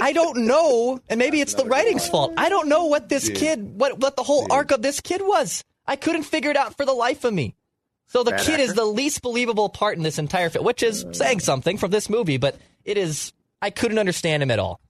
I 0.00 0.12
don't 0.12 0.46
know, 0.46 1.00
and 1.08 1.18
maybe 1.18 1.40
it's 1.40 1.54
the 1.54 1.64
writing's 1.64 2.08
fault. 2.08 2.34
I 2.36 2.48
don't 2.48 2.68
know 2.68 2.86
what 2.86 3.08
this 3.08 3.28
Dude. 3.28 3.36
kid, 3.36 3.78
what 3.78 3.98
what 4.00 4.16
the 4.16 4.22
whole 4.24 4.46
arc 4.52 4.72
of 4.72 4.82
this 4.82 5.00
kid 5.00 5.22
was. 5.24 5.62
I 5.86 5.96
couldn't 5.96 6.24
figure 6.24 6.50
it 6.50 6.56
out 6.56 6.76
for 6.76 6.84
the 6.84 6.92
life 6.94 7.24
of 7.24 7.32
me. 7.32 7.54
So 8.06 8.22
the 8.22 8.32
Bad 8.32 8.40
kid 8.40 8.60
is 8.60 8.74
the 8.74 8.84
least 8.84 9.22
believable 9.22 9.68
part 9.68 9.96
in 9.96 10.02
this 10.02 10.18
entire 10.18 10.50
film, 10.50 10.64
which 10.64 10.82
is 10.82 11.04
saying 11.12 11.40
something 11.40 11.78
from 11.78 11.90
this 11.90 12.10
movie, 12.10 12.36
but 12.36 12.56
it 12.84 12.96
is 12.98 13.32
I 13.62 13.70
couldn't 13.70 13.98
understand 13.98 14.42
him 14.42 14.50
at 14.50 14.58
all. 14.58 14.80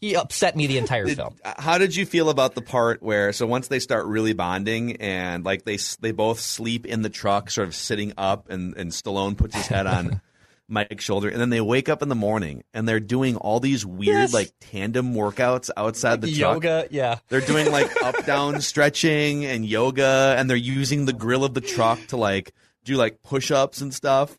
He 0.00 0.14
upset 0.14 0.56
me 0.56 0.66
the 0.66 0.78
entire 0.78 1.06
film. 1.06 1.36
Uh, 1.44 1.54
How 1.58 1.78
did 1.78 1.96
you 1.96 2.04
feel 2.06 2.28
about 2.28 2.54
the 2.54 2.60
part 2.62 3.02
where 3.02 3.32
so 3.32 3.46
once 3.46 3.68
they 3.68 3.78
start 3.80 4.06
really 4.06 4.34
bonding 4.34 4.96
and 4.96 5.44
like 5.44 5.64
they 5.64 5.78
they 6.00 6.12
both 6.12 6.38
sleep 6.40 6.84
in 6.86 7.02
the 7.02 7.08
truck, 7.10 7.50
sort 7.50 7.68
of 7.68 7.74
sitting 7.74 8.12
up, 8.18 8.50
and 8.50 8.76
and 8.76 8.90
Stallone 8.90 9.36
puts 9.36 9.54
his 9.56 9.66
head 9.66 9.86
on 9.86 10.20
Mike's 10.68 11.04
shoulder, 11.04 11.28
and 11.28 11.40
then 11.40 11.48
they 11.50 11.60
wake 11.60 11.88
up 11.88 12.02
in 12.02 12.08
the 12.08 12.14
morning 12.16 12.64
and 12.74 12.88
they're 12.88 13.00
doing 13.00 13.36
all 13.36 13.60
these 13.60 13.86
weird 13.86 14.08
Yes. 14.16 14.34
like 14.34 14.52
tandem 14.60 15.14
workouts 15.14 15.70
outside 15.76 16.20
the 16.20 16.26
truck. 16.26 16.54
Yoga, 16.56 16.88
yeah. 16.90 17.18
They're 17.28 17.40
doing 17.40 17.70
like 17.70 17.90
up 18.02 18.26
down 18.26 18.60
stretching 18.60 19.44
and 19.46 19.64
yoga, 19.64 20.34
and 20.36 20.50
they're 20.50 20.56
using 20.56 21.06
the 21.06 21.12
grill 21.12 21.44
of 21.44 21.54
the 21.54 21.60
truck 21.60 21.98
to 22.08 22.16
like 22.16 22.52
do 22.84 22.96
like 22.96 23.22
push 23.22 23.50
ups 23.50 23.80
and 23.80 23.94
stuff. 23.94 24.36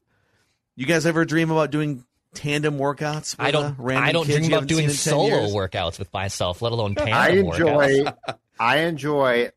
You 0.76 0.86
guys 0.86 1.06
ever 1.08 1.26
dream 1.26 1.50
about 1.50 1.72
doing 1.72 2.04
tandem 2.34 2.78
workouts? 2.78 3.38
With, 3.38 3.48
I 3.48 3.52
don't 3.52 3.76
random 3.78 4.06
I 4.10 4.12
don't 4.12 4.26
dream 4.26 4.44
you 4.44 4.48
about 4.56 4.68
doing 4.68 4.90
seen 4.90 5.14
in 5.14 5.28
10 5.28 5.30
solo 5.30 5.42
years? 5.42 5.54
workouts 5.54 6.00
with 6.00 6.12
myself, 6.14 6.62
let 6.62 6.72
alone 6.72 6.96
tandem 6.96 7.14
I 7.14 7.30
enjoy 7.30 8.04
workouts. 8.04 8.38
I 8.60 8.78
enjoy 8.80 9.52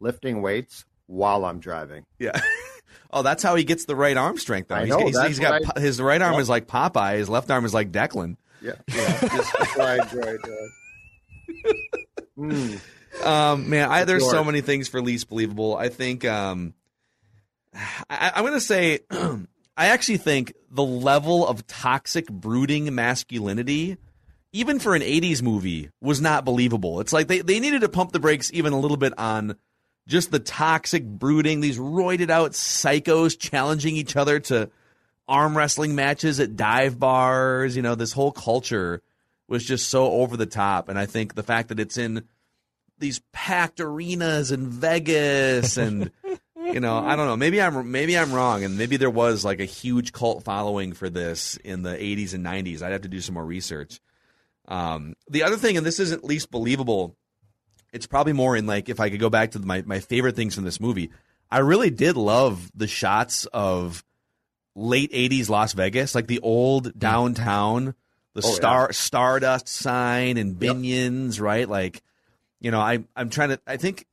lifting 0.00 0.42
weights 0.42 0.84
while 1.06 1.44
I'm 1.44 1.58
driving. 1.60 2.04
Yeah. 2.18 2.40
Oh, 3.14 3.20
that's 3.22 3.42
how 3.42 3.56
he 3.56 3.64
gets 3.64 3.84
the 3.84 3.94
right 3.94 4.16
arm 4.16 4.38
strength. 4.38 4.68
Though 4.68 4.76
I 4.76 4.86
He's- 4.86 4.98
know, 4.98 5.06
he's, 5.06 5.22
he's 5.26 5.38
got 5.38 5.60
I- 5.76 5.80
his 5.80 6.00
right 6.00 6.20
arm 6.22 6.32
Yep. 6.32 6.40
is 6.40 6.48
like 6.48 6.66
Popeye, 6.66 7.18
his 7.18 7.28
left 7.28 7.50
arm 7.50 7.66
is 7.66 7.74
like 7.74 7.92
Declan. 7.92 8.38
Yeah, 8.62 8.72
yeah. 8.88 9.18
Just, 9.20 9.52
that's 9.58 9.76
why 9.76 9.84
I 9.84 10.02
enjoy 10.02 10.30
it. 10.32 10.40
Mm. 12.38 12.80
Um, 13.26 13.68
man, 13.68 13.90
I, 13.90 14.04
there's 14.04 14.28
so 14.30 14.42
many 14.42 14.62
things 14.62 14.88
for 14.88 15.02
least 15.02 15.28
believable. 15.28 15.76
I 15.76 15.90
think 15.90 16.24
um, 16.24 16.72
I, 18.08 18.32
I'm 18.34 18.42
going 18.44 18.54
to 18.54 18.60
say 18.60 19.00
I 19.76 19.86
actually 19.86 20.18
think 20.18 20.54
the 20.70 20.84
level 20.84 21.46
of 21.46 21.66
toxic, 21.66 22.26
brooding 22.28 22.94
masculinity, 22.94 23.96
even 24.52 24.78
for 24.78 24.94
an 24.94 25.02
'80s 25.02 25.42
movie, 25.42 25.90
was 26.00 26.20
not 26.20 26.44
believable. 26.44 27.00
It's 27.00 27.12
like 27.12 27.28
they 27.28 27.40
they 27.40 27.60
needed 27.60 27.80
to 27.80 27.88
pump 27.88 28.12
the 28.12 28.20
brakes 28.20 28.50
even 28.52 28.72
a 28.72 28.78
little 28.80 28.96
bit 28.96 29.18
on 29.18 29.56
just 30.06 30.30
the 30.30 30.38
toxic 30.38 31.04
brooding. 31.04 31.60
These 31.60 31.78
roided 31.78 32.30
out 32.30 32.52
psychos 32.52 33.38
challenging 33.38 33.96
each 33.96 34.16
other 34.16 34.40
to 34.40 34.70
arm 35.26 35.56
wrestling 35.56 35.94
matches 35.94 36.40
at 36.40 36.56
dive 36.56 36.98
bars. 36.98 37.76
You 37.76 37.82
know, 37.82 37.94
this 37.94 38.12
whole 38.12 38.32
culture 38.32 39.02
was 39.48 39.64
just 39.64 39.88
so 39.88 40.10
over 40.10 40.36
the 40.36 40.46
top. 40.46 40.88
And 40.88 40.98
I 40.98 41.06
think 41.06 41.34
the 41.34 41.42
fact 41.42 41.68
that 41.68 41.80
it's 41.80 41.98
in 41.98 42.24
these 42.98 43.20
packed 43.32 43.80
arenas 43.80 44.52
in 44.52 44.68
Vegas 44.68 45.76
and 45.76 46.10
you 46.72 46.80
know, 46.80 46.98
I 46.98 47.16
don't 47.16 47.26
know, 47.26 47.36
maybe 47.36 47.60
I'm 47.60 47.90
maybe 47.90 48.16
I'm 48.18 48.32
wrong 48.32 48.64
and 48.64 48.76
maybe 48.78 48.96
there 48.96 49.10
was 49.10 49.44
like 49.44 49.60
a 49.60 49.64
huge 49.64 50.12
cult 50.12 50.44
following 50.44 50.92
for 50.92 51.08
this 51.10 51.56
in 51.58 51.82
the 51.82 51.90
80s 51.94 52.34
and 52.34 52.44
90s. 52.44 52.82
I'd 52.82 52.92
have 52.92 53.02
to 53.02 53.08
do 53.08 53.20
some 53.20 53.34
more 53.34 53.44
research. 53.44 54.00
Um, 54.68 55.14
the 55.28 55.42
other 55.42 55.56
thing 55.56 55.76
and 55.76 55.84
this 55.84 56.00
isn't 56.00 56.24
least 56.24 56.50
believable, 56.50 57.16
it's 57.92 58.06
probably 58.06 58.32
more 58.32 58.56
in 58.56 58.66
like 58.66 58.88
if 58.88 59.00
I 59.00 59.10
could 59.10 59.20
go 59.20 59.30
back 59.30 59.52
to 59.52 59.58
my 59.58 59.82
my 59.86 60.00
favorite 60.00 60.36
things 60.36 60.54
from 60.54 60.64
this 60.64 60.80
movie. 60.80 61.10
I 61.50 61.58
really 61.58 61.90
did 61.90 62.16
love 62.16 62.70
the 62.74 62.86
shots 62.86 63.44
of 63.52 64.02
late 64.74 65.12
80s 65.12 65.50
Las 65.50 65.74
Vegas, 65.74 66.14
like 66.14 66.26
the 66.26 66.40
old 66.40 66.98
downtown, 66.98 67.94
the 68.34 68.40
Oh, 68.42 68.48
yeah. 68.48 68.54
star 68.54 68.92
Stardust 68.92 69.68
sign 69.68 70.38
and 70.38 70.56
Binions, 70.58 71.38
right? 71.40 71.68
Like, 71.68 72.02
you 72.60 72.70
know, 72.70 72.80
I 72.80 73.04
I'm 73.14 73.28
trying 73.28 73.50
to 73.50 73.60
I 73.66 73.76
think 73.76 74.06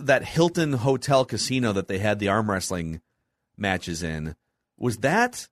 that 0.00 0.24
Hilton 0.24 0.72
Hotel 0.72 1.24
Casino 1.24 1.72
that 1.72 1.88
they 1.88 1.98
had 1.98 2.18
the 2.18 2.28
arm 2.28 2.50
wrestling 2.50 3.00
matches 3.56 4.02
in 4.02 4.34
was 4.78 4.98
that 4.98 5.48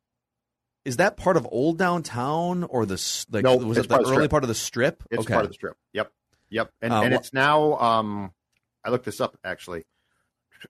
is 0.85 0.97
that 0.97 1.17
part 1.17 1.37
of 1.37 1.47
old 1.51 1.79
downtown 1.79 2.65
or 2.65 2.87
the 2.87 3.25
like 3.31 3.45
No, 3.45 3.57
was 3.57 3.79
it 3.79 3.83
the 3.83 3.89
part 3.89 4.05
the 4.05 4.13
early 4.13 4.29
part 4.29 4.45
of 4.45 4.49
the 4.49 4.55
strip? 4.55 5.03
It's 5.11 5.23
okay. 5.23 5.35
part 5.35 5.45
of 5.45 5.51
the 5.51 5.55
strip. 5.55 5.77
Yep, 5.93 6.13
yep. 6.49 6.73
And 6.81 6.93
Uh, 6.93 7.03
and 7.03 7.15
it's 7.15 7.33
now. 7.33 7.79
Um, 7.79 8.33
I 8.85 8.91
looked 8.91 9.05
this 9.05 9.21
up 9.21 9.37
actually. 9.45 9.85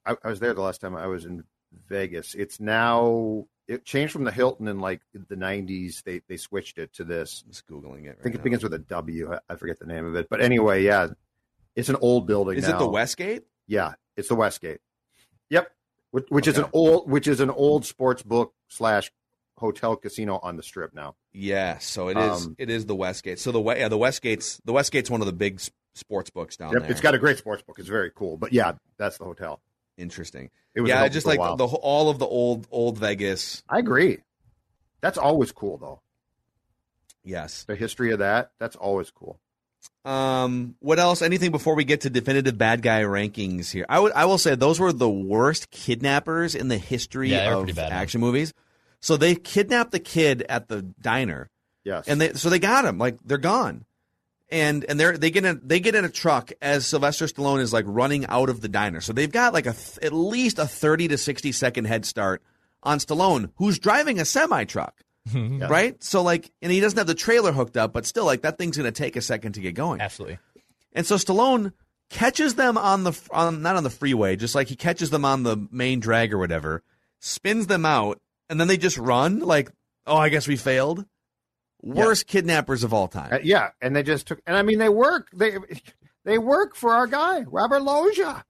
I, 0.05 0.17
I 0.23 0.29
was 0.29 0.41
there 0.41 0.55
the 0.55 0.63
last 0.63 0.81
time 0.81 0.97
I 0.97 1.07
was 1.07 1.25
in 1.25 1.45
Vegas. 1.89 2.35
It's 2.35 2.61
now. 2.61 3.47
It 3.69 3.85
changed 3.85 4.13
from 4.13 4.25
the 4.25 4.33
Hilton 4.33 4.67
in 4.67 4.81
like 4.81 5.01
the 5.13 5.37
'90s. 5.37 6.03
They 6.03 6.23
they 6.29 6.37
switched 6.37 6.79
it 6.79 6.93
to 6.95 7.05
this. 7.05 7.45
Just 7.49 7.69
googling 7.69 8.07
it. 8.07 8.19
I 8.19 8.23
think 8.23 8.25
right 8.25 8.35
it 8.35 8.43
begins 8.43 8.65
with 8.65 8.75
a 8.75 8.79
W. 8.79 9.33
I, 9.33 9.39
I 9.49 9.55
forget 9.55 9.79
the 9.79 9.87
name 9.87 10.07
of 10.07 10.17
it. 10.17 10.29
But 10.29 10.41
anyway, 10.41 10.83
yeah, 10.83 11.09
it's 11.77 11.89
an 11.89 11.97
old 12.01 12.27
building. 12.27 12.59
Is 12.59 12.67
it 12.67 12.73
the 12.73 12.81
now. 12.81 12.89
Westgate? 12.89 13.45
Yeah, 13.71 13.93
it's 14.17 14.27
the 14.27 14.35
Westgate. 14.35 14.81
Yep, 15.49 15.71
which, 16.11 16.27
which 16.29 16.49
is 16.49 16.59
an 16.59 16.65
old 16.73 17.09
which 17.09 17.29
is 17.29 17.39
an 17.41 17.51
old 17.51 17.87
sports 17.87 18.21
book 18.23 18.53
slash 18.67 19.13
hotel 19.57 19.95
casino 19.95 20.41
on 20.43 20.57
the 20.57 20.63
strip 20.65 20.93
now. 20.93 21.15
Yeah, 21.33 21.79
so 21.79 22.09
it 22.09 22.17
is. 22.19 22.47
Um, 22.47 22.57
it 22.59 22.69
is 22.69 22.87
the 22.87 22.97
Westgate. 22.97 23.39
So 23.39 23.53
the 23.53 23.63
yeah, 23.63 23.87
the 23.89 23.97
Westgate's 23.97 24.61
the 24.65 24.73
Westgate's 24.73 25.09
one 25.09 25.21
of 25.21 25.27
the 25.27 25.33
big 25.33 25.61
sports 25.95 26.31
books 26.31 26.57
down 26.57 26.73
Yep, 26.73 26.83
there. 26.83 26.91
it's 26.91 27.01
got 27.01 27.15
a 27.15 27.19
great 27.19 27.39
sports 27.39 27.63
book. 27.63 27.79
It's 27.79 27.89
very 27.89 28.11
cool. 28.11 28.37
But 28.37 28.53
yeah, 28.53 28.73
that's 28.99 29.19
the 29.19 29.25
hotel. 29.25 29.61
interesting. 29.97 30.51
It 30.75 30.81
was 30.81 30.89
yeah, 30.89 30.97
an 30.97 31.03
I 31.03 31.05
open 31.05 31.13
just 31.13 31.27
like 31.27 31.39
while. 31.39 31.57
the 31.57 31.67
all 31.67 32.11
of 32.11 32.19
the 32.19 32.27
old 32.27 32.67
old 32.73 32.99
Vegas. 32.99 33.63
I 33.69 33.79
agree. 33.79 34.19
That's 35.01 35.17
always 35.17 35.53
cool 35.53 35.79
though. 35.79 36.01
Yes. 37.23 37.65
The 37.65 37.77
history 37.77 38.11
of 38.13 38.19
that, 38.19 38.51
that's 38.59 38.75
always 38.77 39.11
cool. 39.13 39.39
Um. 40.05 40.77
What 40.81 40.99
else? 40.99 41.21
Anything 41.23 41.51
before 41.51 41.75
we 41.75 41.85
get 41.85 42.03
to 42.03 42.11
definitive 42.11 42.57
bad 42.57 42.81
guy 42.83 43.03
rankings 43.03 43.71
here? 43.71 43.85
I 43.89 44.01
would. 44.01 44.13
I 44.13 44.25
will 44.25 44.39
say 44.39 44.55
those 44.55 44.81
were 44.81 44.93
the 44.93 45.09
worst 45.11 45.71
kidnappers 45.71 46.55
in 46.55 46.69
the 46.69 46.79
history 46.79 47.31
Yeah, 47.31 47.53
of 47.55 47.65
pretty 47.65 47.75
bad, 47.75 47.91
man. 47.91 48.01
action 48.01 48.21
movies. 48.21 48.55
So 49.01 49.17
they 49.17 49.35
kidnapped 49.35 49.93
the 49.93 50.01
kid 50.01 50.43
at 50.49 50.69
the 50.69 50.83
diner. 50.83 51.49
Yes. 51.85 52.09
and 52.09 52.21
they 52.21 52.33
so 52.35 52.51
they 52.51 52.59
got 52.59 52.85
him 52.85 52.99
like 52.99 53.17
they're 53.25 53.39
gone 53.39 53.87
and 54.51 54.85
and 54.85 55.01
they're 55.01 55.17
they 55.17 55.31
get 55.31 55.47
in 55.47 55.63
they 55.65 55.81
get 55.81 55.95
in 55.95 56.05
a 56.05 56.11
truck 56.11 56.53
as 56.61 56.87
Sylvester 56.87 57.25
Stallone 57.25 57.61
is 57.61 57.73
like 57.73 57.87
running 57.89 58.27
out 58.27 58.51
of 58.51 58.61
the 58.61 58.69
diner 58.69 59.01
so 59.01 59.15
they've 59.15 59.33
got 59.33 59.55
like 59.55 59.65
a 59.65 59.73
th- 59.73 59.99
at 60.03 60.13
least 60.13 60.59
a 60.59 60.67
30 60.67 61.09
to 61.09 61.17
60 61.19 61.53
second 61.53 61.87
head 61.87 62.05
start 62.05 62.43
on 62.83 62.99
Stallone 62.99 63.51
who's 63.57 63.79
driving 63.79 64.21
a 64.21 64.27
semi 64.27 64.65
truck 64.65 64.95
right 65.35 66.03
so 66.03 66.23
like 66.23 66.51
and 66.63 66.71
he 66.73 66.81
doesn't 66.81 66.99
have 66.99 67.07
the 67.07 67.15
trailer 67.15 67.53
hooked 67.53 67.77
up 67.77 67.93
but 67.93 68.07
still 68.07 68.25
like 68.25 68.43
that 68.43 68.59
thing's 68.59 68.77
going 68.77 68.91
to 68.91 68.97
take 68.97 69.17
a 69.17 69.21
second 69.21 69.53
to 69.53 69.61
get 69.61 69.75
going 69.75 70.01
Absolutely. 70.01 70.39
and 70.93 71.07
so 71.07 71.17
Stallone 71.17 71.73
catches 72.09 72.55
them 72.57 72.77
on 72.79 73.05
the 73.05 73.13
on 73.31 73.63
not 73.63 73.77
on 73.77 73.85
the 73.85 73.91
freeway 73.91 74.37
just 74.37 74.55
like 74.55 74.69
he 74.69 74.77
catches 74.77 75.11
them 75.11 75.25
on 75.25 75.43
the 75.43 75.57
main 75.71 76.01
drag 76.01 76.33
or 76.33 76.39
whatever 76.39 76.83
spins 77.21 77.67
them 77.67 77.85
out 77.87 78.21
and 78.49 78.59
then 78.61 78.67
they 78.69 78.77
just 78.77 78.99
run 78.99 79.41
like 79.41 79.71
oh 80.07 80.17
I 80.17 80.29
guess 80.29 80.49
we 80.49 80.57
failed 80.57 81.05
worst 81.83 82.27
kidnappers 82.27 82.85
of 82.85 82.93
all 82.93 83.09
time 83.09 83.33
Uh, 83.33 83.39
yeah, 83.43 83.71
and 83.81 83.95
they 83.97 84.03
just 84.03 84.27
took 84.27 84.41
and 84.47 84.57
I 84.57 84.63
mean 84.63 84.79
they 84.79 84.89
work. 84.89 85.29
They 85.33 85.57
they 86.25 86.37
work 86.37 86.77
for 86.77 86.93
our 86.93 87.07
guy, 87.07 87.41
Robert 87.47 87.81
Loggia. 87.83 88.45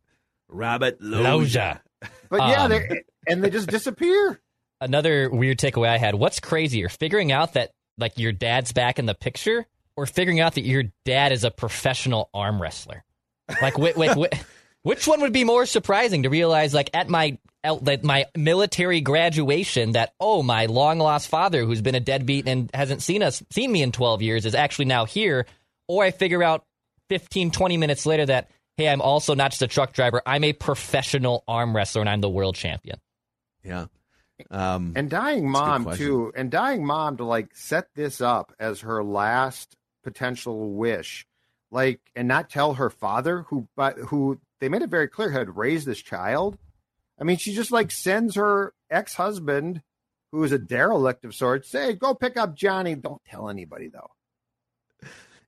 Robert 0.49 1.01
Loggia. 1.01 1.81
But 2.29 2.39
yeah, 2.49 2.65
Um, 2.65 2.71
they 2.71 3.03
and 3.29 3.45
they 3.45 3.51
just 3.51 3.69
disappear. 3.69 4.41
Another 4.81 5.31
weird 5.31 5.59
takeaway 5.59 5.89
I 5.89 5.99
had. 5.99 6.15
What's 6.15 6.41
crazier, 6.41 6.89
figuring 6.89 7.33
out 7.33 7.55
that 7.55 7.73
like 7.99 8.19
your 8.19 8.33
dad's 8.33 8.73
back 8.73 8.99
in 8.99 9.07
the 9.07 9.15
picture, 9.15 9.67
or 9.97 10.07
figuring 10.07 10.41
out 10.41 10.55
that 10.55 10.65
your 10.65 10.85
dad 11.05 11.33
is 11.33 11.45
a 11.45 11.51
professional 11.51 12.31
arm 12.33 12.61
wrestler? 12.61 13.05
Like, 13.61 13.77
wait, 13.79 13.97
wait, 13.97 14.17
wait, 14.17 14.33
which 14.83 15.07
one 15.07 15.21
would 15.21 15.33
be 15.33 15.45
more 15.45 15.67
surprising 15.67 16.23
to 16.23 16.31
realize? 16.31 16.73
Like 16.73 16.91
at 16.95 17.09
my 17.09 17.39
at 17.63 18.05
my 18.05 18.27
military 18.37 19.03
graduation, 19.03 19.93
that 19.93 20.15
oh, 20.19 20.43
my 20.43 20.67
long 20.67 20.99
lost 20.99 21.29
father, 21.29 21.65
who's 21.65 21.83
been 21.83 21.95
a 21.95 22.01
deadbeat 22.01 22.49
and 22.49 22.71
hasn't 22.73 23.03
seen 23.03 23.23
us 23.23 23.43
seen 23.51 23.71
me 23.71 23.83
in 23.83 23.93
twelve 23.93 24.23
years, 24.23 24.47
is 24.47 24.55
actually 24.55 24.87
now 24.87 25.05
here. 25.05 25.47
Or 25.89 26.05
I 26.05 26.13
figure 26.13 26.43
out 26.43 26.65
15, 27.09 27.51
20 27.51 27.77
minutes 27.77 28.07
later 28.07 28.25
that 28.27 28.49
hey, 28.77 28.89
I'm 28.89 29.03
also 29.03 29.35
not 29.35 29.51
just 29.51 29.61
a 29.61 29.67
truck 29.67 29.93
driver. 29.93 30.23
I'm 30.25 30.43
a 30.43 30.55
professional 30.55 31.45
arm 31.47 31.77
wrestler 31.77 32.01
and 32.01 32.09
I'm 32.09 32.23
the 32.23 32.31
world 32.31 32.55
champion. 32.55 32.99
Yeah. 33.63 33.87
Um, 34.51 34.93
And 34.97 35.11
dying 35.11 35.51
That's 35.51 35.61
a 35.61 35.63
good 35.79 35.85
mom 35.85 35.97
too, 35.97 36.33
and 36.37 36.51
dying 36.51 36.85
mom 36.85 37.17
to 37.19 37.25
like 37.25 37.55
set 37.55 37.89
this 37.95 38.21
up 38.21 38.53
as 38.59 38.81
her 38.81 39.03
last 39.05 39.77
potential 40.03 40.73
wish, 40.73 41.27
like, 41.71 42.01
and 42.17 42.27
not 42.29 42.51
tell 42.51 42.75
her 42.75 42.91
father 42.91 43.43
who, 43.49 43.69
but 43.77 43.97
who 43.99 44.41
they 44.61 44.69
made 44.69 44.83
it 44.83 44.91
very 44.91 45.09
clear 45.09 45.31
had 45.31 45.57
raised 45.57 45.87
this 45.87 46.01
child. 46.01 46.59
I 47.21 47.25
mean, 47.25 47.37
she 47.37 47.55
just 47.55 47.71
like 47.71 47.91
sends 47.91 48.35
her 48.37 48.73
ex 48.91 49.15
husband, 49.15 49.83
who 50.33 50.43
is 50.45 50.53
a 50.53 50.59
derelict 50.59 51.25
of 51.25 51.35
sorts, 51.35 51.69
say, 51.69 51.93
"Go 51.95 52.15
pick 52.15 52.37
up 52.37 52.55
Johnny. 52.55 52.95
Don't 52.95 53.23
tell 53.25 53.49
anybody 53.49 53.89
though." 53.89 54.11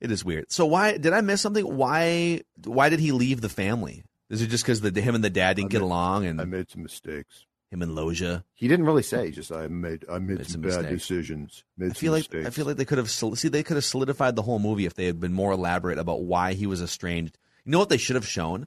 it 0.00 0.10
is 0.10 0.24
weird. 0.24 0.50
So 0.50 0.66
why 0.66 0.96
did 0.98 1.12
I 1.12 1.20
miss 1.20 1.40
something? 1.40 1.64
Why 1.76 2.42
why 2.64 2.88
did 2.88 3.00
he 3.00 3.12
leave 3.12 3.40
the 3.40 3.48
family? 3.48 4.04
Is 4.30 4.42
it 4.42 4.48
just 4.48 4.64
because 4.64 4.80
the 4.80 5.00
him 5.00 5.14
and 5.14 5.22
the 5.22 5.30
dad 5.30 5.56
didn't 5.56 5.70
I 5.70 5.72
get 5.72 5.78
made- 5.80 5.84
along 5.84 6.26
and 6.26 6.40
I 6.40 6.44
made 6.44 6.70
some 6.70 6.82
mistakes. 6.82 7.46
Him 7.72 7.80
and 7.82 7.94
Loggia? 7.94 8.44
He 8.54 8.68
didn't 8.68 8.84
really 8.84 9.02
say. 9.02 9.26
He 9.26 9.32
just 9.32 9.50
I 9.50 9.66
made 9.68 10.04
I 10.10 10.18
made, 10.18 10.38
Made 10.38 10.46
some, 10.46 10.52
some 10.52 10.60
bad 10.62 10.82
mistakes. 10.82 10.90
decisions. 11.08 11.64
Made 11.78 11.92
I 11.92 11.94
feel 11.94 12.12
some 12.12 12.12
like 12.12 12.32
mistakes. 12.32 12.46
I 12.46 12.50
feel 12.50 12.66
like 12.66 12.76
they 12.76 12.84
could 12.84 12.98
have 12.98 13.10
see 13.10 13.48
they 13.48 13.62
could 13.62 13.76
have 13.76 13.84
solidified 13.84 14.36
the 14.36 14.42
whole 14.42 14.58
movie 14.58 14.84
if 14.84 14.94
they 14.94 15.06
had 15.06 15.18
been 15.20 15.32
more 15.32 15.52
elaborate 15.52 15.98
about 15.98 16.22
why 16.22 16.52
he 16.52 16.66
was 16.66 16.82
estranged. 16.82 17.38
You 17.64 17.72
know 17.72 17.78
what 17.78 17.88
they 17.88 17.96
should 17.96 18.16
have 18.16 18.26
shown? 18.28 18.66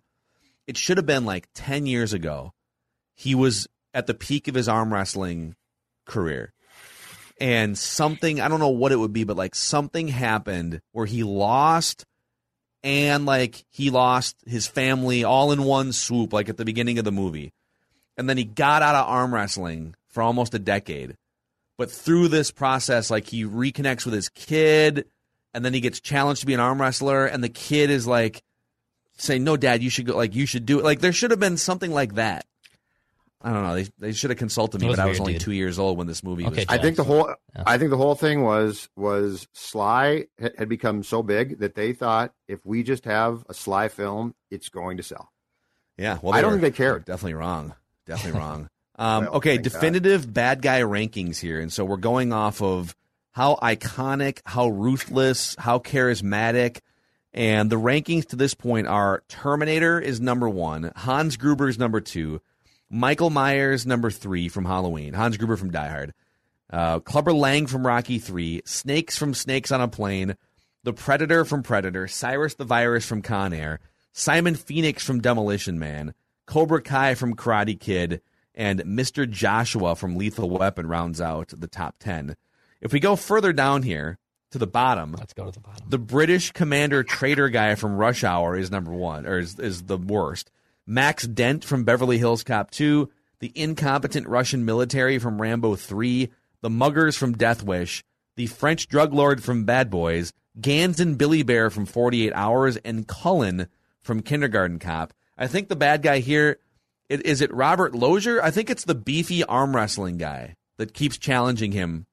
It 0.68 0.78
should 0.78 0.98
have 0.98 1.06
been 1.06 1.26
like 1.26 1.48
ten 1.54 1.86
years 1.86 2.14
ago. 2.14 2.54
He 3.14 3.36
was 3.36 3.68
at 3.94 4.08
the 4.08 4.14
peak 4.16 4.48
of 4.48 4.56
his 4.56 4.68
arm 4.68 4.92
wrestling 4.92 5.56
career, 6.06 6.54
and 7.40 7.78
something 7.78 8.42
I 8.42 8.48
don't 8.48 8.60
know 8.60 8.70
what 8.70 8.92
it 8.92 8.98
would 8.98 9.14
be, 9.14 9.24
but 9.24 9.38
like 9.38 9.54
something 9.54 10.08
happened 10.08 10.82
where 10.94 11.06
he 11.06 11.24
lost, 11.24 12.06
and 12.84 13.26
like 13.26 13.66
he 13.70 13.90
lost 13.92 14.38
his 14.48 14.66
family 14.66 15.24
all 15.24 15.52
in 15.52 15.64
one 15.64 15.92
swoop, 15.92 16.34
like 16.34 16.50
at 16.50 16.58
the 16.58 16.66
beginning 16.66 16.98
of 16.98 17.06
the 17.06 17.12
movie, 17.12 17.54
and 18.18 18.30
then 18.30 18.38
he 18.38 18.44
got 18.46 18.82
out 18.82 18.96
of 18.96 19.08
arm 19.08 19.34
wrestling 19.34 19.96
for 20.10 20.22
almost 20.24 20.54
a 20.54 20.60
decade 20.60 21.16
but 21.78 21.92
through 21.92 22.28
this 22.30 22.52
process 22.52 23.10
like 23.12 23.28
he 23.28 23.44
reconnects 23.44 24.06
with 24.06 24.14
his 24.14 24.30
kid 24.30 25.06
and 25.54 25.64
then 25.66 25.74
he 25.74 25.80
gets 25.82 26.00
challenged 26.00 26.42
to 26.42 26.48
be 26.48 26.54
an 26.54 26.60
arm 26.60 26.80
wrestler 26.82 27.26
and 27.26 27.44
the 27.44 27.50
kid 27.50 27.90
is 27.90 28.08
like 28.08 28.42
saying 29.18 29.44
no 29.44 29.58
dad 29.58 29.82
you 29.84 29.90
should 29.90 30.06
go 30.06 30.16
like 30.16 30.36
you 30.36 30.46
should 30.46 30.66
do 30.66 30.80
it 30.80 30.84
like 30.86 31.00
there 31.00 31.14
should 31.14 31.32
have 31.32 31.40
been 31.40 31.58
something 31.58 31.92
like 31.92 32.16
that 32.16 32.46
i 33.42 33.52
don't 33.52 33.64
know 33.64 33.76
they, 33.76 33.88
they 34.00 34.12
should 34.14 34.30
have 34.30 34.40
consulted 34.40 34.80
me 34.82 34.88
It 34.88 34.90
was 34.92 34.98
but 34.98 35.04
i 35.06 35.10
was 35.10 35.20
only 35.20 35.34
dude. 35.34 35.42
two 35.42 35.52
years 35.52 35.78
old 35.78 35.98
when 35.98 36.08
this 36.08 36.24
movie 36.24 36.46
Okay, 36.48 36.62
was 36.62 36.66
I 36.70 36.78
think 36.78 36.96
the 36.96 37.04
whole 37.04 37.28
Yeah. 37.56 37.64
I 37.66 37.78
think 37.78 37.90
the 37.92 37.98
whole 37.98 38.16
thing 38.16 38.44
was 38.44 38.90
was 38.96 39.48
Sly 39.54 40.26
had 40.40 40.54
had 40.58 40.70
become 40.70 41.04
so 41.04 41.22
big 41.24 41.60
that 41.60 41.76
they 41.76 41.94
thought 41.94 42.34
if 42.48 42.66
we 42.66 42.84
just 42.84 43.06
have 43.06 43.46
a 43.50 43.54
Sly 43.54 43.88
film, 43.90 44.34
it's 44.50 44.70
going 44.70 44.98
to 44.98 45.04
sell. 45.04 45.32
yeah 45.98 46.18
well 46.22 46.34
I 46.34 46.42
don't 46.42 46.52
were- 46.54 46.60
think 46.60 46.74
they 46.74 46.78
cared. 46.78 47.06
definitely 47.06 47.34
wrong 47.36 47.76
definitely 48.06 48.40
wrong 48.40 48.70
um, 48.98 49.28
okay 49.30 49.58
definitive 49.58 50.32
bad 50.34 50.62
guy 50.62 50.82
rankings 50.82 51.40
here 51.40 51.60
and 51.60 51.72
so 51.74 51.84
we're 51.84 51.98
going 51.98 52.32
off 52.32 52.62
of 52.62 52.96
how 53.36 53.56
iconic, 53.62 54.40
how 54.46 54.70
ruthless, 54.70 55.58
how 55.60 55.78
charismatic. 55.78 56.80
And 57.34 57.70
the 57.70 57.76
rankings 57.76 58.28
to 58.30 58.38
this 58.38 58.54
point 58.54 58.88
are 58.88 59.24
Terminator 59.28 60.00
is 60.00 60.22
number 60.22 60.48
one, 60.48 60.94
Hans 60.96 61.36
Gruber 61.36 61.68
is 61.68 61.78
number 61.78 62.00
two, 62.00 62.42
Michael 62.90 63.30
Myers 63.30 63.86
number 63.86 64.10
three 64.10 64.48
from 64.48 64.64
Halloween, 64.64 65.14
Hans 65.14 65.36
Gruber 65.36 65.58
from 65.58 65.70
Die 65.70 65.90
Hard, 65.90 66.14
uh, 66.72 67.02
Clubber 67.02 67.34
Lang 67.34 67.68
from 67.68 67.86
Rocky 67.86 68.20
Three, 68.20 68.62
Snakes 68.64 69.18
from 69.18 69.34
Snakes 69.34 69.70
on 69.70 69.82
a 69.82 69.90
Plane, 69.90 70.38
The 70.86 70.94
Predator 70.94 71.44
from 71.44 71.62
Predator, 71.62 72.08
Cyrus 72.08 72.54
the 72.54 72.64
Virus 72.64 73.06
from 73.06 73.22
Con 73.22 73.52
Air, 73.52 73.82
Simon 74.14 74.56
Phoenix 74.56 75.04
from 75.04 75.20
Demolition 75.20 75.78
Man, 75.78 76.14
Cobra 76.46 76.82
Kai 76.82 77.16
from 77.16 77.36
Karate 77.36 77.80
Kid, 77.80 78.22
and 78.54 78.80
Mr. 78.82 79.30
Joshua 79.30 79.96
from 79.96 80.16
Lethal 80.16 80.50
Weapon 80.50 80.88
rounds 80.88 81.20
out 81.20 81.54
the 81.56 81.68
top 81.68 81.96
10. 82.00 82.36
If 82.82 82.94
we 82.94 83.00
go 83.00 83.16
further 83.16 83.52
down 83.52 83.84
here 83.84 84.18
to 84.52 84.58
the 84.58 84.68
bottom, 84.68 85.14
let's 85.14 85.34
go 85.34 85.46
to 85.46 85.52
the 85.52 85.60
bottom. 85.60 85.90
The 85.90 85.98
British 85.98 86.52
Commander 86.52 87.04
Traitor 87.04 87.50
guy 87.50 87.76
from 87.76 87.96
Rush 87.96 88.24
Hour 88.24 88.56
is 88.56 88.72
number 88.72 88.94
one, 88.94 89.26
or 89.26 89.40
is, 89.40 89.60
is 89.60 89.84
the 89.84 89.98
worst. 89.98 90.52
Max 90.88 91.26
Dent 91.26 91.66
from 91.66 91.84
Beverly 91.84 92.18
Hills 92.18 92.44
Cop 92.44 92.72
2, 92.72 93.10
the 93.40 93.52
incompetent 93.56 94.28
Russian 94.28 94.66
military 94.66 95.20
from 95.20 95.42
Rambo 95.42 95.76
3, 95.76 96.30
the 96.62 96.70
muggers 96.70 97.18
from 97.18 97.34
Death 97.34 97.64
Wish, 97.64 98.04
the 98.36 98.48
French 98.48 98.88
drug 98.88 99.14
lord 99.14 99.44
from 99.44 99.66
Bad 99.66 99.90
Boys, 99.90 100.32
Ganz 100.60 101.00
and 101.00 101.18
Billy 101.18 101.44
Bear 101.44 101.70
from 101.70 101.86
48 101.86 102.32
Hours, 102.34 102.78
and 102.78 103.08
Cullen 103.08 103.68
from 104.02 104.22
Kindergarten 104.22 104.80
Cop. 104.80 105.14
I 105.38 105.48
think 105.48 105.68
the 105.70 105.76
bad 105.76 106.02
guy 106.02 106.20
here 106.20 106.60
is 107.10 107.42
it 107.42 107.54
Robert 107.54 107.94
Loggia? 107.94 108.40
I 108.44 108.52
think 108.52 108.70
it's 108.70 108.86
the 108.86 108.96
beefy 108.96 109.44
arm 109.44 109.76
wrestling 109.76 110.18
guy 110.18 110.56
that 110.78 110.94
keeps 110.94 111.18
challenging 111.18 111.72
him. 111.72 112.06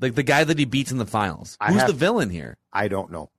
Like 0.00 0.14
the 0.14 0.22
guy 0.22 0.44
that 0.44 0.58
he 0.58 0.66
beats 0.66 0.92
in 0.92 0.98
the 0.98 1.06
finals. 1.06 1.56
I 1.60 1.72
Who's 1.72 1.80
have- 1.82 1.88
the 1.88 1.94
villain 1.96 2.28
here? 2.30 2.58
I 2.72 2.88
don't 2.88 3.10
know. 3.10 3.30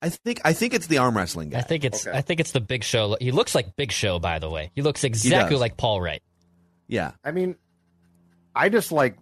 I 0.00 0.10
think 0.10 0.40
I 0.44 0.52
think 0.52 0.72
it's 0.74 0.86
the 0.86 0.98
arm 0.98 1.16
wrestling 1.16 1.50
guy. 1.50 1.58
I 1.58 1.62
think 1.62 1.84
it's 1.84 2.06
Okay. 2.06 2.16
I 2.16 2.20
think 2.20 2.38
it's 2.40 2.52
the 2.52 2.60
Big 2.60 2.84
Show. 2.84 3.16
He 3.20 3.32
looks 3.32 3.54
like 3.54 3.74
Big 3.76 3.90
Show, 3.92 4.18
by 4.18 4.38
the 4.38 4.48
way. 4.48 4.70
He 4.74 4.82
looks 4.82 5.04
exactly 5.04 5.54
does. 5.54 5.60
like 5.60 5.76
Paul 5.76 6.00
Wight. 6.00 6.22
yeah. 6.86 7.12
I 7.24 7.32
mean, 7.32 7.56
I 8.54 8.68
just 8.68 8.92
like 8.92 9.16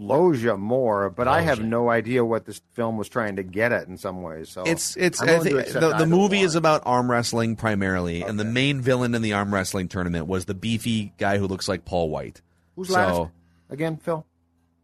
Loggia 0.00 0.56
more, 0.56 1.10
but 1.10 1.28
I 1.28 1.42
have 1.42 1.60
no 1.62 1.90
idea 1.90 2.24
what 2.24 2.46
this 2.46 2.60
film 2.72 2.96
was 2.96 3.08
trying 3.08 3.36
to 3.36 3.42
get 3.42 3.70
at 3.70 3.86
in 3.86 3.98
some 3.98 4.22
ways. 4.22 4.48
So 4.48 4.62
It's 4.62 4.96
it's 4.96 5.20
I 5.20 5.38
think 5.38 5.66
the, 5.68 5.94
the 5.98 6.06
movie 6.06 6.40
is 6.40 6.54
about 6.54 6.82
arm 6.86 7.10
wrestling 7.10 7.54
primarily, 7.56 8.22
and 8.22 8.40
the 8.40 8.44
main 8.44 8.80
villain 8.80 9.14
in 9.14 9.20
the 9.20 9.34
arm 9.34 9.52
wrestling 9.52 9.88
tournament 9.88 10.26
was 10.26 10.46
the 10.46 10.54
beefy 10.54 11.12
guy 11.18 11.36
who 11.36 11.46
looks 11.46 11.68
like 11.68 11.84
Paul 11.84 12.08
Wight. 12.08 12.40
who's 12.76 12.88
so- 12.88 12.94
last 12.94 13.30
again, 13.68 13.98
Phil? 13.98 14.26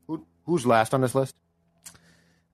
Who 0.07 0.27
who's 0.45 0.67
last 0.67 0.93
on 0.93 1.01
this 1.01 1.14
list? 1.14 1.35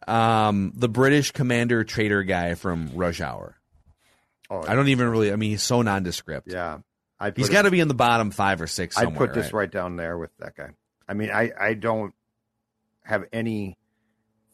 Um, 0.06 0.72
the 0.74 0.88
British 0.88 1.30
commander 1.32 1.84
traitor 1.84 2.22
guy 2.22 2.54
from 2.54 2.90
Rush 2.94 3.20
Hour. 3.20 3.56
Oh, 4.50 4.64
I 4.66 4.74
don't 4.74 4.88
even 4.88 5.08
really. 5.08 5.32
I 5.32 5.36
mean, 5.36 5.50
he's 5.50 5.62
so 5.62 5.82
nondescript. 5.82 6.50
Yeah, 6.50 6.78
I'd 7.18 7.36
He's 7.36 7.48
got 7.48 7.62
to 7.62 7.70
be 7.70 7.80
in 7.80 7.88
the 7.88 7.94
bottom 7.94 8.30
five 8.30 8.60
or 8.60 8.66
six 8.66 8.98
I'd 8.98 9.14
put 9.16 9.34
this 9.34 9.52
right 9.52 9.70
down 9.70 9.96
there 9.96 10.18
with 10.18 10.30
that 10.38 10.56
guy. 10.56 10.70
I 11.08 11.14
mean, 11.14 11.30
I 11.30 11.50
I 11.58 11.74
don't 11.74 12.14
have 13.04 13.24
any 13.32 13.76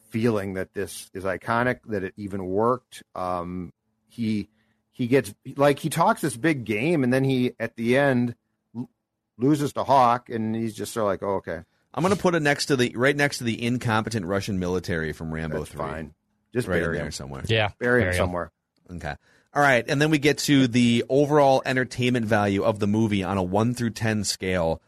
feeling 0.09 0.55
that 0.55 0.73
this 0.73 1.09
is 1.13 1.23
iconic, 1.23 1.79
that 1.85 2.03
it 2.03 2.13
even 2.17 2.45
worked. 2.45 3.03
Um, 3.15 3.71
he 4.07 4.49
he 4.91 5.07
gets 5.07 5.33
like 5.55 5.79
he 5.79 5.89
talks 5.89 6.21
this 6.21 6.35
big 6.35 6.65
game, 6.65 7.03
and 7.03 7.13
then 7.13 7.23
he 7.23 7.53
at 7.59 7.75
the 7.75 7.97
end 7.97 8.35
l- 8.75 8.89
loses 9.37 9.73
to 9.73 9.83
Hawk, 9.83 10.29
and 10.29 10.55
he's 10.55 10.73
just 10.73 10.93
sort 10.93 11.03
of 11.03 11.07
like, 11.07 11.23
oh, 11.23 11.35
okay, 11.35 11.61
I'm 11.93 12.03
going 12.03 12.15
to 12.15 12.21
put 12.21 12.35
it 12.35 12.41
next 12.41 12.67
to 12.67 12.75
the 12.75 12.93
right 12.95 13.15
next 13.15 13.37
to 13.39 13.43
the 13.43 13.63
incompetent 13.63 14.25
Russian 14.25 14.59
military 14.59 15.13
from 15.13 15.33
Rambo 15.33 15.59
that's 15.59 15.69
Three. 15.71 15.79
fine. 15.79 16.13
Just 16.53 16.67
right 16.67 16.77
in 16.77 16.83
bury 16.83 16.97
there 16.97 17.05
him, 17.05 17.11
somewhere. 17.11 17.43
Yeah, 17.47 17.69
bury 17.79 18.01
him 18.01 18.07
there 18.07 18.13
somewhere. 18.17 18.51
Okay. 18.91 19.15
All 19.53 19.61
right, 19.61 19.83
and 19.87 20.01
then 20.01 20.11
we 20.11 20.17
get 20.19 20.39
to 20.39 20.67
the 20.67 21.05
overall 21.09 21.61
entertainment 21.65 22.25
value 22.25 22.63
of 22.63 22.79
the 22.79 22.87
movie 22.87 23.23
on 23.23 23.37
a 23.37 23.43
one 23.43 23.73
through 23.73 23.91
ten 23.91 24.23
scale. 24.23 24.81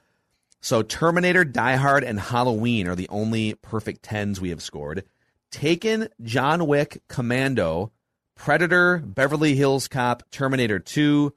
So 0.61 0.83
Terminator, 0.83 1.43
Die 1.43 1.75
Hard, 1.75 2.03
and 2.03 2.19
Halloween 2.19 2.87
are 2.87 2.95
the 2.95 3.09
only 3.09 3.55
perfect 3.55 4.03
tens 4.03 4.39
we 4.39 4.49
have 4.49 4.61
scored. 4.61 5.03
Taken, 5.51 6.07
John 6.21 6.67
Wick, 6.67 7.01
Commando, 7.09 7.91
Predator, 8.35 8.99
Beverly 8.99 9.55
Hills 9.55 9.87
Cop, 9.87 10.23
Terminator 10.31 10.79
Two, 10.79 11.33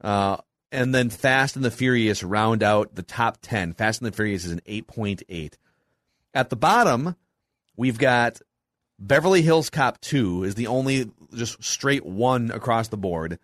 uh, 0.00 0.38
and 0.70 0.94
then 0.94 1.10
Fast 1.10 1.56
and 1.56 1.64
the 1.64 1.70
Furious 1.70 2.22
round 2.22 2.62
out 2.62 2.94
the 2.94 3.02
top 3.02 3.38
ten. 3.42 3.74
Fast 3.74 4.00
and 4.00 4.10
the 4.10 4.16
Furious 4.16 4.44
is 4.44 4.52
an 4.52 4.62
eight 4.64 4.86
point 4.86 5.22
eight. 5.28 5.58
At 6.32 6.48
the 6.48 6.56
bottom, 6.56 7.16
we've 7.76 7.98
got 7.98 8.40
Beverly 8.98 9.42
Hills 9.42 9.68
Cop 9.68 10.00
2 10.00 10.44
is 10.44 10.54
the 10.54 10.68
only 10.68 11.10
just 11.34 11.62
straight 11.62 12.06
one 12.06 12.52
across 12.52 12.88
the 12.88 12.96
board. 12.96 13.38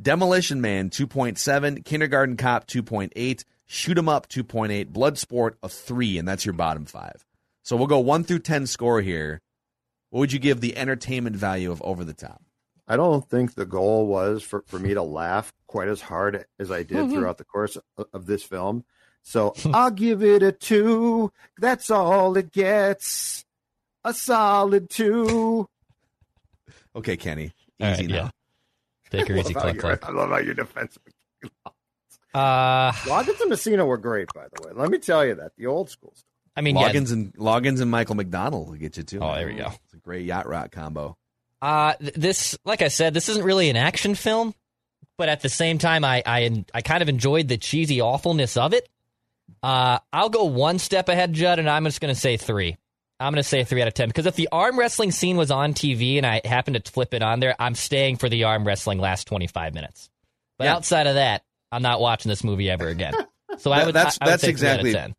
Demolition 0.00 0.60
Man 0.60 0.90
2.7, 0.90 1.84
Kindergarten 1.84 2.36
Cop 2.36 2.66
2.8, 2.66 3.44
Shoot 3.66 3.98
'em 3.98 4.08
Up 4.08 4.28
2.8, 4.28 4.92
Bloodsport 4.92 5.54
a 5.62 5.68
3, 5.68 6.18
and 6.18 6.28
that's 6.28 6.44
your 6.44 6.52
bottom 6.52 6.84
five. 6.84 7.24
So 7.62 7.76
we'll 7.76 7.86
go 7.86 7.98
1 7.98 8.24
through 8.24 8.40
10 8.40 8.66
score 8.66 9.00
here. 9.00 9.40
What 10.10 10.20
would 10.20 10.32
you 10.32 10.38
give 10.38 10.60
the 10.60 10.76
entertainment 10.76 11.36
value 11.36 11.72
of 11.72 11.82
Over 11.82 12.04
the 12.04 12.14
Top? 12.14 12.42
I 12.86 12.96
don't 12.96 13.28
think 13.28 13.54
the 13.54 13.64
goal 13.64 14.06
was 14.06 14.42
for, 14.42 14.62
for 14.66 14.78
me 14.78 14.94
to 14.94 15.02
laugh 15.02 15.52
quite 15.66 15.88
as 15.88 16.02
hard 16.02 16.44
as 16.58 16.70
I 16.70 16.82
did 16.82 16.98
mm-hmm. 16.98 17.14
throughout 17.14 17.38
the 17.38 17.44
course 17.44 17.76
of, 17.96 18.06
of 18.12 18.26
this 18.26 18.42
film. 18.42 18.84
So 19.22 19.54
I'll 19.72 19.90
give 19.90 20.22
it 20.22 20.42
a 20.42 20.52
two. 20.52 21.32
That's 21.58 21.90
all 21.90 22.36
it 22.36 22.52
gets. 22.52 23.44
A 24.04 24.12
solid 24.12 24.90
two. 24.90 25.66
Okay, 26.94 27.16
Kenny. 27.16 27.52
Easy 27.80 28.02
right, 28.02 28.06
now. 28.06 28.14
yeah. 28.14 28.30
Take 29.10 29.28
her 29.28 29.36
easy, 29.38 29.54
love 29.54 29.62
how 29.62 29.70
click, 29.70 29.80
click. 29.80 30.04
I 30.04 30.12
love 30.12 30.28
how 30.28 30.38
you're 30.38 30.54
defensive. 30.54 31.02
Uh, 32.34 32.92
Loggins 32.92 33.40
and 33.40 33.50
Messina 33.50 33.86
were 33.86 33.96
great, 33.98 34.28
by 34.34 34.46
the 34.52 34.66
way. 34.66 34.72
Let 34.74 34.90
me 34.90 34.98
tell 34.98 35.24
you 35.24 35.34
that. 35.36 35.52
The 35.56 35.66
old 35.66 35.88
school 35.90 36.12
stuff. 36.14 36.24
I 36.56 36.60
mean, 36.60 36.76
yeah. 36.76 36.90
Loggins 36.90 37.12
and 37.12 37.32
Loggins 37.34 37.80
and 37.80 37.90
Michael 37.90 38.14
McDonald 38.16 38.68
will 38.68 38.76
get 38.76 38.96
you 38.96 39.02
too. 39.02 39.20
Oh, 39.20 39.34
there 39.34 39.46
we 39.46 39.54
go. 39.54 39.66
It's 39.84 39.94
a 39.94 39.98
great 39.98 40.24
yacht 40.24 40.46
rock 40.48 40.70
combo. 40.72 41.16
Uh, 41.62 41.94
th- 41.94 42.14
this, 42.14 42.58
like 42.64 42.82
I 42.82 42.88
said, 42.88 43.14
this 43.14 43.28
isn't 43.28 43.44
really 43.44 43.70
an 43.70 43.76
action 43.76 44.14
film, 44.14 44.54
but 45.16 45.28
at 45.28 45.40
the 45.40 45.48
same 45.48 45.78
time, 45.78 46.04
I 46.04 46.22
I, 46.26 46.64
I 46.74 46.82
kind 46.82 47.02
of 47.02 47.08
enjoyed 47.08 47.48
the 47.48 47.56
cheesy 47.56 48.00
awfulness 48.00 48.56
of 48.56 48.72
it. 48.74 48.88
Uh, 49.62 49.98
I'll 50.12 50.28
go 50.30 50.44
one 50.44 50.78
step 50.78 51.08
ahead, 51.08 51.32
Judd, 51.32 51.58
and 51.58 51.68
I'm 51.68 51.84
just 51.84 52.00
going 52.00 52.12
to 52.14 52.20
say 52.20 52.36
three. 52.36 52.76
I'm 53.20 53.32
going 53.32 53.42
to 53.42 53.48
say 53.48 53.64
three 53.64 53.80
out 53.80 53.88
of 53.88 53.94
ten 53.94 54.08
because 54.08 54.26
if 54.26 54.34
the 54.36 54.48
arm 54.52 54.78
wrestling 54.78 55.10
scene 55.12 55.36
was 55.36 55.50
on 55.50 55.72
TV 55.74 56.16
and 56.18 56.26
I 56.26 56.40
happened 56.44 56.82
to 56.82 56.90
flip 56.92 57.14
it 57.14 57.22
on 57.22 57.40
there, 57.40 57.54
I'm 57.58 57.74
staying 57.74 58.16
for 58.16 58.28
the 58.28 58.44
arm 58.44 58.66
wrestling 58.66 58.98
last 58.98 59.26
25 59.28 59.72
minutes. 59.74 60.10
But 60.58 60.64
Yeah. 60.64 60.74
outside 60.74 61.06
of 61.06 61.14
that, 61.14 61.42
I'm 61.74 61.82
not 61.82 62.00
watching 62.00 62.28
this 62.30 62.44
movie 62.44 62.70
ever 62.70 62.88
again. 62.88 63.14
So 63.58 63.70
I 63.70 63.86
would. 63.86 63.94
that's 63.94 64.18
I, 64.20 64.24
I 64.24 64.26
would 64.26 64.32
that's 64.32 64.44
exactly 64.44 64.90
Three 64.90 64.98
out 64.98 65.10
of 65.10 65.14
10. 65.14 65.16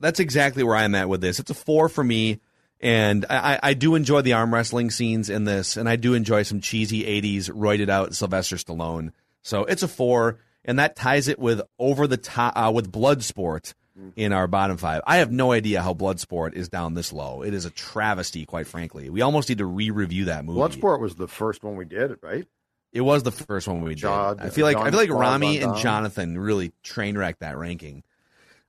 that's 0.00 0.18
exactly 0.18 0.62
where 0.64 0.74
I'm 0.74 0.94
at 0.94 1.06
with 1.06 1.20
this. 1.20 1.38
It's 1.38 1.50
a 1.50 1.54
four 1.54 1.90
for 1.90 2.02
me, 2.02 2.40
and 2.80 3.26
I, 3.28 3.36
I 3.54 3.60
I 3.62 3.74
do 3.74 3.94
enjoy 3.94 4.22
the 4.22 4.32
arm 4.32 4.54
wrestling 4.54 4.90
scenes 4.90 5.28
in 5.28 5.44
this, 5.44 5.76
and 5.76 5.86
I 5.86 5.96
do 5.96 6.14
enjoy 6.14 6.44
some 6.44 6.62
cheesy 6.62 7.02
'80s 7.04 7.50
roided 7.50 7.90
out 7.90 8.14
Sylvester 8.14 8.56
Stallone. 8.56 9.12
So 9.42 9.64
it's 9.64 9.82
a 9.82 9.88
four, 9.88 10.38
and 10.64 10.78
that 10.78 10.96
ties 10.96 11.28
it 11.28 11.38
with 11.38 11.60
over 11.78 12.06
the 12.06 12.16
top 12.16 12.54
uh, 12.56 12.72
with 12.72 12.90
Bloodsport 12.90 13.74
in 14.16 14.32
our 14.32 14.46
bottom 14.46 14.78
five. 14.78 15.02
I 15.06 15.18
have 15.18 15.30
no 15.30 15.52
idea 15.52 15.82
how 15.82 15.92
Bloodsport 15.92 16.54
is 16.54 16.70
down 16.70 16.94
this 16.94 17.12
low. 17.12 17.42
It 17.42 17.52
is 17.52 17.66
a 17.66 17.70
travesty, 17.70 18.46
quite 18.46 18.66
frankly. 18.66 19.10
We 19.10 19.20
almost 19.20 19.50
need 19.50 19.58
to 19.58 19.66
re-review 19.66 20.24
that 20.24 20.46
movie. 20.46 20.58
Bloodsport 20.58 21.00
was 21.00 21.16
the 21.16 21.28
first 21.28 21.62
one 21.62 21.76
we 21.76 21.84
did, 21.84 22.16
right? 22.22 22.46
It 22.94 23.00
was 23.00 23.24
the 23.24 23.32
first 23.32 23.66
one 23.66 23.82
we 23.82 23.96
John- 23.96 24.36
did. 24.36 24.46
I 24.46 24.48
feel 24.50 24.64
like 24.64 24.76
I 24.76 24.90
feel 24.90 25.00
like 25.00 25.08
Claude 25.08 25.20
Rami 25.20 25.58
Van 25.58 25.68
and 25.68 25.78
Jonathan 25.78 26.38
really 26.38 26.72
train 26.84 27.18
wrecked 27.18 27.40
that 27.40 27.58
ranking. 27.58 28.04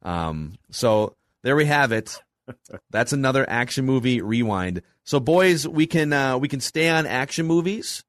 Um, 0.01 0.55
so 0.71 1.15
there 1.43 1.55
we 1.55 1.65
have 1.65 1.91
it. 1.91 2.19
That's 2.89 3.13
another 3.13 3.47
action 3.47 3.85
movie 3.85 4.21
rewind. 4.21 4.81
So 5.03 5.19
boys, 5.19 5.67
we 5.67 5.85
can 5.85 6.11
uh, 6.11 6.39
we 6.39 6.47
can 6.47 6.59
stay 6.59 6.89
on 6.89 7.05
action 7.05 7.45
movies. 7.45 8.03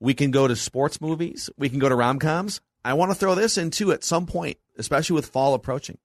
We 0.00 0.14
can 0.14 0.30
go 0.30 0.48
to 0.48 0.56
sports 0.56 0.98
movies. 0.98 1.50
We 1.58 1.68
can 1.68 1.78
go 1.78 1.90
to 1.90 1.94
rom 1.94 2.18
coms. 2.18 2.62
I 2.82 2.94
want 2.94 3.10
to 3.10 3.14
throw 3.14 3.34
this 3.34 3.58
in 3.58 3.70
too 3.70 3.92
at 3.92 4.02
some 4.02 4.24
point, 4.24 4.56
especially 4.78 5.14
with 5.14 5.26
fall 5.26 5.52
approaching. 5.52 5.98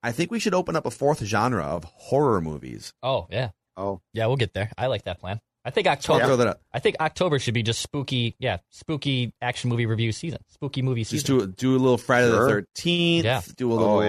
I 0.00 0.12
think 0.12 0.30
we 0.30 0.38
should 0.38 0.54
open 0.54 0.76
up 0.76 0.86
a 0.86 0.90
fourth 0.92 1.24
genre 1.24 1.64
of 1.64 1.82
horror 1.84 2.40
movies. 2.40 2.94
Oh 3.02 3.26
yeah, 3.30 3.50
Oh, 3.80 4.02
yeah, 4.12 4.26
we'll 4.26 4.36
get 4.36 4.52
there. 4.52 4.70
I 4.76 4.88
like 4.88 5.04
that 5.04 5.20
plan. 5.20 5.40
I 5.64 5.70
think 5.70 5.84
So 5.84 5.90
I'll 5.90 5.96
October. 5.96 6.24
throw 6.24 6.36
that 6.36 6.46
up. 6.46 6.60
I 6.72 6.78
think 6.78 6.96
October 7.00 7.38
should 7.38 7.52
be 7.54 7.62
just 7.62 7.80
spooky, 7.82 8.34
yeah, 8.38 8.58
spooky 8.70 9.34
action 9.42 9.68
movie 9.68 9.84
review 9.86 10.10
season, 10.12 10.38
spooky 10.48 10.80
movie 10.80 11.02
Just 11.04 11.26
season. 11.26 11.38
do 11.38 11.46
do 11.48 11.70
a 11.76 11.78
little 11.78 11.98
Friday 11.98 12.28
Sure. 12.28 12.44
the 12.46 12.48
Thirteenth. 12.50 13.24
Yeah. 13.26 13.42
Do 13.56 13.70
a 13.70 13.74
oh, 13.74 13.76
little, 13.76 13.94
Oh, 13.98 14.02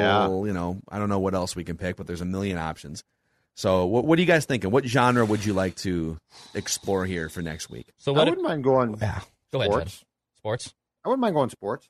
yeah. 0.44 0.48
you 0.48 0.54
know, 0.54 0.80
I 0.90 0.98
don't 0.98 1.10
know 1.10 1.20
what 1.20 1.34
else 1.34 1.54
we 1.56 1.64
can 1.66 1.76
pick, 1.78 1.98
but 1.98 2.08
there's 2.08 2.22
a 2.22 2.26
million 2.26 2.58
options. 2.58 3.04
So, 3.54 3.86
what, 3.86 4.06
what 4.06 4.18
are 4.18 4.22
you 4.22 4.28
guys 4.28 4.46
thinking? 4.46 4.72
What 4.72 4.86
genre 4.86 5.26
would 5.26 5.44
you 5.44 5.52
like 5.54 5.76
to 5.78 6.18
explore 6.54 7.06
here 7.06 7.28
for 7.28 7.42
next 7.42 7.70
week? 7.70 7.88
so 7.98 8.16
I 8.16 8.20
wouldn't 8.24 8.42
mind 8.42 8.64
going 8.64 8.96
yeah, 9.02 9.20
go 9.52 9.60
ahead, 9.60 9.72
Judd. 9.72 9.90
sports. 9.90 10.06
Sports. 10.38 10.74
I 11.04 11.10
wouldn't 11.10 11.22
mind 11.22 11.36
going 11.36 11.50
sports. 11.50 11.90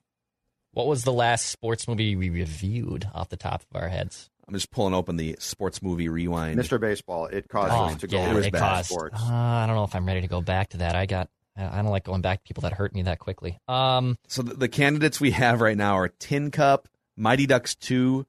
What 0.74 0.88
was 0.88 1.03
the 1.03 1.14
last 1.14 1.45
sports 1.47 1.88
movie 1.88 2.16
we 2.16 2.32
reviewed 2.32 3.07
off 3.14 3.30
the 3.30 3.38
top 3.38 3.62
of 3.70 3.80
our 3.80 3.89
heads? 3.89 4.31
I'm 4.52 4.56
just 4.56 4.70
pulling 4.70 4.93
open 4.93 5.16
the 5.16 5.38
sports 5.39 5.82
movie 5.82 6.10
rewind. 6.10 6.60
Mr. 6.60 6.78
Baseball. 6.78 7.28
It 7.28 7.47
caused 7.47 7.72
Oh, 7.72 7.86
us 7.86 8.02
to 8.02 8.08
go 8.08 8.18
yeah, 8.18 8.34
with 8.34 8.45
it 8.47 8.52
bad 8.52 8.60
caused. 8.60 8.89
sports. 8.89 9.16
Uh, 9.18 9.32
I 9.32 9.66
don't 9.66 9.78
know 9.78 9.86
if 9.86 9.95
I'm 9.95 10.06
ready 10.06 10.20
to 10.20 10.28
go 10.28 10.41
back 10.41 10.70
to 10.72 10.78
that. 10.80 10.93
I 10.93 11.06
got. 11.06 11.30
I 11.56 11.80
I 11.80 11.82
don't 11.82 11.91
like 11.91 12.04
going 12.04 12.22
back 12.22 12.39
to 12.39 12.43
people 12.43 12.62
that 12.64 12.74
hurt 12.74 12.93
me 12.93 13.04
that 13.04 13.20
quickly. 13.20 13.58
Um, 13.70 14.18
So 14.28 14.41
the, 14.41 14.54
the 14.56 14.68
candidates 14.68 15.22
we 15.22 15.32
have 15.32 15.62
right 15.62 15.78
now 15.78 15.95
are 15.97 16.10
Tin 16.10 16.52
Cup, 16.52 16.89
Mighty 17.16 17.45
Ducks 17.45 17.76
2, 17.76 18.26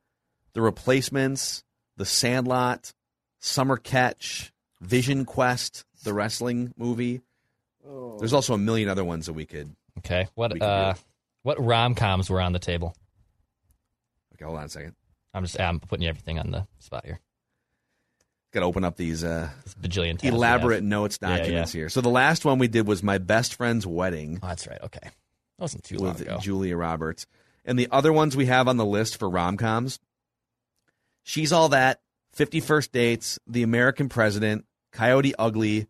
The 0.53 0.62
Replacements, 0.62 1.64
The 1.97 2.05
Sandlot, 2.05 2.93
Summer 3.41 3.77
Catch, 3.77 4.53
Vision 4.81 5.25
Quest, 5.25 5.85
the 6.05 6.12
wrestling 6.14 6.73
movie. 6.77 7.20
There's 8.18 8.33
also 8.33 8.55
a 8.55 8.59
million 8.59 8.89
other 8.89 9.05
ones 9.05 9.27
that 9.27 9.33
we 9.33 9.45
could. 9.45 9.75
okay. 9.99 10.29
What 10.37 10.61
uh, 10.62 10.95
what 11.43 11.61
rom 11.61 11.97
coms 11.97 12.31
were 12.31 12.41
on 12.41 12.53
the 12.53 12.61
table? 12.61 12.95
Okay, 14.35 14.45
hold 14.45 14.59
on 14.59 14.64
a 14.66 14.68
second. 14.68 14.95
I'm 15.35 15.45
just 15.45 15.61
I'm 15.61 15.80
putting 15.80 16.07
everything 16.07 16.39
on 16.39 16.51
the 16.51 16.66
spot 16.78 17.05
here. 17.05 17.20
Got 18.53 18.61
to 18.61 18.66
open 18.66 18.85
up 18.85 18.97
these 18.97 19.24
uh, 19.24 19.49
bajillion 19.80 20.22
elaborate 20.22 20.76
have. 20.76 20.85
notes 20.85 21.18
Yeah, 21.22 21.30
yeah. 21.30 21.37
documents 21.39 21.72
here. 21.72 21.89
So 21.89 22.03
the 22.03 22.11
last 22.11 22.45
one 22.45 22.59
we 22.59 22.68
did 22.68 22.87
was 22.87 23.03
my 23.03 23.16
best 23.18 23.55
friend's 23.55 23.87
wedding 23.87 24.41
Oh, 24.43 24.49
that's 24.49 24.66
right. 24.66 24.78
Okay, 24.83 25.01
that 25.03 25.12
wasn't 25.59 25.85
too 25.85 25.97
long 25.99 26.20
ago. 26.20 26.39
Julia 26.41 26.76
Roberts, 26.76 27.26
and 27.64 27.78
the 27.78 27.89
other 27.91 28.12
ones 28.12 28.37
we 28.37 28.47
have 28.47 28.68
on 28.68 28.76
the 28.76 28.85
list 28.85 29.18
for 29.18 29.28
rom 29.30 29.57
coms. 29.57 29.99
She's 31.22 31.53
all 31.53 31.70
that. 31.70 32.01
Fifty 32.35 32.61
First 32.61 32.93
Dates, 32.93 33.39
The 33.47 33.62
American 33.62 34.09
President, 34.09 34.64
Coyote 34.93 35.35
Ugly. 35.39 35.87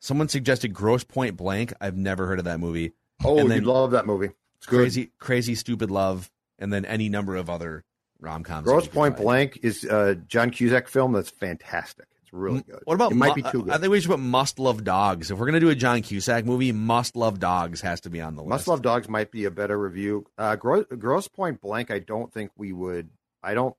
Someone 0.00 0.28
suggested 0.28 0.72
Grosse 0.72 1.04
Pointe 1.04 1.36
Blank. 1.36 1.72
I've 1.80 1.96
never 1.96 2.26
heard 2.26 2.38
of 2.38 2.44
that 2.44 2.60
movie. 2.60 2.92
Oh, 3.24 3.38
And 3.38 3.50
you 3.50 3.60
love 3.62 3.92
that 3.92 4.06
movie. 4.06 4.30
It's 4.56 4.66
good. 4.66 4.76
Crazy, 4.76 5.10
Crazy 5.18 5.54
Stupid 5.56 5.90
Love, 5.90 6.30
and 6.58 6.72
then 6.72 6.84
any 6.84 7.08
number 7.08 7.34
of 7.34 7.50
other 7.50 7.84
rom 8.20 8.44
coms. 8.44 8.64
Grosse 8.64 8.88
Pointe 8.88 9.16
Blank 9.16 9.60
is 9.62 9.84
a 9.84 10.14
John 10.14 10.50
Cusack 10.50 10.88
film 10.88 11.12
that's 11.12 11.30
fantastic. 11.30 12.06
It's 12.22 12.32
really 12.32 12.62
good. 12.62 12.80
What 12.84 12.94
about 12.94 13.12
it 13.12 13.14
might 13.14 13.36
Mu- 13.36 13.42
be 13.42 13.50
too 13.50 13.62
good. 13.62 13.72
I 13.72 13.78
think 13.78 13.90
we 13.90 14.00
should 14.00 14.10
put 14.10 14.20
Must 14.20 14.58
Love 14.58 14.84
Dogs. 14.84 15.30
If 15.30 15.38
we're 15.38 15.46
gonna 15.46 15.60
do 15.60 15.70
a 15.70 15.74
John 15.74 16.02
Cusack 16.02 16.44
movie, 16.44 16.72
Must 16.72 17.16
Love 17.16 17.40
Dogs 17.40 17.80
has 17.80 18.02
to 18.02 18.10
be 18.10 18.20
on 18.20 18.36
the 18.36 18.42
list. 18.42 18.50
Must 18.50 18.68
Love 18.68 18.82
Dogs 18.82 19.08
might 19.08 19.30
be 19.30 19.46
a 19.46 19.50
better 19.50 19.78
review. 19.78 20.26
Uh, 20.36 20.56
Gross, 20.56 20.84
Grosse 20.98 21.28
Pointe 21.28 21.60
Blank, 21.60 21.90
I 21.90 22.00
don't 22.00 22.32
think 22.32 22.50
we 22.56 22.72
would. 22.72 23.08
I 23.42 23.54
don't. 23.54 23.74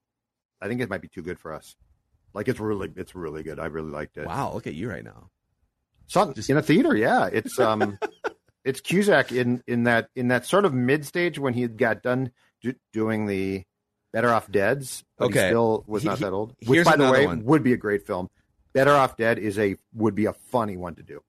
I 0.60 0.68
think 0.68 0.80
it 0.80 0.90
might 0.90 1.00
be 1.00 1.08
too 1.08 1.22
good 1.22 1.38
for 1.38 1.52
us. 1.54 1.76
Like 2.34 2.48
it's 2.48 2.60
really, 2.60 2.90
it's 2.96 3.14
really 3.14 3.42
good. 3.42 3.58
I 3.58 3.66
really 3.66 3.90
liked 3.90 4.16
it. 4.16 4.26
Wow, 4.26 4.52
look 4.52 4.66
at 4.66 4.74
you 4.74 4.88
right 4.88 5.04
now. 5.04 5.30
Some, 6.06 6.34
in 6.48 6.56
a 6.56 6.62
theater, 6.62 6.96
yeah. 6.96 7.28
It's 7.32 7.58
um, 7.60 7.98
it's 8.64 8.80
Cusack 8.80 9.30
in 9.30 9.62
in 9.68 9.84
that 9.84 10.08
in 10.16 10.28
that 10.28 10.44
sort 10.44 10.64
of 10.64 10.74
mid 10.74 11.06
stage 11.06 11.38
when 11.38 11.54
he 11.54 11.68
got 11.68 12.02
done 12.02 12.32
do, 12.62 12.74
doing 12.92 13.26
the 13.26 13.64
Better 14.12 14.30
Off 14.30 14.50
Dead's. 14.50 15.04
But 15.16 15.26
Okay. 15.26 15.42
he 15.42 15.48
still 15.48 15.84
was 15.86 16.04
not 16.04 16.18
he- 16.18 16.24
that 16.24 16.32
old. 16.32 16.54
Which, 16.66 16.84
by 16.84 16.96
the 16.96 17.10
way, 17.10 17.26
one. 17.26 17.44
would 17.44 17.62
be 17.62 17.72
a 17.72 17.76
great 17.76 18.06
film. 18.06 18.28
Better 18.72 18.92
Off 18.92 19.16
Dead 19.16 19.38
is 19.38 19.58
a 19.58 19.76
would 19.94 20.14
be 20.14 20.26
a 20.26 20.32
funny 20.32 20.76
one 20.76 20.94
to 20.96 21.02
do. 21.02 21.22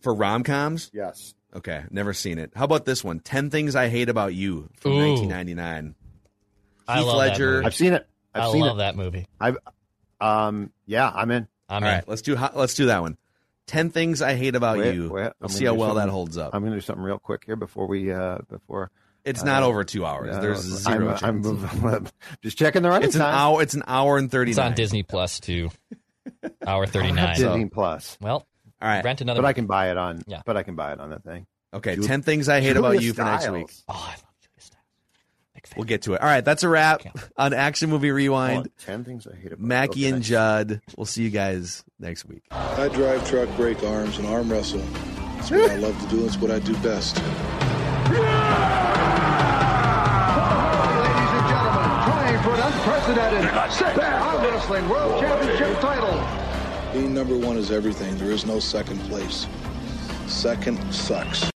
For 0.00 0.14
rom 0.14 0.44
coms, 0.44 0.90
Yes. 0.94 1.34
okay, 1.54 1.84
never 1.90 2.12
seen 2.12 2.38
it. 2.38 2.52
How 2.54 2.64
about 2.64 2.84
this 2.84 3.02
one? 3.02 3.18
Ten 3.20 3.50
Things 3.50 3.74
I 3.74 3.88
Hate 3.88 4.08
About 4.08 4.32
You 4.34 4.68
from 4.76 4.92
Ooh. 4.92 4.98
1999. 5.14 5.94
I 6.86 6.96
Heath 6.98 7.06
love 7.06 7.12
that 7.14 7.18
Ledger. 7.18 7.52
movie. 7.56 7.66
I've 7.66 7.74
seen 7.74 7.92
it. 7.94 8.06
I've 8.34 8.42
I 8.44 8.52
seen 8.52 8.60
love 8.60 8.76
it. 8.76 8.78
that 8.78 8.96
movie. 8.96 9.26
I've 9.40 9.58
um 10.20 10.72
yeah, 10.86 11.10
I'm 11.14 11.30
in. 11.30 11.48
I'm 11.68 11.82
All 11.82 11.88
in. 11.88 11.94
right, 11.96 12.08
let's 12.08 12.22
do 12.22 12.36
let's 12.54 12.74
do 12.74 12.86
that 12.86 13.00
one. 13.02 13.16
Ten 13.66 13.90
Things 13.90 14.22
I 14.22 14.34
Hate 14.34 14.54
About 14.54 14.78
Wait, 14.78 14.94
You. 14.94 15.10
wait, 15.10 15.30
I'm 15.42 15.48
see 15.50 15.64
how 15.66 15.74
well 15.74 15.94
that 15.94 16.08
holds 16.08 16.38
up. 16.38 16.54
I'm 16.54 16.62
going 16.62 16.72
to 16.72 16.78
do 16.78 16.80
something 16.80 17.04
real 17.04 17.18
quick 17.18 17.42
here 17.44 17.56
before 17.56 17.86
we 17.86 18.10
uh 18.12 18.38
before 18.48 18.90
it's 19.24 19.42
not 19.44 19.62
uh, 19.62 19.66
over 19.66 19.84
two 19.84 20.04
hours. 20.06 20.34
no, 20.34 20.40
There's 20.40 20.60
zero 20.60 21.16
I'm, 21.22 21.42
chance. 21.42 21.84
I'm 21.84 22.06
just 22.42 22.56
checking 22.58 22.82
the 22.82 22.88
running 22.88 23.08
it's 23.08 23.16
an 23.16 23.22
hour. 23.22 23.62
It's 23.62 23.74
an 23.74 23.82
hour 23.86 24.16
and 24.18 24.30
thirty. 24.30 24.50
It's 24.52 24.58
on 24.58 24.74
Disney 24.74 25.02
Plus 25.02 25.40
too. 25.40 25.70
Hour 26.66 26.86
thirty 26.88 27.12
nine. 27.12 27.36
Disney 27.36 27.66
Plus. 27.66 28.16
Well, 28.20 28.46
All 28.80 28.88
right. 28.88 29.04
rent 29.04 29.20
another. 29.20 29.42
But 29.42 29.48
I 29.48 29.52
can 29.52 29.66
buy 29.66 29.90
it 29.90 29.96
on. 29.96 30.22
Yeah. 30.26 30.42
But 30.46 30.56
I 30.56 30.62
can 30.62 30.74
buy 30.76 30.92
it 30.92 31.00
on 31.00 31.10
that 31.10 31.24
thing. 31.24 31.46
Okay. 31.74 31.96
Ju- 31.96 32.02
Ten 32.02 32.22
Things 32.22 32.48
I 32.48 32.60
Hate 32.60 32.74
Julia 32.74 32.78
About 32.90 33.02
You 33.02 33.12
for 33.12 33.24
next 33.24 33.50
week. 33.50 33.70
oh, 33.88 33.92
I 33.94 34.10
love 34.12 34.24
Julia 34.40 34.60
Stiles. 34.60 35.74
We'll 35.76 35.84
get 35.84 36.02
to 36.02 36.14
it. 36.14 36.22
All 36.22 36.26
right, 36.28 36.44
that's 36.44 36.62
a 36.62 36.68
wrap 36.68 37.02
on 37.36 37.52
Action 37.52 37.90
Movie 37.90 38.10
Rewind. 38.10 38.58
on, 38.58 38.70
Ten 38.78 39.04
things 39.04 39.26
I 39.26 39.34
hate 39.36 39.52
about 39.52 39.60
Mackey 39.60 40.06
okay. 40.06 40.14
and 40.14 40.22
Judd. 40.22 40.80
We'll 40.96 41.04
see 41.04 41.24
you 41.24 41.30
guys 41.30 41.84
next 41.98 42.24
week. 42.24 42.44
I 42.50 42.88
drive 42.88 43.28
truck, 43.28 43.48
break 43.56 43.82
arms, 43.82 44.16
and 44.18 44.26
arm 44.28 44.50
wrestle. 44.50 44.82
It's 45.38 45.50
what 45.50 45.70
I 45.70 45.76
love 45.76 46.00
to 46.00 46.08
do. 46.08 46.24
It's 46.24 46.38
what 46.38 46.50
I 46.50 46.58
do 46.60 46.74
best. 46.78 47.20
Ladies 48.08 48.87
unprecedented 53.08 53.72
six 53.72 53.98
arm 53.98 54.42
wrestling 54.42 54.88
world 54.88 55.20
championship 55.20 55.80
title. 55.80 56.92
Being 56.92 57.14
number 57.14 57.36
one 57.36 57.56
is 57.56 57.70
everything. 57.70 58.16
There 58.18 58.30
is 58.30 58.44
no 58.44 58.58
second 58.58 58.98
place. 59.02 59.46
Second 60.26 60.92
sucks. 60.92 61.50